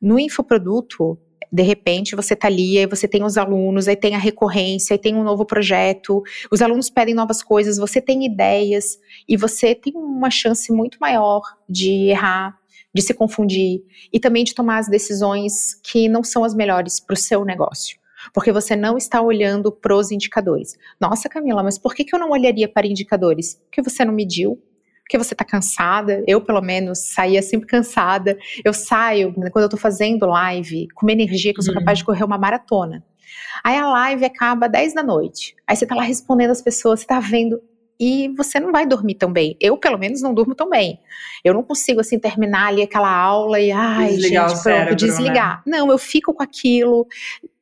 No 0.00 0.18
infoproduto, 0.18 1.18
de 1.52 1.62
repente 1.62 2.16
você 2.16 2.32
está 2.32 2.48
ali, 2.48 2.78
aí 2.78 2.86
você 2.86 3.06
tem 3.06 3.22
os 3.22 3.36
alunos, 3.36 3.86
aí 3.86 3.94
tem 3.94 4.14
a 4.14 4.18
recorrência, 4.18 4.94
aí 4.94 4.98
tem 4.98 5.14
um 5.14 5.22
novo 5.22 5.44
projeto, 5.44 6.22
os 6.50 6.62
alunos 6.62 6.88
pedem 6.88 7.14
novas 7.14 7.42
coisas, 7.42 7.76
você 7.76 8.00
tem 8.00 8.24
ideias 8.24 8.98
e 9.28 9.36
você 9.36 9.74
tem 9.74 9.92
uma 9.94 10.30
chance 10.30 10.72
muito 10.72 10.96
maior 10.98 11.42
de 11.68 12.08
errar, 12.08 12.56
de 12.94 13.02
se 13.02 13.12
confundir 13.12 13.82
e 14.10 14.18
também 14.18 14.44
de 14.44 14.54
tomar 14.54 14.78
as 14.78 14.88
decisões 14.88 15.74
que 15.82 16.08
não 16.08 16.24
são 16.24 16.42
as 16.42 16.54
melhores 16.54 16.98
para 16.98 17.14
o 17.14 17.16
seu 17.16 17.44
negócio. 17.44 17.98
Porque 18.32 18.52
você 18.52 18.76
não 18.76 18.96
está 18.96 19.20
olhando 19.20 19.72
para 19.72 19.96
os 19.96 20.10
indicadores. 20.10 20.78
Nossa, 21.00 21.28
Camila, 21.28 21.62
mas 21.62 21.76
por 21.76 21.94
que, 21.94 22.04
que 22.04 22.14
eu 22.14 22.20
não 22.20 22.30
olharia 22.30 22.68
para 22.68 22.86
indicadores? 22.86 23.60
Porque 23.64 23.82
você 23.82 24.04
não 24.04 24.14
mediu, 24.14 24.62
porque 25.12 25.18
você 25.18 25.34
está 25.34 25.44
cansada. 25.44 26.24
Eu, 26.26 26.40
pelo 26.40 26.62
menos, 26.62 27.12
saía 27.12 27.42
sempre 27.42 27.66
cansada. 27.66 28.38
Eu 28.64 28.72
saio, 28.72 29.34
quando 29.34 29.60
eu 29.60 29.66
estou 29.66 29.78
fazendo 29.78 30.24
live, 30.24 30.88
com 30.94 31.04
uma 31.04 31.12
energia 31.12 31.52
que 31.52 31.60
eu 31.60 31.64
sou 31.64 31.74
capaz 31.74 31.98
de 31.98 32.04
uhum. 32.04 32.06
correr 32.06 32.24
uma 32.24 32.38
maratona. 32.38 33.04
Aí 33.62 33.76
a 33.76 33.86
live 33.90 34.24
acaba 34.24 34.68
10 34.68 34.94
da 34.94 35.02
noite. 35.02 35.54
Aí 35.66 35.76
você 35.76 35.84
está 35.84 35.94
lá 35.94 36.02
respondendo 36.02 36.50
as 36.50 36.62
pessoas, 36.62 37.00
você 37.00 37.04
está 37.04 37.20
vendo 37.20 37.60
e 38.00 38.32
você 38.36 38.58
não 38.58 38.72
vai 38.72 38.86
dormir 38.86 39.16
tão 39.16 39.30
bem. 39.30 39.54
Eu, 39.60 39.76
pelo 39.76 39.98
menos, 39.98 40.22
não 40.22 40.32
durmo 40.32 40.54
tão 40.54 40.70
bem. 40.70 40.98
Eu 41.44 41.52
não 41.52 41.62
consigo, 41.62 42.00
assim, 42.00 42.18
terminar 42.18 42.68
ali 42.68 42.80
aquela 42.80 43.14
aula 43.14 43.60
e, 43.60 43.70
ai, 43.70 44.14
desligar 44.14 44.48
gente, 44.48 44.54
pronto, 44.54 44.62
cérebro, 44.62 44.90
né? 44.92 44.96
desligar. 44.96 45.62
Né? 45.66 45.78
Não, 45.78 45.90
eu 45.90 45.98
fico 45.98 46.32
com 46.32 46.42
aquilo. 46.42 47.06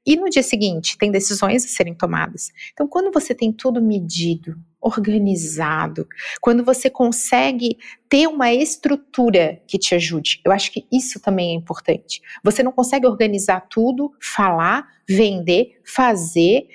E 0.07 0.17
no 0.17 0.31
dia 0.31 0.45
seguinte, 0.45 0.97
tem 0.97 1.11
decisões 1.11 1.65
a 1.65 1.69
serem 1.69 1.95
tomadas. 1.95 2.53
Então, 2.73 2.87
quando 2.87 3.11
você 3.11 3.35
tem 3.35 3.53
tudo 3.53 3.83
medido, 3.83 4.57
organizado, 4.81 6.07
quando 6.41 6.65
você 6.65 6.89
consegue 6.89 7.77
ter 8.09 8.27
uma 8.27 8.53
estrutura 8.53 9.61
que 9.67 9.79
te 9.79 9.95
ajude. 9.95 10.41
Eu 10.45 10.53
acho 10.53 10.73
que 10.73 10.87
isso 10.91 11.21
também 11.21 11.51
é 11.51 11.55
importante. 11.55 12.21
Você 12.43 12.63
não 12.63 12.73
consegue 12.73 13.07
organizar 13.07 13.67
tudo, 13.69 14.13
falar, 14.21 14.89
vender, 15.09 15.81
fazer, 15.85 16.67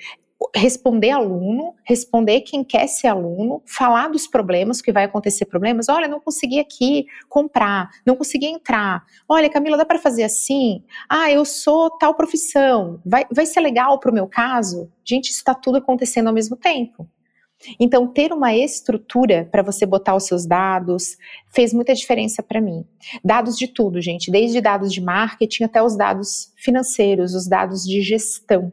responder 0.54 1.10
aluno, 1.10 1.74
responder 1.84 2.42
quem 2.42 2.62
quer 2.62 2.86
ser 2.86 3.08
aluno, 3.08 3.62
falar 3.66 4.08
dos 4.08 4.26
problemas, 4.26 4.82
que 4.82 4.92
vai 4.92 5.04
acontecer 5.04 5.46
problemas. 5.46 5.88
Olha, 5.88 6.06
não 6.06 6.20
consegui 6.20 6.60
aqui 6.60 7.06
comprar, 7.28 7.90
não 8.04 8.16
consegui 8.16 8.46
entrar. 8.46 9.04
Olha, 9.28 9.50
Camila, 9.50 9.76
dá 9.76 9.84
para 9.84 9.98
fazer 9.98 10.24
assim? 10.24 10.84
Ah, 11.08 11.30
eu 11.30 11.44
sou 11.44 11.90
tal 11.90 12.14
profissão. 12.14 13.00
Vai, 13.04 13.24
vai 13.32 13.46
ser 13.46 13.60
legal 13.60 13.98
para 13.98 14.10
o 14.10 14.14
meu 14.14 14.26
caso? 14.26 14.90
Gente, 15.04 15.30
isso 15.30 15.38
está 15.38 15.54
tudo 15.54 15.78
acontecendo 15.78 16.28
ao 16.28 16.34
mesmo 16.34 16.56
tempo. 16.56 17.08
Então, 17.80 18.06
ter 18.06 18.32
uma 18.32 18.54
estrutura 18.54 19.48
para 19.50 19.62
você 19.62 19.86
botar 19.86 20.14
os 20.14 20.24
seus 20.24 20.46
dados 20.46 21.16
fez 21.54 21.72
muita 21.72 21.94
diferença 21.94 22.42
para 22.42 22.60
mim. 22.60 22.84
Dados 23.24 23.56
de 23.56 23.66
tudo, 23.66 24.00
gente, 24.00 24.30
desde 24.30 24.60
dados 24.60 24.92
de 24.92 25.00
marketing 25.00 25.64
até 25.64 25.82
os 25.82 25.96
dados 25.96 26.52
financeiros, 26.56 27.34
os 27.34 27.48
dados 27.48 27.82
de 27.84 28.02
gestão. 28.02 28.72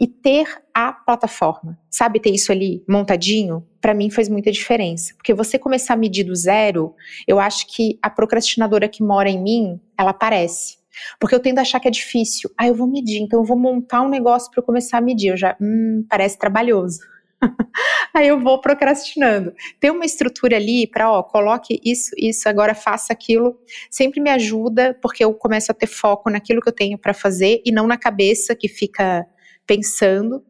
E 0.00 0.06
ter 0.06 0.46
a 0.72 0.92
plataforma, 0.92 1.78
sabe, 1.90 2.18
ter 2.18 2.30
isso 2.30 2.50
ali 2.50 2.82
montadinho, 2.88 3.66
para 3.80 3.92
mim 3.92 4.08
faz 4.08 4.28
muita 4.28 4.50
diferença. 4.50 5.14
Porque 5.14 5.34
você 5.34 5.58
começar 5.58 5.94
a 5.94 5.96
medir 5.96 6.24
do 6.24 6.34
zero, 6.34 6.94
eu 7.26 7.38
acho 7.38 7.66
que 7.66 7.98
a 8.00 8.08
procrastinadora 8.08 8.88
que 8.88 9.02
mora 9.02 9.28
em 9.28 9.42
mim, 9.42 9.80
ela 9.98 10.10
aparece. 10.10 10.78
Porque 11.18 11.34
eu 11.34 11.40
tendo 11.40 11.58
a 11.58 11.62
achar 11.62 11.80
que 11.80 11.88
é 11.88 11.90
difícil. 11.90 12.50
Ah, 12.56 12.66
eu 12.66 12.74
vou 12.74 12.86
medir, 12.86 13.20
então 13.20 13.40
eu 13.40 13.44
vou 13.44 13.58
montar 13.58 14.02
um 14.02 14.08
negócio 14.08 14.50
para 14.50 14.60
eu 14.60 14.64
começar 14.64 14.98
a 14.98 15.00
medir. 15.00 15.28
Eu 15.28 15.36
já, 15.36 15.56
hum, 15.60 16.04
parece 16.08 16.38
trabalhoso. 16.38 17.00
Aí 18.14 18.28
eu 18.28 18.40
vou 18.40 18.60
procrastinando. 18.60 19.52
Ter 19.80 19.90
uma 19.90 20.04
estrutura 20.04 20.56
ali 20.56 20.86
para, 20.86 21.10
ó, 21.10 21.22
coloque 21.22 21.80
isso, 21.84 22.10
isso, 22.16 22.48
agora 22.48 22.74
faça 22.74 23.12
aquilo, 23.12 23.58
sempre 23.90 24.20
me 24.20 24.30
ajuda, 24.30 24.96
porque 25.02 25.24
eu 25.24 25.34
começo 25.34 25.70
a 25.70 25.74
ter 25.74 25.86
foco 25.86 26.30
naquilo 26.30 26.60
que 26.60 26.68
eu 26.68 26.74
tenho 26.74 26.98
para 26.98 27.14
fazer 27.14 27.62
e 27.64 27.72
não 27.72 27.86
na 27.86 27.96
cabeça 27.96 28.54
que 28.54 28.68
fica 28.68 29.26
pensando 29.66 30.44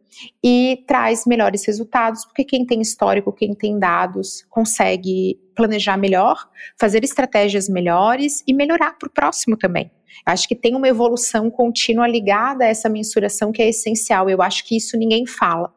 e 0.44 0.84
traz 0.86 1.24
melhores 1.26 1.66
resultados, 1.66 2.24
porque 2.24 2.44
quem 2.44 2.66
tem 2.66 2.80
histórico, 2.80 3.32
quem 3.32 3.54
tem 3.54 3.78
dados, 3.78 4.44
consegue 4.50 5.40
planejar 5.54 5.96
melhor, 5.96 6.48
fazer 6.78 7.02
estratégias 7.02 7.68
melhores 7.68 8.42
e 8.46 8.52
melhorar 8.52 8.98
para 8.98 9.08
o 9.08 9.12
próximo 9.12 9.56
também. 9.56 9.90
Acho 10.26 10.46
que 10.46 10.54
tem 10.54 10.74
uma 10.74 10.88
evolução 10.88 11.50
contínua 11.50 12.06
ligada 12.06 12.64
a 12.64 12.68
essa 12.68 12.88
mensuração 12.88 13.50
que 13.50 13.62
é 13.62 13.68
essencial. 13.68 14.28
Eu 14.28 14.42
acho 14.42 14.66
que 14.66 14.76
isso 14.76 14.96
ninguém 14.98 15.26
fala. 15.26 15.72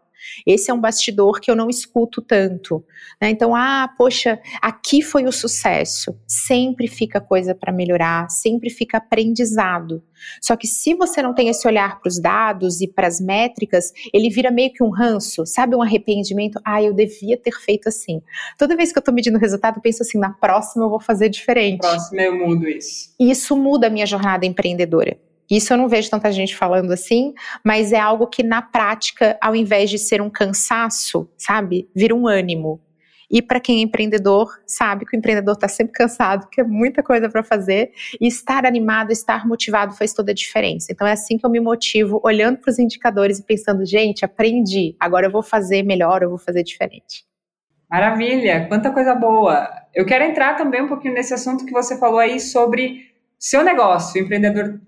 Esse 0.45 0.71
é 0.71 0.73
um 0.73 0.79
bastidor 0.79 1.39
que 1.39 1.49
eu 1.49 1.55
não 1.55 1.69
escuto 1.69 2.21
tanto. 2.21 2.83
Né? 3.21 3.29
Então, 3.29 3.55
ah, 3.55 3.89
poxa, 3.97 4.39
aqui 4.61 5.01
foi 5.01 5.25
o 5.25 5.31
sucesso. 5.31 6.17
Sempre 6.27 6.87
fica 6.87 7.21
coisa 7.21 7.53
para 7.53 7.71
melhorar, 7.71 8.29
sempre 8.29 8.69
fica 8.69 8.97
aprendizado. 8.97 10.03
Só 10.41 10.55
que 10.55 10.67
se 10.67 10.93
você 10.93 11.21
não 11.21 11.33
tem 11.33 11.49
esse 11.49 11.67
olhar 11.67 11.99
para 11.99 12.09
os 12.09 12.19
dados 12.19 12.81
e 12.81 12.87
para 12.87 13.07
as 13.07 13.19
métricas, 13.19 13.91
ele 14.13 14.29
vira 14.29 14.51
meio 14.51 14.71
que 14.71 14.83
um 14.83 14.89
ranço, 14.89 15.45
sabe? 15.45 15.75
Um 15.75 15.81
arrependimento. 15.81 16.59
Ah, 16.63 16.81
eu 16.81 16.93
devia 16.93 17.37
ter 17.37 17.53
feito 17.53 17.87
assim. 17.87 18.21
Toda 18.57 18.75
vez 18.75 18.91
que 18.91 18.97
eu 18.97 19.01
estou 19.01 19.13
medindo 19.13 19.37
o 19.37 19.41
resultado, 19.41 19.77
eu 19.77 19.81
penso 19.81 20.03
assim: 20.03 20.17
na 20.17 20.31
próxima 20.31 20.85
eu 20.85 20.89
vou 20.89 20.99
fazer 20.99 21.29
diferente. 21.29 21.81
Na 21.83 21.89
próxima 21.89 22.21
eu 22.21 22.35
mudo 22.35 22.67
isso. 22.67 23.13
Isso 23.19 23.55
muda 23.55 23.87
a 23.87 23.89
minha 23.89 24.05
jornada 24.05 24.45
empreendedora. 24.45 25.17
Isso 25.49 25.73
eu 25.73 25.77
não 25.77 25.87
vejo 25.87 26.09
tanta 26.09 26.31
gente 26.31 26.55
falando 26.55 26.91
assim, 26.91 27.33
mas 27.63 27.91
é 27.91 27.99
algo 27.99 28.27
que 28.27 28.43
na 28.43 28.61
prática, 28.61 29.37
ao 29.41 29.55
invés 29.55 29.89
de 29.89 29.97
ser 29.97 30.21
um 30.21 30.29
cansaço, 30.29 31.29
sabe, 31.37 31.87
vira 31.95 32.15
um 32.15 32.27
ânimo. 32.27 32.81
E 33.29 33.41
para 33.41 33.59
quem 33.59 33.79
é 33.79 33.81
empreendedor, 33.81 34.49
sabe 34.67 35.05
que 35.05 35.15
o 35.15 35.17
empreendedor 35.17 35.55
está 35.55 35.67
sempre 35.67 35.93
cansado, 35.93 36.47
que 36.49 36.61
é 36.61 36.63
muita 36.63 37.01
coisa 37.01 37.29
para 37.29 37.43
fazer, 37.43 37.91
e 38.19 38.27
estar 38.27 38.65
animado, 38.65 39.11
estar 39.11 39.47
motivado 39.47 39.95
faz 39.95 40.13
toda 40.13 40.31
a 40.31 40.35
diferença. 40.35 40.91
Então 40.91 41.07
é 41.07 41.11
assim 41.11 41.37
que 41.37 41.45
eu 41.45 41.49
me 41.49 41.59
motivo, 41.59 42.21
olhando 42.23 42.59
para 42.59 42.69
os 42.69 42.79
indicadores 42.79 43.39
e 43.39 43.43
pensando, 43.43 43.85
gente, 43.85 44.23
aprendi, 44.23 44.95
agora 44.99 45.27
eu 45.27 45.31
vou 45.31 45.43
fazer 45.43 45.83
melhor, 45.83 46.21
eu 46.21 46.29
vou 46.29 46.37
fazer 46.37 46.63
diferente. 46.63 47.25
Maravilha, 47.89 48.67
quanta 48.67 48.91
coisa 48.91 49.15
boa. 49.15 49.69
Eu 49.93 50.05
quero 50.05 50.23
entrar 50.23 50.55
também 50.55 50.81
um 50.81 50.87
pouquinho 50.87 51.13
nesse 51.13 51.33
assunto 51.33 51.65
que 51.65 51.71
você 51.71 51.97
falou 51.97 52.19
aí 52.19 52.39
sobre 52.39 53.13
seu 53.39 53.63
negócio, 53.63 54.21
o 54.21 54.23
empreendedor 54.23 54.79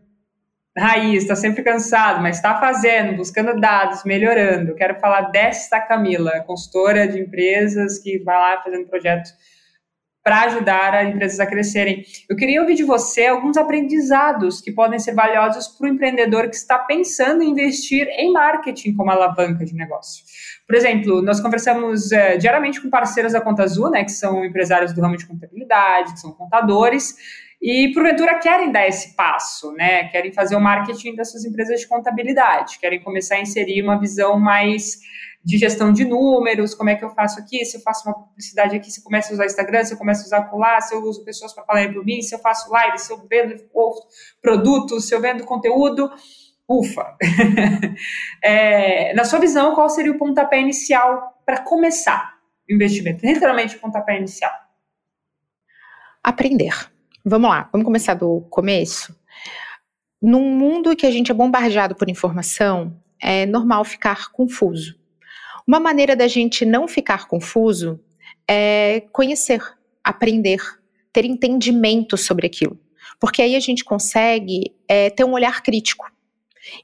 raiz, 0.77 1.23
está 1.23 1.35
sempre 1.35 1.63
cansado, 1.63 2.21
mas 2.21 2.37
está 2.37 2.59
fazendo, 2.59 3.17
buscando 3.17 3.59
dados, 3.59 4.03
melhorando. 4.03 4.75
Quero 4.75 4.99
falar 4.99 5.31
desta 5.31 5.79
Camila, 5.79 6.43
consultora 6.45 7.07
de 7.07 7.19
empresas 7.19 7.99
que 7.99 8.19
vai 8.19 8.37
lá 8.37 8.61
fazendo 8.61 8.87
projetos 8.87 9.33
para 10.27 10.41
ajudar 10.41 10.93
as 10.93 11.07
empresas 11.07 11.39
a 11.39 11.45
crescerem. 11.45 12.03
Eu 12.29 12.35
queria 12.35 12.59
ouvir 12.59 12.75
de 12.75 12.83
você 12.83 13.27
alguns 13.27 13.55
aprendizados 13.55 14.59
que 14.59 14.73
podem 14.73 14.99
ser 14.99 15.13
valiosos 15.13 15.69
para 15.69 15.85
o 15.85 15.89
empreendedor 15.89 16.49
que 16.49 16.55
está 16.57 16.77
pensando 16.77 17.41
em 17.41 17.51
investir 17.51 18.05
em 18.09 18.33
marketing 18.33 18.93
como 18.93 19.09
alavanca 19.09 19.63
de 19.63 19.73
negócio. 19.73 20.25
Por 20.67 20.75
exemplo, 20.75 21.21
nós 21.21 21.39
conversamos 21.39 22.11
é, 22.11 22.35
diariamente 22.35 22.81
com 22.81 22.89
parceiros 22.89 23.31
da 23.31 23.39
Conta 23.39 23.63
Azul, 23.63 23.89
né, 23.89 24.03
que 24.03 24.11
são 24.11 24.43
empresários 24.43 24.91
do 24.91 24.99
ramo 24.99 25.15
de 25.15 25.25
contabilidade, 25.25 26.11
que 26.11 26.19
são 26.19 26.33
contadores, 26.33 27.15
e 27.61 27.91
porventura 27.93 28.39
querem 28.39 28.71
dar 28.71 28.87
esse 28.87 29.15
passo, 29.15 29.71
né? 29.73 30.07
Querem 30.09 30.31
fazer 30.31 30.55
o 30.55 30.61
marketing 30.61 31.15
das 31.15 31.31
suas 31.31 31.43
empresas 31.43 31.79
de 31.79 31.87
contabilidade, 31.87 32.79
querem 32.79 33.01
começar 33.01 33.35
a 33.35 33.41
inserir 33.41 33.81
uma 33.81 33.99
visão 33.99 34.39
mais 34.39 34.99
de 35.43 35.57
gestão 35.57 35.91
de 35.91 36.03
números, 36.03 36.75
como 36.75 36.89
é 36.89 36.95
que 36.95 37.05
eu 37.05 37.09
faço 37.09 37.39
aqui, 37.39 37.63
se 37.65 37.77
eu 37.77 37.81
faço 37.81 38.07
uma 38.07 38.13
publicidade 38.13 38.75
aqui, 38.75 38.91
se 38.91 38.99
eu 38.99 39.03
começo 39.03 39.31
a 39.31 39.33
usar 39.33 39.45
Instagram, 39.45 39.83
se 39.85 39.93
eu 39.93 39.97
começo 39.97 40.23
a 40.23 40.25
usar 40.25 40.41
colar, 40.49 40.81
se 40.81 40.93
eu 40.93 41.01
uso 41.01 41.23
pessoas 41.23 41.53
para 41.53 41.63
falar 41.63 41.91
por 41.93 42.05
mim, 42.05 42.21
se 42.21 42.35
eu 42.35 42.39
faço 42.39 42.69
live, 42.69 42.99
se 42.99 43.11
eu 43.11 43.25
vendo 43.29 43.55
produtos, 44.41 45.07
se 45.07 45.15
eu 45.15 45.21
vendo 45.21 45.45
conteúdo, 45.45 46.11
ufa. 46.67 47.15
é, 48.43 49.13
na 49.13 49.23
sua 49.23 49.39
visão, 49.39 49.73
qual 49.73 49.89
seria 49.89 50.11
o 50.11 50.17
pontapé 50.17 50.59
inicial 50.59 51.41
para 51.45 51.59
começar 51.59 52.35
o 52.69 52.73
investimento? 52.73 53.25
Literalmente 53.25 53.77
o 53.77 53.79
pontapé 53.79 54.17
inicial. 54.17 54.51
Aprender 56.21 56.96
Vamos 57.29 57.49
lá, 57.49 57.67
vamos 57.73 57.83
começar 57.83 58.13
do 58.13 58.39
começo. 58.49 59.13
Num 60.21 60.49
mundo 60.49 60.95
que 60.95 61.05
a 61.05 61.11
gente 61.11 61.29
é 61.29 61.33
bombardeado 61.33 61.93
por 61.93 62.09
informação, 62.09 62.97
é 63.21 63.45
normal 63.45 63.83
ficar 63.83 64.31
confuso. 64.31 64.97
Uma 65.67 65.77
maneira 65.77 66.15
da 66.15 66.25
gente 66.25 66.63
não 66.63 66.87
ficar 66.87 67.27
confuso 67.27 67.99
é 68.49 69.01
conhecer, 69.11 69.61
aprender, 70.01 70.61
ter 71.11 71.25
entendimento 71.25 72.15
sobre 72.15 72.47
aquilo. 72.47 72.79
Porque 73.19 73.41
aí 73.41 73.57
a 73.57 73.59
gente 73.59 73.83
consegue 73.83 74.73
é, 74.87 75.09
ter 75.09 75.25
um 75.25 75.33
olhar 75.33 75.61
crítico. 75.61 76.09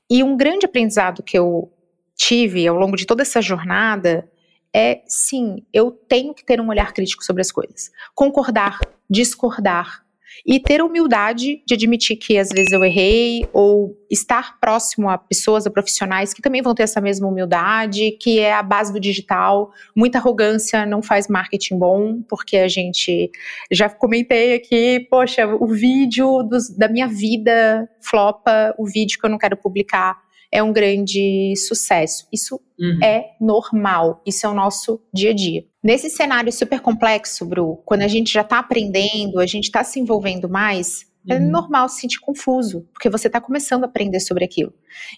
E 0.10 0.22
um 0.22 0.36
grande 0.36 0.66
aprendizado 0.66 1.24
que 1.24 1.40
eu 1.40 1.72
tive 2.18 2.68
ao 2.68 2.76
longo 2.76 2.98
de 2.98 3.06
toda 3.06 3.22
essa 3.22 3.42
jornada 3.42 4.30
é 4.76 5.04
sim, 5.08 5.66
eu 5.72 5.90
tenho 5.90 6.34
que 6.34 6.44
ter 6.44 6.60
um 6.60 6.68
olhar 6.68 6.92
crítico 6.92 7.24
sobre 7.24 7.42
as 7.42 7.50
coisas. 7.50 7.92
Concordar, 8.14 8.82
discordar, 9.10 10.03
e 10.46 10.60
ter 10.60 10.82
humildade 10.82 11.64
de 11.66 11.74
admitir 11.74 12.18
que 12.18 12.38
às 12.38 12.50
vezes 12.50 12.72
eu 12.72 12.84
errei 12.84 13.48
ou 13.54 13.96
estar 14.10 14.60
próximo 14.60 15.10
a 15.10 15.18
pessoas, 15.18 15.66
a 15.66 15.72
profissionais 15.72 16.34
que 16.34 16.42
também 16.42 16.62
vão 16.62 16.76
ter 16.76 16.84
essa 16.84 17.02
mesma 17.02 17.28
humildade, 17.28 18.12
que 18.20 18.40
é 18.40 18.54
a 18.54 18.64
base 18.64 18.92
do 18.92 19.00
digital. 19.00 19.72
Muita 19.96 20.18
arrogância 20.18 20.86
não 20.86 21.02
faz 21.02 21.28
marketing 21.28 21.80
bom, 21.80 22.22
porque 22.30 22.58
a 22.58 22.68
gente 22.68 23.32
já 23.72 23.90
comentei 23.90 24.54
aqui, 24.54 25.08
poxa, 25.10 25.48
o 25.48 25.68
vídeo 25.68 26.44
dos, 26.44 26.70
da 26.70 26.88
minha 26.88 27.08
vida 27.08 27.90
flopa, 28.02 28.74
o 28.78 28.86
vídeo 28.86 29.18
que 29.20 29.26
eu 29.26 29.30
não 29.30 29.38
quero 29.38 29.58
publicar 29.58 30.18
é 30.54 30.62
um 30.62 30.72
grande 30.72 31.56
sucesso. 31.58 32.28
Isso 32.32 32.62
uhum. 32.80 33.00
é 33.04 33.32
normal, 33.42 34.22
isso 34.24 34.46
é 34.46 34.50
o 34.50 34.54
nosso 34.54 35.02
dia 35.12 35.32
a 35.32 35.34
dia. 35.34 35.66
Nesse 35.84 36.12
cenário 36.12 36.52
super 36.54 36.80
complexo, 36.80 37.44
Bru, 37.44 37.82
quando 37.84 38.04
a 38.04 38.08
gente 38.08 38.32
já 38.32 38.42
está 38.42 38.60
aprendendo, 38.60 39.40
a 39.40 39.48
gente 39.48 39.66
está 39.66 39.84
se 39.84 40.00
envolvendo 40.00 40.48
mais, 40.48 41.08
é 41.28 41.34
uhum. 41.34 41.40
é 41.40 41.44
normal 41.44 41.90
se 41.90 42.02
sentir 42.02 42.20
confuso, 42.20 42.88
porque 42.94 43.10
você 43.10 43.26
está 43.26 43.42
começando 43.42 43.84
a 43.84 43.88
aprender 43.88 44.20
sobre 44.20 44.46
aquilo. 44.46 44.72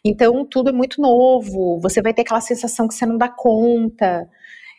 Então, 0.05 0.45
tudo 0.45 0.69
é 0.69 0.73
muito 0.73 1.01
novo, 1.01 1.81
você 1.81 2.01
vai 2.01 2.13
ter 2.13 2.21
aquela 2.21 2.41
sensação 2.41 2.87
que 2.87 2.93
você 2.93 3.05
não 3.05 3.17
dá 3.17 3.27
conta. 3.27 4.29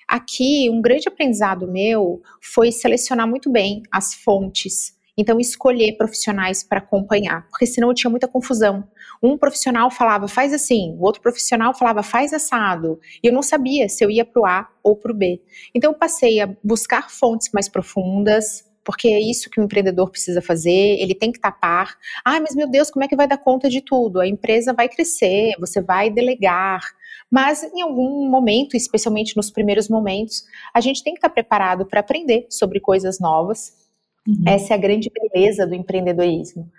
Aqui, 0.09 0.71
um 0.71 0.81
grande 0.81 1.07
aprendizado 1.07 1.71
meu 1.71 2.23
foi 2.41 2.73
selecionar 2.73 3.29
muito 3.29 3.51
bem 3.51 3.83
as 3.93 4.15
fontes 4.15 4.96
então, 5.17 5.41
escolher 5.41 5.97
profissionais 5.97 6.63
para 6.63 6.79
acompanhar, 6.79 7.49
porque 7.49 7.67
senão 7.67 7.89
eu 7.89 7.95
tinha 7.95 8.11
muita 8.11 8.29
confusão. 8.29 8.87
Um 9.23 9.39
profissional 9.39 9.91
falava, 9.91 10.29
faz 10.29 10.53
assim, 10.53 10.95
o 10.99 11.05
outro 11.05 11.23
profissional 11.23 11.75
falava, 11.75 12.03
faz 12.03 12.33
assado, 12.33 13.01
e 13.23 13.27
eu 13.27 13.33
não 13.33 13.43
sabia 13.43 13.89
se 13.89 14.05
eu 14.05 14.11
ia 14.11 14.25
para 14.25 14.43
o 14.43 14.47
A 14.47 14.69
ou 14.83 14.95
para 14.95 15.13
o 15.13 15.15
B. 15.15 15.41
Então, 15.75 15.93
eu 15.93 15.99
passei 15.99 16.41
a 16.41 16.55
buscar 16.63 17.11
fontes 17.11 17.51
mais 17.53 17.69
profundas, 17.69 18.65
porque 18.85 19.09
é 19.09 19.21
isso 19.21 19.51
que 19.51 19.61
o 19.61 19.65
empreendedor 19.65 20.11
precisa 20.11 20.41
fazer, 20.41 21.01
ele 21.01 21.15
tem 21.15 21.33
que 21.33 21.41
tapar. 21.41 21.97
Ah, 22.25 22.39
mas 22.39 22.55
meu 22.55 22.71
Deus, 22.71 22.89
como 22.89 23.05
é 23.05 23.09
que 23.09 23.17
vai 23.17 23.27
dar 23.27 23.39
conta 23.39 23.69
de 23.69 23.81
tudo? 23.81 24.21
A 24.21 24.29
empresa 24.29 24.73
vai 24.73 24.89
crescer, 24.89 25.55
você 25.59 25.83
vai 25.83 26.09
delegar. 26.09 26.81
Mas 27.29 27.65
em 27.65 27.83
algum 27.83 28.31
momento, 28.31 28.77
especialmente 28.77 29.37
nos 29.37 29.51
primeiros 29.51 29.89
momentos, 29.89 30.45
a 30.73 30.81
gente 30.81 31.03
tem 31.03 31.15
que 31.15 31.19
estar 31.19 31.31
preparado 31.31 31.85
para 31.85 31.99
aprender 31.99 32.47
sobre 32.49 32.79
coisas 32.79 33.19
novas 33.19 33.86
Uhum. 34.27 34.43
Essa 34.47 34.75
é 34.75 34.77
a 34.77 34.81
grande 34.81 35.11
beleza 35.11 35.67
do 35.67 35.75
empreendedorismo. 35.75 36.71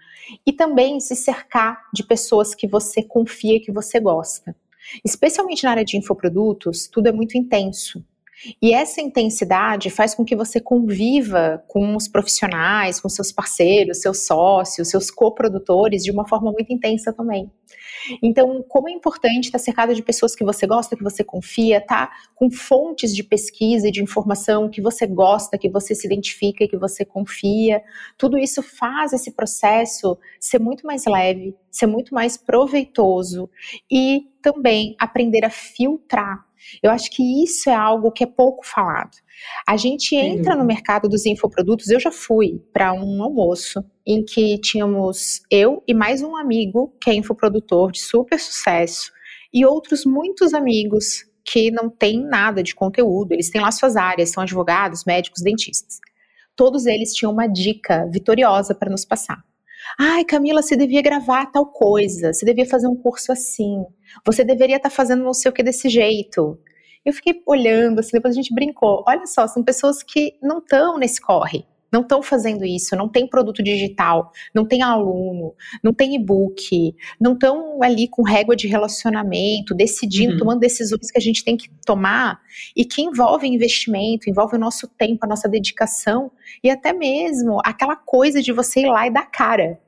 E 0.46 0.52
também 0.52 1.00
se 1.00 1.16
cercar 1.16 1.88
de 1.94 2.04
pessoas 2.04 2.54
que 2.54 2.68
você 2.68 3.02
confia, 3.02 3.62
que 3.62 3.72
você 3.72 4.00
gosta. 4.00 4.56
Especialmente 5.04 5.64
na 5.64 5.72
área 5.72 5.86
de 5.86 5.98
infoprodutos, 5.98 6.88
tudo 6.88 7.08
é 7.08 7.12
muito 7.12 7.38
intenso. 7.38 8.04
E 8.62 8.74
essa 8.74 9.02
intensidade 9.02 9.90
faz 9.90 10.14
com 10.14 10.24
que 10.24 10.36
você 10.36 10.60
conviva 10.60 11.64
com 11.68 11.96
os 11.96 12.08
profissionais, 12.08 13.00
com 13.00 13.10
seus 13.10 13.32
parceiros, 13.32 14.02
seus 14.02 14.26
sócios, 14.26 14.90
seus 14.90 15.10
coprodutores 15.10 16.04
de 16.04 16.12
uma 16.12 16.28
forma 16.28 16.52
muito 16.52 16.72
intensa 16.72 17.12
também. 17.12 17.52
Então, 18.22 18.64
como 18.68 18.90
é 18.90 18.92
importante 18.92 19.46
estar 19.46 19.60
cercado 19.60 19.94
de 19.94 20.02
pessoas 20.02 20.36
que 20.36 20.44
você 20.44 20.66
gosta, 20.66 20.96
que 20.96 21.04
você 21.04 21.24
confia, 21.24 21.82
tá 21.82 22.12
com 22.36 22.50
fontes 22.50 23.14
de 23.14 23.24
pesquisa 23.24 23.88
e 23.88 23.92
de 23.92 24.02
informação 24.02 24.70
que 24.70 24.82
você 24.82 25.06
gosta, 25.06 25.58
que 25.58 25.70
você 25.70 25.94
se 25.94 26.08
identifica 26.08 26.68
que 26.68 26.78
você 26.78 27.04
confia. 27.04 27.82
Tudo 28.18 28.38
isso 28.38 28.62
faz 28.62 29.14
esse 29.14 29.32
processo 29.32 30.18
ser 30.40 30.60
muito 30.60 30.86
mais 30.86 31.06
leve, 31.06 31.56
ser 31.72 31.88
muito 31.88 32.14
mais 32.14 32.38
proveitoso 32.38 33.50
e 33.92 34.28
também 34.42 34.96
aprender 35.00 35.44
a 35.44 35.50
filtrar 35.50 36.47
eu 36.82 36.92
acho 36.92 37.10
que 37.12 37.44
isso 37.44 37.70
é 37.70 37.76
algo 37.76 38.12
que 38.12 38.24
é 38.24 38.28
pouco 38.28 38.66
falado. 38.66 39.18
A 39.68 39.78
gente 39.78 40.16
entra 40.16 40.56
no 40.56 40.66
mercado 40.66 41.08
dos 41.08 41.26
infoprodutos, 41.26 41.90
eu 41.90 42.00
já 42.00 42.12
fui 42.12 42.62
para 42.74 42.94
um 42.94 43.22
almoço 43.22 43.84
em 44.06 44.24
que 44.24 44.58
tínhamos 44.60 45.42
eu 45.52 45.84
e 45.88 45.94
mais 45.94 46.22
um 46.22 46.36
amigo 46.36 46.94
que 47.02 47.10
é 47.10 47.14
infoprodutor 47.14 47.92
de 47.92 48.00
super 48.00 48.40
sucesso 48.40 49.12
e 49.54 49.66
outros 49.66 50.06
muitos 50.06 50.54
amigos 50.54 51.26
que 51.46 51.72
não 51.72 51.90
têm 51.90 52.22
nada 52.22 52.62
de 52.62 52.76
conteúdo, 52.76 53.32
eles 53.32 53.50
têm 53.50 53.62
lá 53.62 53.72
suas 53.72 53.96
áreas, 53.96 54.32
são 54.32 54.44
advogados, 54.44 55.06
médicos, 55.06 55.42
dentistas. 55.42 56.00
Todos 56.56 56.86
eles 56.86 57.14
tinham 57.14 57.32
uma 57.32 57.48
dica 57.48 58.06
vitoriosa 58.12 58.76
para 58.76 58.90
nos 58.90 59.06
passar. 59.06 59.42
Ai, 60.00 60.24
Camila, 60.26 60.62
você 60.62 60.76
devia 60.76 61.02
gravar 61.02 61.48
tal 61.48 61.66
coisa, 61.66 62.34
você 62.34 62.46
devia 62.46 62.66
fazer 62.66 62.88
um 62.88 62.96
curso 62.96 63.32
assim, 63.32 63.86
você 64.26 64.44
deveria 64.44 64.78
estar 64.78 64.90
tá 64.90 64.96
fazendo 64.96 65.24
não 65.24 65.34
sei 65.34 65.50
o 65.50 65.54
que 65.54 65.64
desse 65.64 65.90
jeito. 65.90 66.60
Eu 67.06 67.14
fiquei 67.14 67.42
olhando, 67.46 68.00
assim, 68.00 68.12
depois 68.14 68.34
a 68.34 68.36
gente 68.36 68.54
brincou. 68.54 69.04
Olha 69.08 69.26
só, 69.26 69.48
são 69.48 69.64
pessoas 69.64 70.04
que 70.04 70.38
não 70.42 70.58
estão 70.60 70.98
nesse 70.98 71.22
corre. 71.22 71.66
Não 71.92 72.02
estão 72.02 72.22
fazendo 72.22 72.66
isso, 72.66 72.96
não 72.96 73.08
tem 73.08 73.28
produto 73.28 73.64
digital, 73.64 74.32
não 74.54 74.66
tem 74.66 74.82
aluno, 74.82 75.54
não 75.84 75.94
tem 75.94 76.16
e-book, 76.16 76.96
não 77.20 77.34
estão 77.34 77.82
ali 77.82 78.08
com 78.08 78.24
régua 78.24 78.56
de 78.56 78.68
relacionamento, 78.68 79.74
decidindo, 79.74 80.34
uhum. 80.34 80.40
tomando 80.40 80.60
decisões 80.60 81.12
que 81.12 81.18
a 81.18 81.22
gente 81.22 81.44
tem 81.44 81.56
que 81.56 81.70
tomar 81.86 82.40
e 82.76 82.84
que 82.84 83.02
envolvem 83.02 83.56
investimento, 83.56 84.30
envolve 84.30 84.56
o 84.56 84.60
nosso 84.60 84.88
tempo, 84.88 85.26
a 85.26 85.28
nossa 85.28 85.48
dedicação 85.48 86.32
e 86.64 86.70
até 86.70 86.94
mesmo 86.94 87.60
aquela 87.64 87.96
coisa 87.96 88.42
de 88.42 88.52
você 88.52 88.82
ir 88.82 88.90
lá 88.90 89.08
e 89.08 89.12
dar 89.12 89.26
cara. 89.26 89.80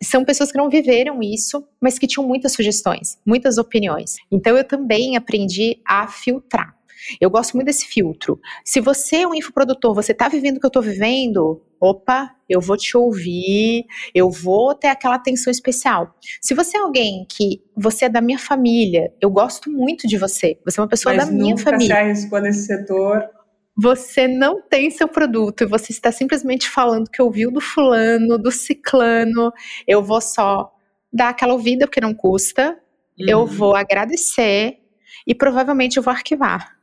São 0.00 0.24
pessoas 0.24 0.52
que 0.52 0.58
não 0.58 0.70
viveram 0.70 1.20
isso, 1.20 1.66
mas 1.80 1.98
que 1.98 2.06
tinham 2.06 2.26
muitas 2.26 2.52
sugestões, 2.52 3.18
muitas 3.26 3.58
opiniões. 3.58 4.16
Então 4.30 4.56
eu 4.56 4.62
também 4.62 5.16
aprendi 5.16 5.80
a 5.84 6.06
filtrar. 6.06 6.77
Eu 7.20 7.30
gosto 7.30 7.54
muito 7.54 7.66
desse 7.66 7.86
filtro. 7.86 8.40
Se 8.64 8.80
você 8.80 9.16
é 9.16 9.28
um 9.28 9.34
infoprodutor, 9.34 9.94
você 9.94 10.12
está 10.12 10.28
vivendo 10.28 10.56
o 10.56 10.60
que 10.60 10.66
eu 10.66 10.68
estou 10.68 10.82
vivendo, 10.82 11.62
opa, 11.80 12.34
eu 12.48 12.60
vou 12.60 12.76
te 12.76 12.96
ouvir, 12.96 13.84
eu 14.14 14.30
vou 14.30 14.74
ter 14.74 14.88
aquela 14.88 15.14
atenção 15.14 15.50
especial. 15.50 16.14
Se 16.40 16.54
você 16.54 16.76
é 16.76 16.80
alguém 16.80 17.26
que 17.28 17.62
você 17.76 18.06
é 18.06 18.08
da 18.08 18.20
minha 18.20 18.38
família, 18.38 19.12
eu 19.20 19.30
gosto 19.30 19.70
muito 19.70 20.06
de 20.08 20.16
você, 20.16 20.58
você 20.64 20.80
é 20.80 20.82
uma 20.82 20.88
pessoa 20.88 21.14
Mas 21.14 21.26
da 21.26 21.32
minha 21.32 21.56
família. 21.56 21.88
Mas 21.88 21.88
nunca 21.88 21.94
se 21.94 22.20
arriscou 22.20 22.40
nesse 22.40 22.66
setor 22.66 23.38
você 23.80 24.26
não 24.26 24.60
tem 24.60 24.90
seu 24.90 25.06
produto 25.06 25.62
e 25.62 25.66
você 25.66 25.92
está 25.92 26.10
simplesmente 26.10 26.68
falando 26.68 27.08
que 27.08 27.22
ouviu 27.22 27.48
do 27.48 27.60
fulano, 27.60 28.36
do 28.36 28.50
ciclano, 28.50 29.52
eu 29.86 30.02
vou 30.02 30.20
só 30.20 30.74
dar 31.12 31.28
aquela 31.28 31.52
ouvida 31.52 31.86
porque 31.86 32.00
não 32.00 32.12
custa, 32.12 32.70
uhum. 32.70 33.26
eu 33.28 33.46
vou 33.46 33.76
agradecer 33.76 34.80
e 35.24 35.32
provavelmente 35.32 35.96
eu 35.96 36.02
vou 36.02 36.12
arquivar 36.12 36.77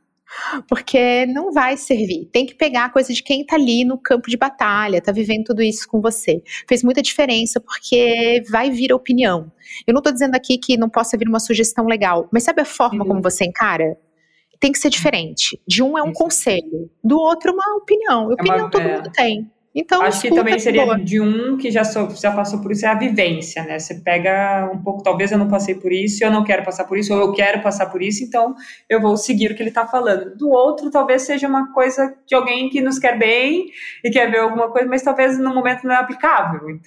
porque 0.68 1.26
não 1.26 1.52
vai 1.52 1.76
servir. 1.76 2.28
Tem 2.32 2.46
que 2.46 2.54
pegar 2.54 2.86
a 2.86 2.90
coisa 2.90 3.12
de 3.12 3.22
quem 3.22 3.44
tá 3.44 3.56
ali 3.56 3.84
no 3.84 3.98
campo 3.98 4.28
de 4.28 4.36
batalha, 4.36 5.00
tá 5.00 5.12
vivendo 5.12 5.44
tudo 5.44 5.62
isso 5.62 5.88
com 5.88 6.00
você. 6.00 6.42
Fez 6.68 6.82
muita 6.82 7.02
diferença 7.02 7.60
porque 7.60 8.42
vai 8.50 8.70
vir 8.70 8.92
a 8.92 8.96
opinião. 8.96 9.50
Eu 9.86 9.94
não 9.94 10.02
tô 10.02 10.10
dizendo 10.10 10.34
aqui 10.34 10.58
que 10.58 10.76
não 10.76 10.88
possa 10.88 11.16
vir 11.16 11.28
uma 11.28 11.40
sugestão 11.40 11.86
legal, 11.86 12.28
mas 12.32 12.44
sabe 12.44 12.62
a 12.62 12.64
forma 12.64 13.02
uhum. 13.02 13.08
como 13.08 13.22
você 13.22 13.44
encara? 13.44 13.96
Tem 14.58 14.72
que 14.72 14.78
ser 14.78 14.88
diferente. 14.88 15.60
De 15.66 15.82
um 15.82 15.98
é 15.98 16.02
um 16.02 16.10
isso. 16.10 16.18
conselho, 16.18 16.90
do 17.04 17.18
outro 17.18 17.52
uma 17.52 17.76
opinião. 17.76 18.30
Opinião 18.30 18.56
é 18.56 18.62
uma, 18.62 18.70
todo 18.70 18.82
é. 18.82 18.96
mundo 18.96 19.10
tem. 19.12 19.50
Então, 19.78 20.00
Acho 20.00 20.22
que 20.22 20.30
também 20.30 20.58
seria 20.58 20.86
boa. 20.86 20.98
de 20.98 21.20
um 21.20 21.58
que 21.58 21.70
já, 21.70 21.84
sou, 21.84 22.08
já 22.10 22.32
passou 22.32 22.62
por 22.62 22.72
isso, 22.72 22.86
é 22.86 22.88
a 22.88 22.94
vivência, 22.94 23.62
né? 23.62 23.78
Você 23.78 23.96
pega 23.96 24.70
um 24.72 24.82
pouco, 24.82 25.02
talvez 25.02 25.30
eu 25.30 25.36
não 25.36 25.48
passei 25.48 25.74
por 25.74 25.92
isso, 25.92 26.24
eu 26.24 26.30
não 26.30 26.42
quero 26.42 26.64
passar 26.64 26.84
por 26.84 26.96
isso, 26.96 27.12
ou 27.12 27.20
eu 27.20 27.32
quero 27.34 27.60
passar 27.60 27.84
por 27.90 28.00
isso, 28.00 28.24
então 28.24 28.54
eu 28.88 29.02
vou 29.02 29.18
seguir 29.18 29.50
o 29.50 29.54
que 29.54 29.62
ele 29.62 29.68
está 29.68 29.86
falando. 29.86 30.34
Do 30.34 30.48
outro, 30.48 30.90
talvez 30.90 31.22
seja 31.22 31.46
uma 31.46 31.74
coisa 31.74 32.16
de 32.26 32.34
alguém 32.34 32.70
que 32.70 32.80
nos 32.80 32.98
quer 32.98 33.18
bem 33.18 33.66
e 34.02 34.08
quer 34.10 34.30
ver 34.30 34.38
alguma 34.38 34.70
coisa, 34.70 34.88
mas 34.88 35.02
talvez 35.02 35.38
no 35.38 35.54
momento 35.54 35.84
não 35.84 35.94
é 35.94 35.98
aplicável. 35.98 36.60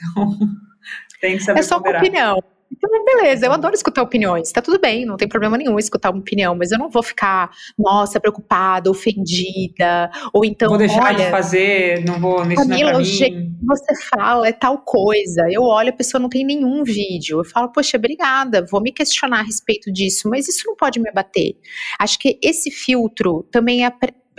Então, 1.22 1.28
tem 1.28 1.38
que 1.38 1.44
saber 1.44 1.60
É 1.60 1.64
só 1.64 1.78
ponderar. 1.78 2.02
opinião. 2.02 2.42
Então, 2.84 3.04
beleza, 3.04 3.46
eu 3.46 3.52
adoro 3.52 3.76
escutar 3.76 4.02
opiniões. 4.02 4.52
Tá 4.52 4.62
tudo 4.62 4.80
bem, 4.80 5.06
não 5.06 5.18
tem 5.18 5.28
problema 5.28 5.58
nenhum 5.58 5.78
escutar 5.78 6.12
uma 6.12 6.20
opinião, 6.20 6.56
mas 6.56 6.72
eu 6.72 6.80
não 6.80 6.90
vou 6.90 7.04
ficar, 7.04 7.52
nossa, 7.78 8.20
preocupada, 8.20 8.90
ofendida, 8.90 10.10
ou 10.34 10.46
então. 10.46 10.70
Vou 10.70 10.78
deixar 10.78 11.04
olha, 11.04 11.26
de 11.26 11.32
fazer, 11.32 12.06
não 12.06 12.20
vou 12.20 12.46
nesse 12.46 12.68
Camila, 12.68 12.98
o 12.98 13.04
jeito 13.04 13.38
que 13.38 13.66
você 13.66 13.94
fala 14.10 14.48
é 14.48 14.54
tal 14.54 14.78
coisa. 14.80 15.46
Eu 15.52 15.64
olho, 15.64 15.90
a 15.90 15.94
pessoa 15.94 16.22
não 16.22 16.30
tem 16.30 16.46
nenhum 16.46 16.84
vídeo. 16.84 17.40
Eu 17.40 17.46
falo, 17.46 17.70
poxa, 17.70 17.98
obrigada, 17.98 18.66
vou 18.72 18.82
me 18.82 18.92
questionar 18.92 19.40
a 19.40 19.44
respeito 19.44 19.92
disso, 19.92 20.30
mas 20.30 20.48
isso 20.48 20.64
não 20.66 20.76
pode 20.76 21.00
me 21.00 21.10
abater. 21.10 21.58
Acho 22.00 22.18
que 22.18 22.40
esse 22.42 22.72
filtro 22.72 23.46
também 23.52 23.86
é, 23.86 23.92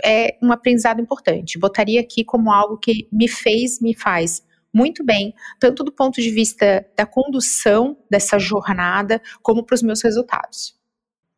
é 0.03 0.37
um 0.41 0.51
aprendizado 0.51 0.99
importante. 0.99 1.59
Botaria 1.59 2.01
aqui 2.01 2.23
como 2.23 2.51
algo 2.51 2.77
que 2.77 3.07
me 3.11 3.27
fez, 3.27 3.79
me 3.79 3.95
faz 3.95 4.41
muito 4.73 5.03
bem, 5.03 5.33
tanto 5.59 5.83
do 5.83 5.91
ponto 5.91 6.21
de 6.21 6.29
vista 6.29 6.85
da 6.95 7.05
condução 7.05 7.97
dessa 8.09 8.39
jornada, 8.39 9.21
como 9.41 9.63
para 9.63 9.75
os 9.75 9.81
meus 9.81 10.01
resultados. 10.01 10.79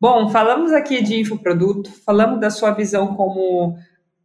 Bom, 0.00 0.28
falamos 0.28 0.72
aqui 0.72 1.02
de 1.02 1.20
infoproduto, 1.20 1.90
falamos 2.04 2.40
da 2.40 2.50
sua 2.50 2.72
visão 2.72 3.14
como 3.14 3.76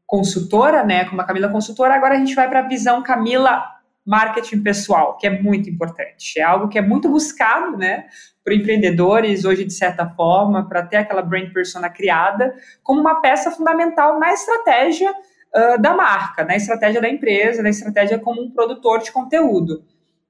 consultora, 0.05 0.83
né, 0.83 1.05
como 1.05 1.21
a 1.21 1.23
Camila 1.23 1.49
consultora, 1.49 1.93
agora 1.93 2.15
a 2.15 2.17
gente 2.17 2.35
vai 2.35 2.49
para 2.49 2.59
a 2.59 2.67
visão 2.67 3.03
Camila 3.03 3.63
marketing 4.05 4.63
pessoal, 4.63 5.17
que 5.17 5.27
é 5.27 5.41
muito 5.41 5.69
importante. 5.69 6.39
É 6.39 6.41
algo 6.41 6.67
que 6.67 6.79
é 6.79 6.81
muito 6.81 7.07
buscado, 7.07 7.77
né, 7.77 8.07
por 8.43 8.51
empreendedores 8.51 9.45
hoje 9.45 9.63
de 9.63 9.73
certa 9.73 10.09
forma, 10.09 10.67
para 10.67 10.81
ter 10.83 10.97
aquela 10.97 11.21
brand 11.21 11.53
persona 11.53 11.89
criada 11.89 12.55
como 12.81 12.99
uma 12.99 13.21
peça 13.21 13.51
fundamental 13.51 14.19
na 14.19 14.33
estratégia 14.33 15.13
uh, 15.55 15.81
da 15.81 15.93
marca, 15.93 16.43
na 16.43 16.55
estratégia 16.55 17.01
da 17.01 17.09
empresa, 17.09 17.61
na 17.61 17.69
estratégia 17.69 18.19
como 18.19 18.41
um 18.41 18.51
produtor 18.51 18.99
de 18.99 19.11
conteúdo. 19.11 19.83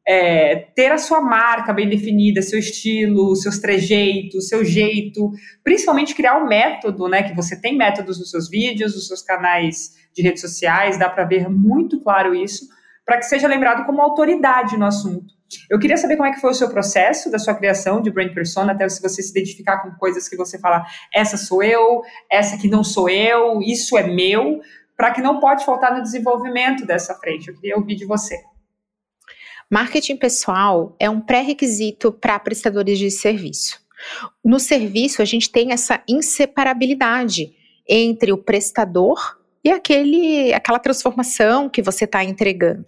É, 0.08 0.56
ter 0.76 0.92
a 0.92 0.98
sua 0.98 1.22
marca 1.22 1.72
bem 1.72 1.88
definida, 1.88 2.42
seu 2.42 2.58
estilo, 2.58 3.36
seus 3.36 3.60
trejeitos, 3.60 4.48
seu 4.48 4.66
jeito, 4.66 5.32
principalmente 5.64 6.16
criar 6.16 6.38
um 6.38 6.48
método, 6.48 7.08
né? 7.08 7.22
Que 7.22 7.36
você 7.36 7.60
tem 7.60 7.78
métodos 7.78 8.18
nos 8.18 8.32
seus 8.32 8.50
vídeos, 8.50 8.96
nos 8.96 9.08
seus 9.08 9.22
canais 9.22 9.92
de 10.16 10.24
redes 10.24 10.42
sociais, 10.42 10.98
dá 10.98 11.08
para 11.08 11.26
ver 11.26 11.48
muito 11.48 12.02
claro 12.02 12.34
isso, 12.34 12.66
para 13.06 13.18
que 13.18 13.26
seja 13.26 13.48
lembrado 13.48 13.86
como 13.86 14.02
autoridade 14.02 14.78
no 14.78 14.86
assunto. 14.86 15.40
Eu 15.70 15.80
queria 15.80 15.98
saber 15.98 16.16
como 16.16 16.28
é 16.28 16.32
que 16.32 16.40
foi 16.40 16.52
o 16.52 16.56
seu 16.56 16.70
processo 16.70 17.32
da 17.32 17.40
sua 17.40 17.56
criação 17.56 18.02
de 18.02 18.12
brand 18.12 18.34
persona, 18.34 18.74
até 18.74 18.88
se 18.88 19.02
você 19.02 19.22
se 19.22 19.32
identificar 19.32 19.80
com 19.80 19.92
coisas 19.98 20.28
que 20.28 20.36
você 20.36 20.60
fala, 20.60 20.86
essa 21.14 21.38
sou 21.38 21.64
eu, 21.64 22.02
essa 22.32 22.58
que 22.58 22.68
não 22.68 22.84
sou 22.84 23.10
eu, 23.10 23.62
isso 23.62 23.98
é 23.98 24.08
meu, 24.08 24.60
para 25.00 25.12
que 25.14 25.22
não 25.22 25.40
pode 25.40 25.64
faltar 25.64 25.96
no 25.96 26.04
desenvolvimento 26.04 26.86
dessa 26.86 27.16
frente. 27.16 27.48
Eu 27.48 27.56
queria 27.56 27.78
ouvir 27.78 27.96
de 27.96 28.04
você. 28.04 28.38
Marketing 29.72 30.18
pessoal 30.18 30.94
é 31.00 31.10
um 31.10 31.22
pré-requisito 31.22 32.12
para 32.12 32.38
prestadores 32.38 33.00
de 33.00 33.10
serviço. 33.10 33.80
No 34.44 34.60
serviço, 34.60 35.22
a 35.22 35.26
gente 35.26 35.50
tem 35.50 35.72
essa 35.72 36.04
inseparabilidade 36.06 37.56
entre 37.88 38.34
o 38.34 38.38
prestador 38.38 39.40
e 39.64 39.72
aquele, 39.72 40.54
aquela 40.54 40.80
transformação 40.80 41.70
que 41.70 41.82
você 41.82 42.04
está 42.04 42.22
entregando. 42.22 42.86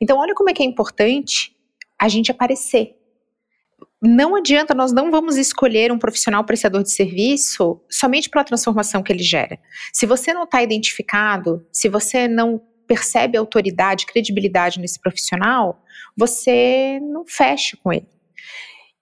Então, 0.00 0.16
olha 0.16 0.36
como 0.36 0.50
é 0.50 0.52
que 0.52 0.62
é 0.62 0.66
importante 0.66 1.56
a 1.98 2.06
gente 2.06 2.30
aparecer 2.30 2.97
não 4.00 4.36
adianta, 4.36 4.74
nós 4.74 4.92
não 4.92 5.10
vamos 5.10 5.36
escolher 5.36 5.90
um 5.90 5.98
profissional 5.98 6.44
prestador 6.44 6.82
de 6.82 6.92
serviço 6.92 7.80
somente 7.90 8.30
pela 8.30 8.44
transformação 8.44 9.02
que 9.02 9.12
ele 9.12 9.22
gera. 9.22 9.58
Se 9.92 10.06
você 10.06 10.32
não 10.32 10.44
está 10.44 10.62
identificado, 10.62 11.66
se 11.72 11.88
você 11.88 12.28
não 12.28 12.62
percebe 12.86 13.36
autoridade, 13.36 14.06
credibilidade 14.06 14.80
nesse 14.80 15.00
profissional, 15.00 15.82
você 16.16 17.00
não 17.02 17.26
fecha 17.26 17.76
com 17.82 17.92
ele. 17.92 18.08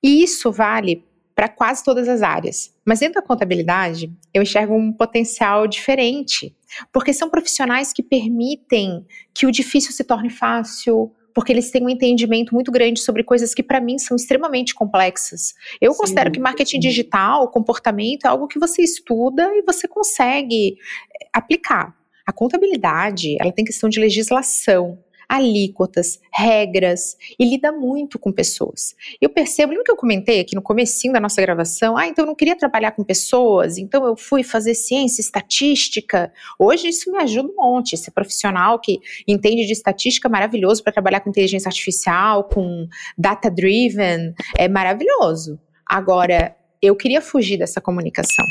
E 0.03 0.23
isso 0.23 0.51
vale 0.51 1.05
para 1.35 1.49
quase 1.49 1.85
todas 1.85 2.09
as 2.09 2.23
áreas. 2.23 2.75
Mas 2.83 3.01
dentro 3.01 3.21
da 3.21 3.27
contabilidade, 3.27 4.11
eu 4.33 4.43
enxergo 4.43 4.75
um 4.75 4.91
potencial 4.91 5.67
diferente, 5.67 6.57
porque 6.91 7.13
são 7.13 7.29
profissionais 7.29 7.93
que 7.93 8.03
permitem 8.03 9.07
que 9.35 9.47
o 9.47 9.53
difícil 9.53 9.93
se 9.93 10.03
torne 10.03 10.31
fácil, 10.31 11.13
porque 11.37 11.53
eles 11.53 11.71
têm 11.71 11.85
um 11.85 11.91
entendimento 11.91 12.55
muito 12.55 12.73
grande 12.73 12.99
sobre 12.99 13.23
coisas 13.23 13.53
que 13.53 13.63
para 13.63 13.79
mim 13.79 13.99
são 13.99 14.17
extremamente 14.17 14.75
complexas. 14.75 15.53
Eu 15.83 15.93
sim, 15.93 15.99
considero 15.99 16.33
que 16.33 16.41
marketing 16.41 16.77
sim. 16.77 16.89
digital, 16.89 17.51
comportamento 17.51 18.25
é 18.25 18.29
algo 18.29 18.49
que 18.49 18.59
você 18.59 18.81
estuda 18.81 19.55
e 19.55 19.61
você 19.61 19.87
consegue 19.87 20.79
eh, 21.23 21.29
aplicar. 21.35 21.95
A 22.27 22.33
contabilidade, 22.33 23.37
ela 23.39 23.53
tem 23.53 23.67
questão 23.67 23.91
de 23.91 24.01
legislação, 24.01 24.99
alíquotas, 25.29 26.21
regras 26.33 27.17
e 27.39 27.45
lida 27.45 27.73
muito 27.73 28.19
com 28.19 28.33
pessoas. 28.33 28.95
Eu 29.21 29.29
percebo, 29.29 29.71
lembra 29.71 29.85
que 29.85 29.91
eu 29.91 29.97
comentei 29.97 30.41
aqui 30.41 30.55
no 30.55 30.63
comecinho 30.63 31.13
da 31.13 31.21
nossa 31.21 31.41
gravação? 31.43 31.97
Ah, 31.97 32.07
então 32.07 32.25
eu 32.25 32.27
não 32.27 32.35
queria 32.35 32.57
trabalhar 32.57 32.93
com 32.93 33.03
pessoas, 33.03 33.79
então 33.79 34.07
eu 34.07 34.17
fui 34.17 34.43
fazer 34.43 34.75
ciência, 34.75 35.21
estatística. 35.21 36.33
Hoje 36.59 36.89
isso 36.89 37.11
me 37.11 37.19
ajuda 37.19 37.49
um 37.49 37.57
monte. 37.57 37.97
Ser 37.97 38.11
profissional 38.11 38.79
que 38.79 39.01
entende 39.27 39.67
de 39.67 39.73
estatística 39.73 40.29
é 40.29 40.31
maravilhoso 40.31 40.83
para 40.83 40.93
trabalhar 40.93 41.21
com 41.21 41.31
inteligência 41.31 41.69
artificial, 41.69 42.45
com 42.45 42.87
data 43.17 43.51
driven, 43.51 44.35
é 44.57 44.69
maravilhoso. 44.69 45.59
Agora, 45.85 46.57
eu 46.83 46.95
queria 46.97 47.21
fugir 47.21 47.59
dessa 47.59 47.81
comunicação. 47.81 48.45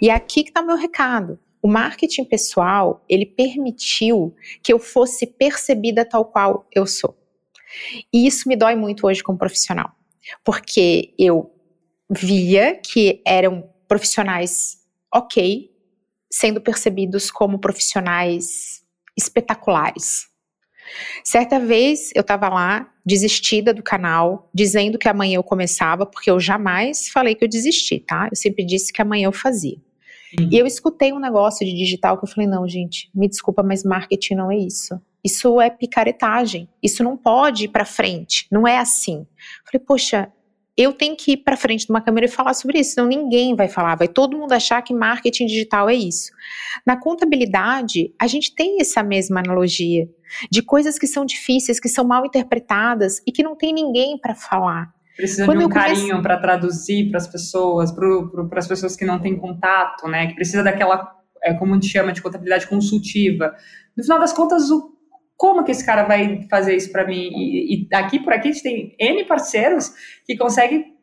E 0.00 0.08
é 0.08 0.14
aqui 0.14 0.42
que 0.42 0.50
está 0.50 0.60
o 0.60 0.66
meu 0.66 0.76
recado. 0.76 1.38
O 1.66 1.68
marketing 1.68 2.22
pessoal, 2.22 3.04
ele 3.08 3.26
permitiu 3.26 4.32
que 4.62 4.72
eu 4.72 4.78
fosse 4.78 5.26
percebida 5.26 6.04
tal 6.04 6.24
qual 6.24 6.64
eu 6.72 6.86
sou. 6.86 7.18
E 8.12 8.24
isso 8.24 8.48
me 8.48 8.54
dói 8.54 8.76
muito 8.76 9.04
hoje 9.04 9.20
como 9.20 9.36
profissional, 9.36 9.90
porque 10.44 11.12
eu 11.18 11.52
via 12.08 12.76
que 12.76 13.20
eram 13.26 13.68
profissionais 13.88 14.78
ok, 15.12 15.68
sendo 16.30 16.60
percebidos 16.60 17.32
como 17.32 17.58
profissionais 17.58 18.84
espetaculares. 19.16 20.28
Certa 21.24 21.58
vez 21.58 22.12
eu 22.14 22.20
estava 22.20 22.48
lá, 22.48 22.94
desistida 23.04 23.74
do 23.74 23.82
canal, 23.82 24.48
dizendo 24.54 24.98
que 24.98 25.08
amanhã 25.08 25.38
eu 25.38 25.42
começava, 25.42 26.06
porque 26.06 26.30
eu 26.30 26.38
jamais 26.38 27.08
falei 27.08 27.34
que 27.34 27.42
eu 27.42 27.48
desisti, 27.48 27.98
tá? 27.98 28.28
Eu 28.30 28.36
sempre 28.36 28.64
disse 28.64 28.92
que 28.92 29.02
amanhã 29.02 29.26
eu 29.26 29.32
fazia. 29.32 29.84
Uhum. 30.38 30.48
E 30.50 30.58
eu 30.58 30.66
escutei 30.66 31.12
um 31.12 31.18
negócio 31.18 31.64
de 31.66 31.74
digital 31.74 32.18
que 32.18 32.24
eu 32.24 32.28
falei: 32.28 32.48
não, 32.48 32.66
gente, 32.68 33.10
me 33.14 33.28
desculpa, 33.28 33.62
mas 33.62 33.84
marketing 33.84 34.34
não 34.34 34.50
é 34.50 34.56
isso. 34.56 35.00
isso 35.22 35.60
é 35.60 35.70
picaretagem, 35.70 36.68
isso 36.82 37.02
não 37.02 37.16
pode 37.16 37.64
ir 37.64 37.68
para 37.68 37.84
frente, 37.84 38.46
não 38.50 38.66
é 38.66 38.78
assim. 38.78 39.26
Falei, 39.64 39.84
poxa, 39.84 40.32
eu 40.76 40.92
tenho 40.92 41.16
que 41.16 41.32
ir 41.32 41.36
para 41.38 41.56
frente 41.56 41.86
de 41.86 41.90
uma 41.90 42.02
câmera 42.02 42.26
e 42.26 42.30
falar 42.30 42.52
sobre 42.52 42.78
isso, 42.78 42.94
senão 42.94 43.08
ninguém 43.08 43.56
vai 43.56 43.66
falar, 43.66 43.94
vai 43.94 44.08
todo 44.08 44.36
mundo 44.36 44.52
achar 44.52 44.82
que 44.82 44.92
marketing 44.92 45.46
digital 45.46 45.88
é 45.88 45.94
isso. 45.94 46.30
Na 46.84 46.96
contabilidade, 46.96 48.12
a 48.20 48.26
gente 48.26 48.54
tem 48.54 48.76
essa 48.80 49.02
mesma 49.02 49.40
analogia 49.40 50.06
de 50.50 50.60
coisas 50.60 50.98
que 50.98 51.06
são 51.06 51.24
difíceis, 51.24 51.80
que 51.80 51.88
são 51.88 52.04
mal 52.04 52.26
interpretadas 52.26 53.22
e 53.26 53.32
que 53.32 53.42
não 53.42 53.56
tem 53.56 53.72
ninguém 53.72 54.18
para 54.18 54.34
falar. 54.34 54.94
Precisa 55.16 55.46
Quando 55.46 55.60
de 55.60 55.64
um 55.64 55.68
carinho 55.68 56.08
comece... 56.08 56.22
para 56.22 56.36
traduzir 56.38 57.08
para 57.08 57.18
as 57.18 57.26
pessoas, 57.26 57.90
para 57.90 58.58
as 58.58 58.68
pessoas 58.68 58.94
que 58.94 59.04
não 59.04 59.18
têm 59.18 59.36
contato, 59.36 60.06
né? 60.06 60.26
Que 60.26 60.34
precisa 60.34 60.62
daquela, 60.62 61.10
é, 61.42 61.54
como 61.54 61.72
a 61.72 61.74
gente 61.74 61.88
chama 61.88 62.12
de 62.12 62.20
contabilidade 62.20 62.66
consultiva. 62.66 63.54
No 63.96 64.02
final 64.02 64.18
das 64.18 64.32
contas, 64.32 64.70
o 64.70 64.94
como 65.36 65.64
que 65.64 65.70
esse 65.70 65.84
cara 65.84 66.04
vai 66.04 66.46
fazer 66.48 66.74
isso 66.74 66.90
para 66.90 67.06
mim? 67.06 67.28
E, 67.32 67.88
e 67.90 67.94
aqui 67.94 68.18
por 68.18 68.32
aqui 68.32 68.48
a 68.48 68.52
gente 68.52 68.62
tem 68.62 68.96
N 68.98 69.24
parceiros 69.24 69.92
que 70.26 70.36
conseguem 70.36 70.96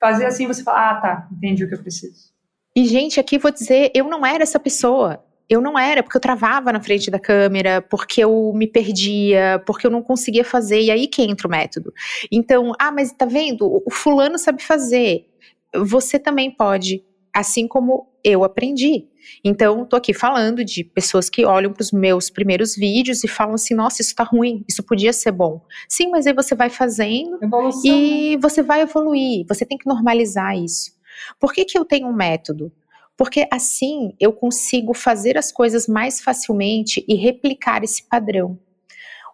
fazer 0.00 0.26
assim, 0.26 0.46
você 0.46 0.62
fala, 0.62 0.90
ah, 0.90 1.00
tá, 1.00 1.28
entendi 1.32 1.64
o 1.64 1.68
que 1.68 1.74
eu 1.74 1.82
preciso. 1.82 2.34
E, 2.76 2.84
gente, 2.84 3.18
aqui 3.18 3.38
vou 3.38 3.50
dizer, 3.50 3.90
eu 3.94 4.04
não 4.04 4.24
era 4.24 4.42
essa 4.42 4.60
pessoa. 4.60 5.24
Eu 5.48 5.60
não 5.60 5.78
era, 5.78 6.02
porque 6.02 6.16
eu 6.16 6.20
travava 6.20 6.72
na 6.72 6.80
frente 6.80 7.10
da 7.10 7.20
câmera, 7.20 7.80
porque 7.80 8.22
eu 8.22 8.52
me 8.54 8.66
perdia, 8.66 9.62
porque 9.64 9.86
eu 9.86 9.90
não 9.90 10.02
conseguia 10.02 10.44
fazer, 10.44 10.80
e 10.80 10.90
aí 10.90 11.06
que 11.06 11.22
entra 11.22 11.46
o 11.46 11.50
método. 11.50 11.92
Então, 12.32 12.72
ah, 12.78 12.90
mas 12.90 13.12
tá 13.12 13.26
vendo? 13.26 13.82
O 13.86 13.90
fulano 13.90 14.38
sabe 14.38 14.62
fazer. 14.62 15.26
Você 15.74 16.18
também 16.18 16.50
pode, 16.50 17.04
assim 17.32 17.68
como 17.68 18.08
eu 18.24 18.42
aprendi. 18.42 19.06
Então, 19.44 19.84
estou 19.84 19.96
aqui 19.96 20.12
falando 20.12 20.64
de 20.64 20.82
pessoas 20.82 21.30
que 21.30 21.44
olham 21.44 21.72
para 21.72 21.82
os 21.82 21.92
meus 21.92 22.28
primeiros 22.28 22.74
vídeos 22.74 23.22
e 23.22 23.28
falam 23.28 23.54
assim: 23.54 23.74
nossa, 23.74 24.02
isso 24.02 24.10
está 24.10 24.24
ruim, 24.24 24.64
isso 24.68 24.82
podia 24.82 25.12
ser 25.12 25.32
bom. 25.32 25.60
Sim, 25.88 26.10
mas 26.10 26.26
aí 26.26 26.32
você 26.32 26.54
vai 26.54 26.70
fazendo 26.70 27.38
Evolução. 27.40 27.94
e 27.94 28.36
você 28.38 28.62
vai 28.62 28.80
evoluir, 28.82 29.46
você 29.48 29.64
tem 29.64 29.78
que 29.78 29.86
normalizar 29.86 30.56
isso. 30.56 30.90
Por 31.40 31.52
que, 31.52 31.64
que 31.64 31.78
eu 31.78 31.84
tenho 31.84 32.08
um 32.08 32.12
método? 32.12 32.72
Porque 33.16 33.48
assim 33.50 34.14
eu 34.20 34.32
consigo 34.32 34.92
fazer 34.94 35.38
as 35.38 35.50
coisas 35.50 35.86
mais 35.86 36.20
facilmente 36.20 37.04
e 37.08 37.14
replicar 37.14 37.82
esse 37.82 38.02
padrão. 38.06 38.58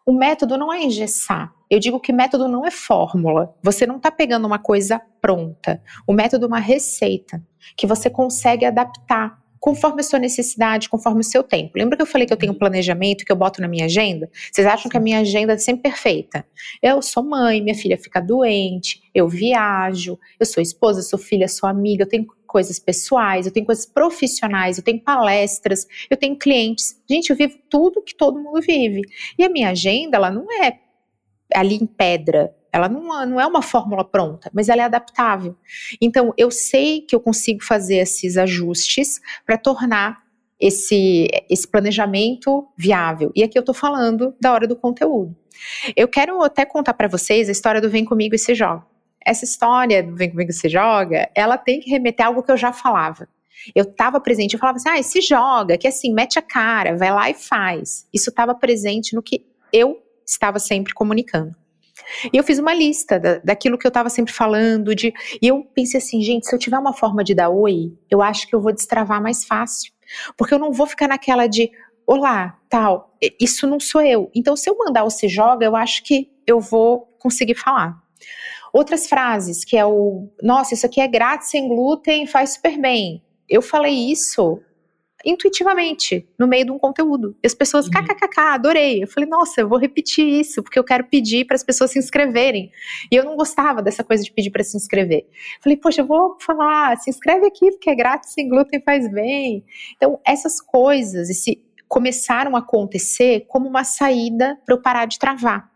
O 0.04 0.12
método 0.12 0.58
não 0.58 0.72
é 0.72 0.82
engessar. 0.82 1.52
Eu 1.70 1.78
digo 1.78 2.00
que 2.00 2.12
método 2.12 2.48
não 2.48 2.66
é 2.66 2.70
fórmula. 2.70 3.54
Você 3.62 3.86
não 3.86 3.96
está 3.96 4.10
pegando 4.10 4.46
uma 4.46 4.58
coisa 4.58 5.00
pronta. 5.20 5.80
O 6.06 6.12
método 6.12 6.44
é 6.44 6.48
uma 6.48 6.58
receita 6.58 7.42
que 7.76 7.86
você 7.86 8.10
consegue 8.10 8.64
adaptar 8.64 9.42
conforme 9.62 10.00
a 10.00 10.02
sua 10.02 10.18
necessidade, 10.18 10.88
conforme 10.88 11.20
o 11.20 11.24
seu 11.24 11.40
tempo. 11.40 11.74
Lembra 11.76 11.96
que 11.96 12.02
eu 12.02 12.06
falei 12.06 12.26
que 12.26 12.32
eu 12.32 12.36
tenho 12.36 12.52
um 12.52 12.58
planejamento 12.58 13.24
que 13.24 13.30
eu 13.30 13.36
boto 13.36 13.60
na 13.60 13.68
minha 13.68 13.84
agenda? 13.84 14.28
Vocês 14.50 14.66
acham 14.66 14.90
que 14.90 14.96
a 14.96 15.00
minha 15.00 15.20
agenda 15.20 15.52
é 15.52 15.56
sempre 15.56 15.82
perfeita? 15.82 16.44
Eu 16.82 17.00
sou 17.00 17.22
mãe, 17.22 17.62
minha 17.62 17.76
filha 17.76 17.96
fica 17.96 18.20
doente, 18.20 19.00
eu 19.14 19.28
viajo, 19.28 20.18
eu 20.40 20.44
sou 20.44 20.60
esposa, 20.60 21.00
sou 21.00 21.16
filha, 21.16 21.46
sou 21.46 21.68
amiga, 21.68 22.02
eu 22.02 22.08
tenho 22.08 22.26
coisas 22.53 22.78
pessoais, 22.78 23.46
eu 23.46 23.53
tenho 23.53 23.64
coisas 23.64 23.86
profissionais, 23.86 24.76
eu 24.76 24.84
tenho 24.84 25.00
palestras, 25.00 25.86
eu 26.11 26.16
tenho 26.16 26.36
clientes. 26.36 27.00
Gente, 27.09 27.30
eu 27.30 27.36
vivo 27.36 27.59
tudo 27.70 28.03
que 28.03 28.14
todo 28.14 28.38
mundo 28.38 28.61
vive. 28.61 29.00
E 29.38 29.42
a 29.42 29.48
minha 29.48 29.70
agenda, 29.70 30.18
ela 30.18 30.30
não 30.30 30.46
é 30.62 30.78
ali 31.55 31.76
em 31.76 31.86
pedra. 31.86 32.55
Ela 32.70 32.88
não, 32.88 33.26
não 33.26 33.40
é 33.40 33.46
uma 33.46 33.62
fórmula 33.62 34.05
pronta, 34.05 34.50
mas 34.53 34.68
ela 34.68 34.82
é 34.82 34.84
adaptável. 34.84 35.57
Então, 36.00 36.32
eu 36.36 36.50
sei 36.50 37.00
que 37.00 37.14
eu 37.14 37.20
consigo 37.20 37.62
fazer 37.64 37.96
esses 37.96 38.36
ajustes 38.36 39.20
para 39.46 39.57
tornar 39.57 40.22
esse, 40.61 41.28
esse 41.50 41.66
planejamento 41.66 42.68
viável. 42.76 43.32
E 43.34 43.42
aqui 43.42 43.59
eu 43.59 43.61
estou 43.61 43.74
falando 43.74 44.34
da 44.40 44.53
hora 44.53 44.66
do 44.66 44.76
conteúdo. 44.76 45.34
Eu 45.96 46.09
quero 46.09 46.42
até 46.42 46.64
contar 46.64 46.94
para 46.94 47.09
vocês 47.09 47.48
a 47.48 47.53
história 47.53 47.80
do 47.80 47.90
Vem 47.90 48.05
Comigo 48.05 48.34
e 48.34 48.38
Se 48.38 48.55
Joga. 48.55 48.91
Essa 49.24 49.44
história 49.44 50.02
do 50.02 50.14
Vem 50.16 50.30
Comigo 50.30 50.52
Se 50.52 50.68
Joga, 50.68 51.30
ela 51.34 51.56
tem 51.56 51.80
que 51.80 51.90
remeter 51.90 52.26
a 52.26 52.28
algo 52.28 52.42
que 52.42 52.50
eu 52.50 52.56
já 52.56 52.72
falava. 52.72 53.28
Eu 53.74 53.84
estava 53.84 54.20
presente, 54.20 54.54
eu 54.54 54.60
falava 54.60 54.76
assim, 54.76 54.88
ah, 54.88 55.02
se 55.02 55.20
joga, 55.20 55.78
que 55.78 55.86
assim, 55.86 56.12
mete 56.12 56.38
a 56.38 56.42
cara, 56.42 56.96
vai 56.96 57.12
lá 57.12 57.30
e 57.30 57.34
faz. 57.34 58.08
Isso 58.12 58.30
estava 58.30 58.54
presente 58.54 59.14
no 59.14 59.22
que 59.22 59.46
eu 59.72 60.02
estava 60.26 60.58
sempre 60.58 60.92
comunicando. 60.92 61.54
E 62.32 62.36
eu 62.36 62.42
fiz 62.42 62.58
uma 62.58 62.74
lista 62.74 63.20
da, 63.20 63.38
daquilo 63.38 63.78
que 63.78 63.86
eu 63.86 63.90
estava 63.90 64.08
sempre 64.08 64.32
falando, 64.32 64.94
de, 64.94 65.12
e 65.40 65.46
eu 65.48 65.62
pensei 65.74 65.98
assim, 65.98 66.20
gente, 66.22 66.46
se 66.46 66.54
eu 66.54 66.58
tiver 66.58 66.78
uma 66.78 66.92
forma 66.92 67.22
de 67.22 67.34
dar 67.34 67.50
oi, 67.50 67.92
eu 68.10 68.20
acho 68.20 68.48
que 68.48 68.54
eu 68.54 68.60
vou 68.60 68.72
destravar 68.72 69.22
mais 69.22 69.44
fácil. 69.44 69.92
Porque 70.36 70.52
eu 70.52 70.58
não 70.58 70.72
vou 70.72 70.86
ficar 70.86 71.08
naquela 71.08 71.46
de, 71.46 71.70
olá, 72.06 72.58
tal, 72.68 73.16
isso 73.40 73.66
não 73.66 73.78
sou 73.78 74.02
eu. 74.02 74.30
Então, 74.34 74.56
se 74.56 74.68
eu 74.68 74.76
mandar 74.76 75.04
o 75.04 75.10
se 75.10 75.28
joga, 75.28 75.64
eu 75.64 75.76
acho 75.76 76.02
que 76.02 76.30
eu 76.46 76.60
vou 76.60 77.02
conseguir 77.18 77.54
falar. 77.54 78.02
Outras 78.72 79.06
frases, 79.06 79.64
que 79.64 79.76
é 79.76 79.84
o, 79.84 80.28
nossa, 80.42 80.74
isso 80.74 80.86
aqui 80.86 81.00
é 81.00 81.06
grátis, 81.06 81.50
sem 81.50 81.68
glúten, 81.68 82.26
faz 82.26 82.54
super 82.54 82.78
bem. 82.80 83.22
Eu 83.48 83.60
falei 83.60 84.10
isso 84.10 84.60
intuitivamente 85.24 86.28
no 86.38 86.46
meio 86.46 86.64
de 86.64 86.70
um 86.70 86.78
conteúdo. 86.78 87.36
E 87.42 87.46
as 87.46 87.54
pessoas, 87.54 87.86
uhum. 87.86 87.92
kkkk, 87.92 88.40
adorei. 88.40 89.02
Eu 89.02 89.08
falei, 89.08 89.28
nossa, 89.28 89.60
eu 89.60 89.68
vou 89.68 89.78
repetir 89.78 90.26
isso, 90.26 90.62
porque 90.62 90.78
eu 90.78 90.84
quero 90.84 91.04
pedir 91.04 91.46
para 91.46 91.54
as 91.54 91.62
pessoas 91.62 91.92
se 91.92 91.98
inscreverem. 91.98 92.70
E 93.10 93.16
eu 93.16 93.24
não 93.24 93.36
gostava 93.36 93.82
dessa 93.82 94.02
coisa 94.02 94.22
de 94.22 94.32
pedir 94.32 94.50
para 94.50 94.64
se 94.64 94.76
inscrever. 94.76 95.26
Falei, 95.62 95.76
poxa, 95.76 96.00
eu 96.00 96.06
vou 96.06 96.36
falar, 96.40 96.96
se 96.98 97.10
inscreve 97.10 97.46
aqui, 97.46 97.70
porque 97.70 97.90
é 97.90 97.94
grátis, 97.94 98.32
sem 98.32 98.48
glúten 98.48 98.80
faz 98.80 99.10
bem. 99.10 99.64
Então, 99.96 100.20
essas 100.24 100.60
coisas, 100.60 101.30
esse 101.30 101.62
começaram 101.88 102.56
a 102.56 102.60
acontecer 102.60 103.44
como 103.48 103.68
uma 103.68 103.84
saída 103.84 104.58
para 104.64 104.74
eu 104.74 104.80
parar 104.80 105.04
de 105.04 105.18
travar. 105.18 105.70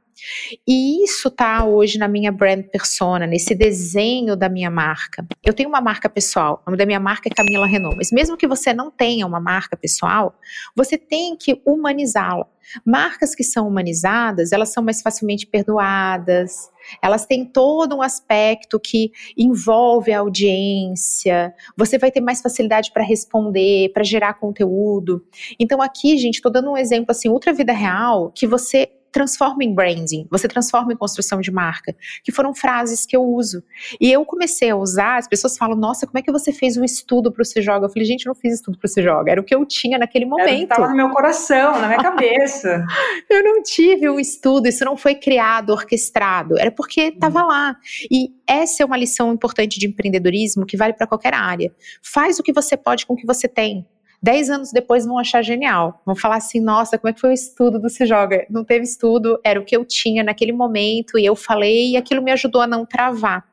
E 0.66 1.04
isso 1.04 1.30
tá 1.30 1.64
hoje 1.64 1.98
na 1.98 2.08
minha 2.08 2.32
brand 2.32 2.62
persona, 2.64 3.26
nesse 3.26 3.54
desenho 3.54 4.36
da 4.36 4.48
minha 4.48 4.70
marca. 4.70 5.26
Eu 5.44 5.52
tenho 5.52 5.68
uma 5.68 5.80
marca 5.80 6.08
pessoal, 6.08 6.62
o 6.66 6.70
nome 6.70 6.78
da 6.78 6.86
minha 6.86 7.00
marca 7.00 7.28
é 7.28 7.34
Camila 7.34 7.66
Renault, 7.66 7.96
mas 7.96 8.10
mesmo 8.10 8.36
que 8.36 8.46
você 8.46 8.72
não 8.72 8.90
tenha 8.90 9.26
uma 9.26 9.40
marca 9.40 9.76
pessoal, 9.76 10.38
você 10.74 10.96
tem 10.96 11.36
que 11.36 11.60
humanizá-la. 11.64 12.46
Marcas 12.84 13.34
que 13.34 13.44
são 13.44 13.68
humanizadas, 13.68 14.50
elas 14.50 14.72
são 14.72 14.82
mais 14.82 15.00
facilmente 15.00 15.46
perdoadas, 15.46 16.68
elas 17.00 17.24
têm 17.24 17.44
todo 17.44 17.94
um 17.96 18.02
aspecto 18.02 18.80
que 18.80 19.12
envolve 19.36 20.12
a 20.12 20.18
audiência, 20.18 21.54
você 21.76 21.96
vai 21.96 22.10
ter 22.10 22.20
mais 22.20 22.40
facilidade 22.40 22.90
para 22.92 23.04
responder, 23.04 23.92
para 23.92 24.02
gerar 24.02 24.34
conteúdo. 24.34 25.24
Então 25.60 25.80
aqui, 25.80 26.16
gente, 26.16 26.36
estou 26.36 26.50
dando 26.50 26.70
um 26.70 26.76
exemplo 26.76 27.10
assim, 27.10 27.28
ultra 27.28 27.52
vida 27.52 27.72
real, 27.72 28.32
que 28.34 28.48
você 28.48 28.90
transforma 29.16 29.64
em 29.64 29.72
branding, 29.74 30.28
você 30.30 30.46
transforma 30.46 30.92
em 30.92 30.96
construção 30.96 31.40
de 31.40 31.50
marca, 31.50 31.96
que 32.22 32.30
foram 32.30 32.54
frases 32.54 33.06
que 33.06 33.16
eu 33.16 33.22
uso. 33.24 33.62
E 33.98 34.12
eu 34.12 34.26
comecei 34.26 34.68
a 34.68 34.76
usar, 34.76 35.16
as 35.16 35.26
pessoas 35.26 35.56
falam, 35.56 35.74
nossa, 35.74 36.06
como 36.06 36.18
é 36.18 36.22
que 36.22 36.30
você 36.30 36.52
fez 36.52 36.76
um 36.76 36.84
estudo 36.84 37.32
para 37.32 37.40
o 37.40 37.44
Se 37.44 37.62
Joga? 37.62 37.86
Eu 37.86 37.90
falei, 37.90 38.04
gente, 38.04 38.26
eu 38.26 38.30
não 38.30 38.34
fiz 38.34 38.52
estudo 38.52 38.76
para 38.78 38.84
o 38.84 38.90
Se 38.90 39.02
Joga, 39.02 39.32
era 39.32 39.40
o 39.40 39.44
que 39.44 39.54
eu 39.54 39.64
tinha 39.64 39.96
naquele 39.96 40.26
momento. 40.26 40.64
Estava 40.64 40.88
no 40.88 40.94
meu 40.94 41.08
coração, 41.08 41.80
na 41.80 41.86
minha 41.86 41.96
cabeça. 42.04 42.84
eu 43.30 43.42
não 43.42 43.62
tive 43.62 44.06
um 44.10 44.20
estudo, 44.20 44.68
isso 44.68 44.84
não 44.84 44.98
foi 44.98 45.14
criado, 45.14 45.70
orquestrado, 45.70 46.58
era 46.58 46.70
porque 46.70 47.00
estava 47.04 47.40
uhum. 47.40 47.48
lá. 47.48 47.76
E 48.10 48.34
essa 48.46 48.82
é 48.82 48.86
uma 48.86 48.98
lição 48.98 49.32
importante 49.32 49.80
de 49.80 49.86
empreendedorismo 49.86 50.66
que 50.66 50.76
vale 50.76 50.92
para 50.92 51.06
qualquer 51.06 51.32
área. 51.32 51.72
Faz 52.02 52.38
o 52.38 52.42
que 52.42 52.52
você 52.52 52.76
pode 52.76 53.06
com 53.06 53.14
o 53.14 53.16
que 53.16 53.26
você 53.26 53.48
tem. 53.48 53.86
Dez 54.22 54.48
anos 54.50 54.72
depois 54.72 55.04
vão 55.04 55.18
achar 55.18 55.42
genial. 55.42 56.00
Vão 56.04 56.16
falar 56.16 56.36
assim: 56.36 56.60
nossa, 56.60 56.98
como 56.98 57.10
é 57.10 57.12
que 57.12 57.20
foi 57.20 57.30
o 57.30 57.32
estudo 57.32 57.78
do 57.78 57.88
Se 57.88 58.06
Joga? 58.06 58.46
Não 58.50 58.64
teve 58.64 58.84
estudo, 58.84 59.38
era 59.44 59.60
o 59.60 59.64
que 59.64 59.76
eu 59.76 59.84
tinha 59.84 60.22
naquele 60.24 60.52
momento 60.52 61.18
e 61.18 61.26
eu 61.26 61.36
falei 61.36 61.92
e 61.92 61.96
aquilo 61.96 62.22
me 62.22 62.32
ajudou 62.32 62.60
a 62.60 62.66
não 62.66 62.84
travar. 62.84 63.44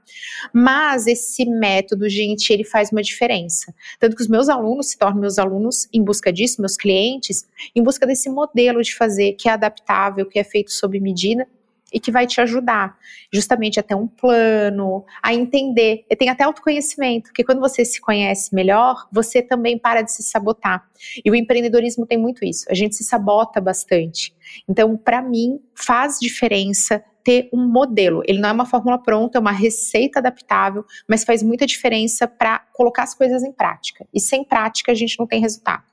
Mas 0.53 1.07
esse 1.07 1.45
método, 1.45 2.07
gente, 2.07 2.51
ele 2.51 2.63
faz 2.63 2.91
uma 2.91 3.01
diferença. 3.01 3.73
Tanto 3.99 4.15
que 4.15 4.21
os 4.21 4.27
meus 4.27 4.49
alunos 4.49 4.89
se 4.89 4.97
tornam 4.97 5.19
meus 5.19 5.39
alunos 5.39 5.87
em 5.91 6.03
busca 6.03 6.31
disso, 6.31 6.61
meus 6.61 6.77
clientes, 6.77 7.47
em 7.75 7.81
busca 7.81 8.05
desse 8.05 8.29
modelo 8.29 8.81
de 8.81 8.95
fazer 8.95 9.33
que 9.33 9.49
é 9.49 9.51
adaptável, 9.51 10.25
que 10.25 10.39
é 10.39 10.43
feito 10.43 10.71
sob 10.71 10.99
medida 10.99 11.47
e 11.93 11.99
que 11.99 12.11
vai 12.11 12.25
te 12.25 12.41
ajudar 12.41 12.97
justamente 13.31 13.79
a 13.79 13.83
ter 13.83 13.95
um 13.95 14.07
plano, 14.07 15.05
a 15.21 15.33
entender. 15.33 16.05
E 16.09 16.15
tem 16.15 16.29
até 16.29 16.43
autoconhecimento, 16.43 17.29
porque 17.29 17.43
quando 17.43 17.59
você 17.59 17.85
se 17.85 18.01
conhece 18.01 18.53
melhor, 18.53 19.07
você 19.11 19.41
também 19.41 19.77
para 19.77 20.01
de 20.01 20.11
se 20.11 20.23
sabotar. 20.23 20.85
E 21.23 21.29
o 21.29 21.35
empreendedorismo 21.35 22.05
tem 22.05 22.17
muito 22.17 22.43
isso, 22.43 22.65
a 22.69 22.73
gente 22.73 22.95
se 22.95 23.03
sabota 23.03 23.61
bastante. 23.61 24.33
Então, 24.67 24.97
para 24.97 25.21
mim, 25.21 25.59
faz 25.75 26.17
diferença 26.19 27.03
ter 27.23 27.49
um 27.53 27.65
modelo. 27.65 28.21
Ele 28.25 28.39
não 28.39 28.49
é 28.49 28.51
uma 28.51 28.65
fórmula 28.65 28.97
pronta, 28.97 29.37
é 29.37 29.41
uma 29.41 29.51
receita 29.51 30.19
adaptável, 30.19 30.85
mas 31.07 31.23
faz 31.23 31.41
muita 31.41 31.65
diferença 31.65 32.27
para 32.27 32.59
colocar 32.73 33.03
as 33.03 33.15
coisas 33.15 33.43
em 33.43 33.51
prática. 33.51 34.05
E 34.13 34.19
sem 34.19 34.43
prática 34.43 34.91
a 34.91 34.95
gente 34.95 35.17
não 35.17 35.25
tem 35.25 35.39
resultado. 35.39 35.83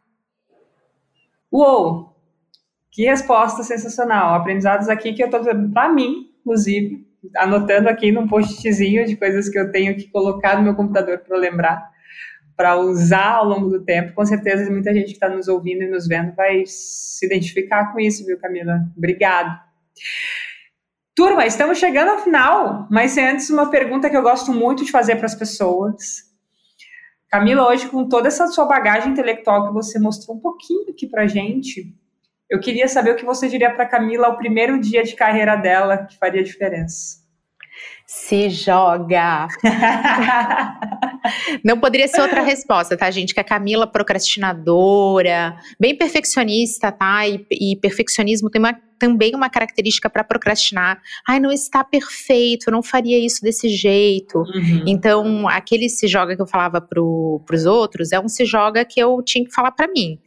Uou! 1.53 2.20
Que 2.91 3.05
resposta 3.05 3.63
sensacional. 3.63 4.35
Aprendizados 4.35 4.89
aqui 4.89 5.13
que 5.13 5.23
eu 5.23 5.27
estou 5.27 5.41
para 5.73 5.89
mim, 5.89 6.31
inclusive, 6.41 7.07
anotando 7.37 7.89
aqui 7.89 8.11
num 8.11 8.27
postzinho 8.27 9.07
de 9.07 9.17
coisas 9.17 9.49
que 9.49 9.59
eu 9.59 9.71
tenho 9.71 9.97
que 9.97 10.09
colocar 10.11 10.57
no 10.57 10.63
meu 10.63 10.75
computador 10.75 11.19
para 11.19 11.37
lembrar. 11.37 11.91
para 12.57 12.77
usar 12.77 13.37
ao 13.37 13.47
longo 13.47 13.71
do 13.71 13.83
tempo. 13.83 14.13
Com 14.13 14.23
certeza, 14.27 14.71
muita 14.71 14.93
gente 14.93 15.07
que 15.07 15.13
está 15.13 15.31
nos 15.31 15.49
ouvindo 15.49 15.83
e 15.83 15.89
nos 15.89 16.07
vendo 16.07 16.35
vai 16.35 16.63
se 16.67 17.25
identificar 17.25 17.91
com 17.91 17.99
isso, 17.99 18.27
viu, 18.27 18.39
Camila? 18.39 18.81
Obrigado. 18.95 19.59
Turma, 21.15 21.47
estamos 21.47 21.79
chegando 21.79 22.11
ao 22.11 22.19
final, 22.19 22.87
mas 22.91 23.17
antes 23.17 23.49
uma 23.49 23.71
pergunta 23.71 24.11
que 24.11 24.17
eu 24.17 24.23
gosto 24.23 24.53
muito 24.53 24.85
de 24.85 24.91
fazer 24.91 25.17
para 25.17 25.25
as 25.25 25.35
pessoas. 25.35 26.31
Camila, 27.31 27.67
hoje 27.67 27.89
com 27.89 28.07
toda 28.07 28.29
essa 28.29 28.47
sua 28.49 28.67
bagagem 28.67 29.13
intelectual 29.13 29.69
que 29.69 29.73
você 29.73 29.99
mostrou 29.99 30.37
um 30.37 30.41
pouquinho 30.41 30.91
aqui 30.91 31.07
para 31.07 31.27
gente, 31.27 31.95
eu 32.51 32.59
queria 32.59 32.89
saber 32.89 33.13
o 33.13 33.17
que 33.17 33.25
você 33.25 33.49
diria 33.49 33.71
para 33.71 33.87
Camila 33.87 34.27
ao 34.27 34.37
primeiro 34.37 34.81
dia 34.81 35.05
de 35.05 35.15
carreira 35.15 35.55
dela 35.55 35.99
que 35.99 36.19
faria 36.19 36.43
diferença. 36.43 37.21
Se 38.05 38.51
joga. 38.51 39.47
Não 41.65 41.79
poderia 41.79 42.09
ser 42.09 42.21
outra 42.21 42.43
resposta, 42.43 42.97
tá, 42.97 43.09
gente? 43.09 43.33
Que 43.33 43.39
a 43.39 43.45
Camila 43.45 43.87
procrastinadora, 43.87 45.57
bem 45.79 45.97
perfeccionista, 45.97 46.91
tá? 46.91 47.29
E, 47.29 47.47
e 47.53 47.77
perfeccionismo 47.77 48.51
tem 48.51 48.61
uma, 48.61 48.77
também 48.99 49.33
uma 49.33 49.49
característica 49.49 50.11
para 50.11 50.25
procrastinar. 50.25 51.01
Ai, 51.29 51.39
não 51.39 51.53
está 51.53 51.85
perfeito, 51.85 52.69
eu 52.69 52.73
não 52.73 52.83
faria 52.83 53.17
isso 53.17 53.43
desse 53.43 53.69
jeito. 53.69 54.39
Uhum. 54.39 54.85
Então, 54.89 55.47
aquele 55.47 55.89
se 55.89 56.09
joga 56.09 56.35
que 56.35 56.43
eu 56.43 56.49
falava 56.49 56.81
para 56.81 57.01
os 57.01 57.65
outros 57.65 58.11
é 58.11 58.19
um 58.19 58.29
se 58.29 58.45
joga 58.45 58.85
que 58.85 58.99
eu 58.99 59.23
tinha 59.23 59.45
que 59.45 59.53
falar 59.53 59.71
para 59.71 59.87
mim. 59.87 60.19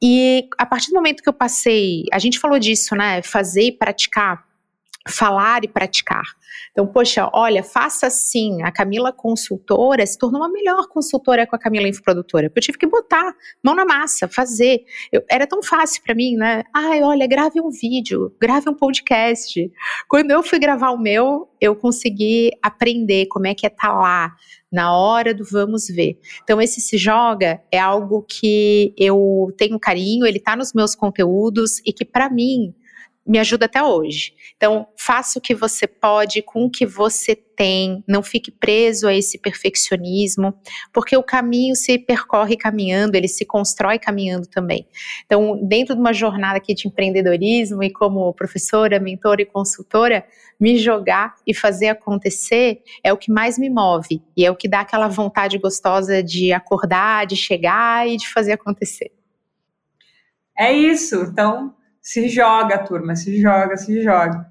E 0.00 0.48
a 0.58 0.66
partir 0.66 0.88
do 0.88 0.94
momento 0.94 1.22
que 1.22 1.28
eu 1.28 1.32
passei, 1.32 2.04
a 2.12 2.18
gente 2.18 2.38
falou 2.38 2.58
disso, 2.58 2.94
né? 2.94 3.22
Fazer 3.22 3.64
e 3.64 3.72
praticar, 3.72 4.44
falar 5.08 5.64
e 5.64 5.68
praticar. 5.68 6.24
Então, 6.72 6.86
poxa, 6.86 7.28
olha, 7.32 7.62
faça 7.62 8.06
assim. 8.06 8.62
A 8.62 8.72
Camila 8.72 9.12
consultora 9.12 10.04
se 10.06 10.18
tornou 10.18 10.40
uma 10.40 10.50
melhor 10.50 10.88
consultora 10.88 11.46
com 11.46 11.54
a 11.54 11.58
Camila 11.58 11.86
infoprodutora. 11.86 12.50
Eu 12.54 12.62
tive 12.62 12.78
que 12.78 12.86
botar 12.86 13.34
mão 13.62 13.74
na 13.74 13.84
massa, 13.84 14.28
fazer. 14.28 14.84
Eu, 15.12 15.22
era 15.30 15.46
tão 15.46 15.62
fácil 15.62 16.02
para 16.02 16.14
mim, 16.14 16.36
né? 16.36 16.62
Ai, 16.74 17.02
olha, 17.02 17.26
grave 17.26 17.60
um 17.60 17.70
vídeo, 17.70 18.34
grave 18.40 18.68
um 18.68 18.74
podcast. 18.74 19.70
Quando 20.08 20.30
eu 20.30 20.42
fui 20.42 20.58
gravar 20.58 20.90
o 20.90 20.98
meu, 20.98 21.48
eu 21.60 21.76
consegui 21.76 22.50
aprender 22.62 23.26
como 23.26 23.46
é 23.46 23.54
que 23.54 23.66
é 23.66 23.68
estar 23.68 23.88
tá 23.88 23.98
lá 23.98 24.32
na 24.72 24.96
hora 24.96 25.32
do 25.32 25.44
vamos 25.44 25.86
ver. 25.86 26.18
Então, 26.42 26.60
esse 26.60 26.80
se 26.80 26.98
joga 26.98 27.62
é 27.70 27.78
algo 27.78 28.22
que 28.28 28.92
eu 28.98 29.54
tenho 29.56 29.78
carinho, 29.78 30.26
ele 30.26 30.38
está 30.38 30.56
nos 30.56 30.72
meus 30.72 30.96
conteúdos 30.96 31.78
e 31.86 31.92
que, 31.92 32.04
para 32.04 32.28
mim, 32.28 32.74
me 33.26 33.38
ajuda 33.38 33.66
até 33.66 33.82
hoje. 33.82 34.34
Então, 34.56 34.86
faça 34.96 35.38
o 35.38 35.42
que 35.42 35.54
você 35.54 35.86
pode 35.86 36.42
com 36.42 36.64
o 36.64 36.70
que 36.70 36.84
você 36.84 37.34
tem, 37.34 38.02
não 38.06 38.22
fique 38.22 38.50
preso 38.50 39.06
a 39.06 39.14
esse 39.14 39.38
perfeccionismo, 39.38 40.54
porque 40.92 41.16
o 41.16 41.22
caminho 41.22 41.74
se 41.74 41.98
percorre 41.98 42.56
caminhando, 42.56 43.14
ele 43.14 43.28
se 43.28 43.44
constrói 43.44 43.98
caminhando 43.98 44.46
também. 44.46 44.86
Então, 45.24 45.58
dentro 45.66 45.94
de 45.94 46.00
uma 46.00 46.12
jornada 46.12 46.58
aqui 46.58 46.74
de 46.74 46.88
empreendedorismo 46.88 47.82
e 47.82 47.90
como 47.90 48.32
professora, 48.34 48.98
mentora 48.98 49.42
e 49.42 49.46
consultora, 49.46 50.26
me 50.58 50.76
jogar 50.76 51.34
e 51.46 51.54
fazer 51.54 51.88
acontecer 51.88 52.82
é 53.02 53.12
o 53.12 53.16
que 53.16 53.30
mais 53.30 53.58
me 53.58 53.70
move 53.70 54.22
e 54.36 54.44
é 54.44 54.50
o 54.50 54.56
que 54.56 54.68
dá 54.68 54.80
aquela 54.80 55.08
vontade 55.08 55.58
gostosa 55.58 56.22
de 56.22 56.52
acordar, 56.52 57.26
de 57.26 57.36
chegar 57.36 58.08
e 58.08 58.16
de 58.16 58.28
fazer 58.28 58.52
acontecer. 58.52 59.10
É 60.56 60.72
isso. 60.72 61.16
Então, 61.22 61.74
se 62.04 62.28
joga, 62.28 62.84
turma, 62.84 63.16
se 63.16 63.40
joga, 63.40 63.78
se 63.78 64.02
joga. 64.02 64.46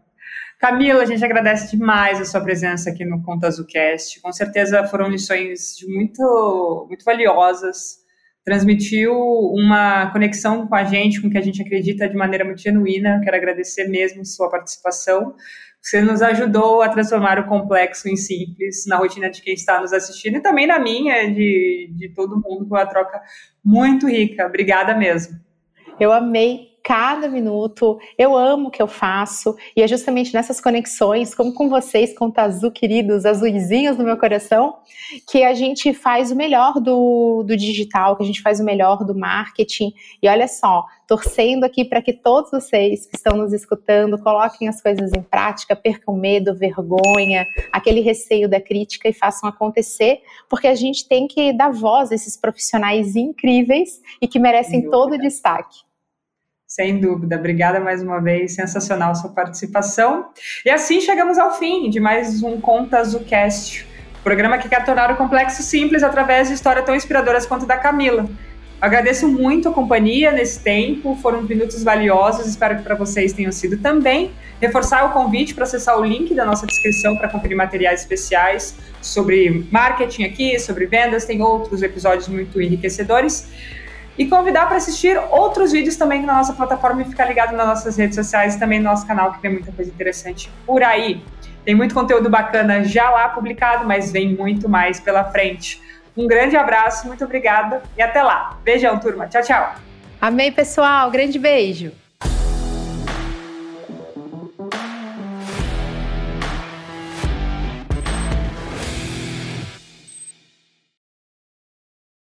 Camila, 0.59 1.03
a 1.03 1.05
gente 1.05 1.23
agradece 1.23 1.77
demais 1.77 2.19
a 2.19 2.25
sua 2.25 2.41
presença 2.41 2.89
aqui 2.89 3.05
no 3.05 3.21
Conta 3.21 3.47
Azucast. 3.47 4.19
Com 4.21 4.33
certeza 4.33 4.83
foram 4.87 5.07
lições 5.07 5.75
muito, 5.87 6.85
muito 6.87 7.05
valiosas. 7.05 7.99
Transmitiu 8.43 9.13
uma 9.13 10.11
conexão 10.11 10.65
com 10.65 10.73
a 10.73 10.83
gente, 10.83 11.21
com 11.21 11.27
o 11.27 11.29
que 11.29 11.37
a 11.37 11.41
gente 11.41 11.61
acredita 11.61 12.09
de 12.09 12.15
maneira 12.15 12.43
muito 12.43 12.61
genuína. 12.61 13.21
Quero 13.23 13.37
agradecer 13.37 13.87
mesmo 13.87 14.25
sua 14.25 14.49
participação. 14.49 15.35
Você 15.79 16.01
nos 16.01 16.23
ajudou 16.23 16.81
a 16.81 16.89
transformar 16.89 17.37
o 17.37 17.45
complexo 17.45 18.09
em 18.09 18.15
simples 18.15 18.87
na 18.87 18.95
rotina 18.95 19.29
de 19.29 19.41
quem 19.41 19.53
está 19.53 19.79
nos 19.79 19.93
assistindo 19.93 20.37
e 20.37 20.41
também 20.41 20.65
na 20.65 20.79
minha, 20.79 21.31
de, 21.31 21.91
de 21.93 22.09
todo 22.15 22.41
mundo, 22.41 22.67
com 22.67 22.75
uma 22.75 22.85
troca 22.85 23.21
muito 23.63 24.07
rica. 24.07 24.47
Obrigada 24.47 24.97
mesmo. 24.97 25.39
Eu 25.99 26.11
amei 26.11 26.72
cada 26.83 27.29
minuto. 27.29 27.97
Eu 28.17 28.37
amo 28.37 28.67
o 28.67 28.71
que 28.71 28.81
eu 28.81 28.87
faço 28.87 29.55
e 29.75 29.81
é 29.81 29.87
justamente 29.87 30.33
nessas 30.33 30.59
conexões, 30.59 31.33
como 31.33 31.53
com 31.53 31.69
vocês, 31.69 32.15
com 32.15 32.25
o 32.25 32.31
Tazu, 32.31 32.69
queridos, 32.71 33.25
azuizinhos 33.25 33.97
no 33.97 34.03
meu 34.03 34.17
coração, 34.17 34.75
que 35.29 35.43
a 35.43 35.53
gente 35.53 35.93
faz 35.93 36.29
o 36.29 36.35
melhor 36.35 36.81
do, 36.81 37.43
do 37.43 37.55
digital, 37.55 38.17
que 38.17 38.23
a 38.23 38.25
gente 38.25 38.41
faz 38.41 38.59
o 38.59 38.65
melhor 38.65 39.05
do 39.05 39.15
marketing. 39.15 39.93
E 40.21 40.27
olha 40.27 40.47
só, 40.47 40.85
torcendo 41.07 41.63
aqui 41.63 41.85
para 41.85 42.01
que 42.01 42.11
todos 42.11 42.51
vocês 42.51 43.05
que 43.05 43.15
estão 43.15 43.37
nos 43.37 43.53
escutando 43.53 44.21
coloquem 44.21 44.67
as 44.67 44.81
coisas 44.81 45.13
em 45.13 45.21
prática, 45.21 45.75
percam 45.75 46.15
medo, 46.15 46.53
vergonha, 46.53 47.47
aquele 47.71 48.01
receio 48.01 48.49
da 48.49 48.59
crítica 48.59 49.07
e 49.07 49.13
façam 49.13 49.47
acontecer, 49.47 50.21
porque 50.49 50.67
a 50.67 50.75
gente 50.75 51.07
tem 51.07 51.27
que 51.27 51.53
dar 51.53 51.71
voz 51.71 52.11
a 52.11 52.15
esses 52.15 52.35
profissionais 52.35 53.15
incríveis 53.15 54.01
e 54.21 54.27
que 54.27 54.37
merecem 54.39 54.89
todo 54.89 55.13
o 55.13 55.17
destaque. 55.17 55.92
Sem 56.75 56.99
dúvida. 56.99 57.35
Obrigada 57.35 57.79
mais 57.79 58.01
uma 58.01 58.19
vez. 58.19 58.55
Sensacional 58.55 59.13
sua 59.13 59.29
participação. 59.29 60.29
E 60.65 60.71
assim 60.71 60.99
chegamos 60.99 61.37
ao 61.37 61.55
fim 61.55 61.87
de 61.87 61.99
mais 61.99 62.41
um 62.41 62.59
Conta 62.59 62.97
Azucast, 62.97 63.87
programa 64.23 64.57
que 64.57 64.67
quer 64.67 64.83
tornar 64.83 65.11
o 65.11 65.15
complexo 65.15 65.61
simples 65.61 66.01
através 66.01 66.47
de 66.47 66.55
histórias 66.55 66.83
tão 66.83 66.95
inspiradoras 66.95 67.45
quanto 67.45 67.67
da 67.67 67.77
Camila. 67.77 68.27
Agradeço 68.81 69.27
muito 69.27 69.69
a 69.69 69.71
companhia 69.71 70.31
nesse 70.31 70.63
tempo, 70.63 71.15
foram 71.21 71.43
minutos 71.43 71.83
valiosos, 71.83 72.47
espero 72.47 72.77
que 72.77 72.81
para 72.81 72.95
vocês 72.95 73.33
tenham 73.33 73.51
sido 73.51 73.77
também. 73.77 74.31
Reforçar 74.59 75.05
o 75.05 75.11
convite 75.11 75.53
para 75.53 75.65
acessar 75.65 75.99
o 75.99 76.03
link 76.03 76.33
da 76.33 76.43
nossa 76.43 76.65
descrição 76.65 77.15
para 77.15 77.29
conferir 77.29 77.55
materiais 77.55 77.99
especiais 77.99 78.75
sobre 78.99 79.67
marketing 79.69 80.23
aqui, 80.23 80.57
sobre 80.57 80.87
vendas, 80.87 81.23
tem 81.23 81.39
outros 81.39 81.83
episódios 81.83 82.27
muito 82.27 82.59
enriquecedores 82.59 83.47
e 84.17 84.27
convidar 84.27 84.67
para 84.67 84.77
assistir 84.77 85.19
outros 85.31 85.71
vídeos 85.71 85.95
também 85.95 86.21
na 86.23 86.33
nossa 86.33 86.53
plataforma 86.53 87.01
e 87.01 87.05
ficar 87.05 87.25
ligado 87.25 87.55
nas 87.55 87.67
nossas 87.67 87.97
redes 87.97 88.15
sociais 88.15 88.55
e 88.55 88.59
também 88.59 88.79
no 88.79 88.85
nosso 88.85 89.07
canal, 89.07 89.33
que 89.33 89.41
tem 89.41 89.51
muita 89.51 89.71
coisa 89.71 89.89
interessante 89.89 90.51
por 90.65 90.83
aí. 90.83 91.23
Tem 91.65 91.73
muito 91.73 91.95
conteúdo 91.95 92.29
bacana 92.29 92.83
já 92.83 93.09
lá 93.09 93.29
publicado, 93.29 93.87
mas 93.87 94.11
vem 94.11 94.35
muito 94.35 94.67
mais 94.67 94.99
pela 94.99 95.23
frente. 95.25 95.81
Um 96.15 96.27
grande 96.27 96.55
abraço, 96.55 97.07
muito 97.07 97.23
obrigada 97.23 97.81
e 97.97 98.01
até 98.01 98.21
lá. 98.21 98.57
Beijão, 98.63 98.99
turma. 98.99 99.27
Tchau, 99.27 99.41
tchau. 99.41 99.75
Amei, 100.21 100.51
pessoal. 100.51 101.09
Grande 101.09 101.39
beijo. 101.39 102.02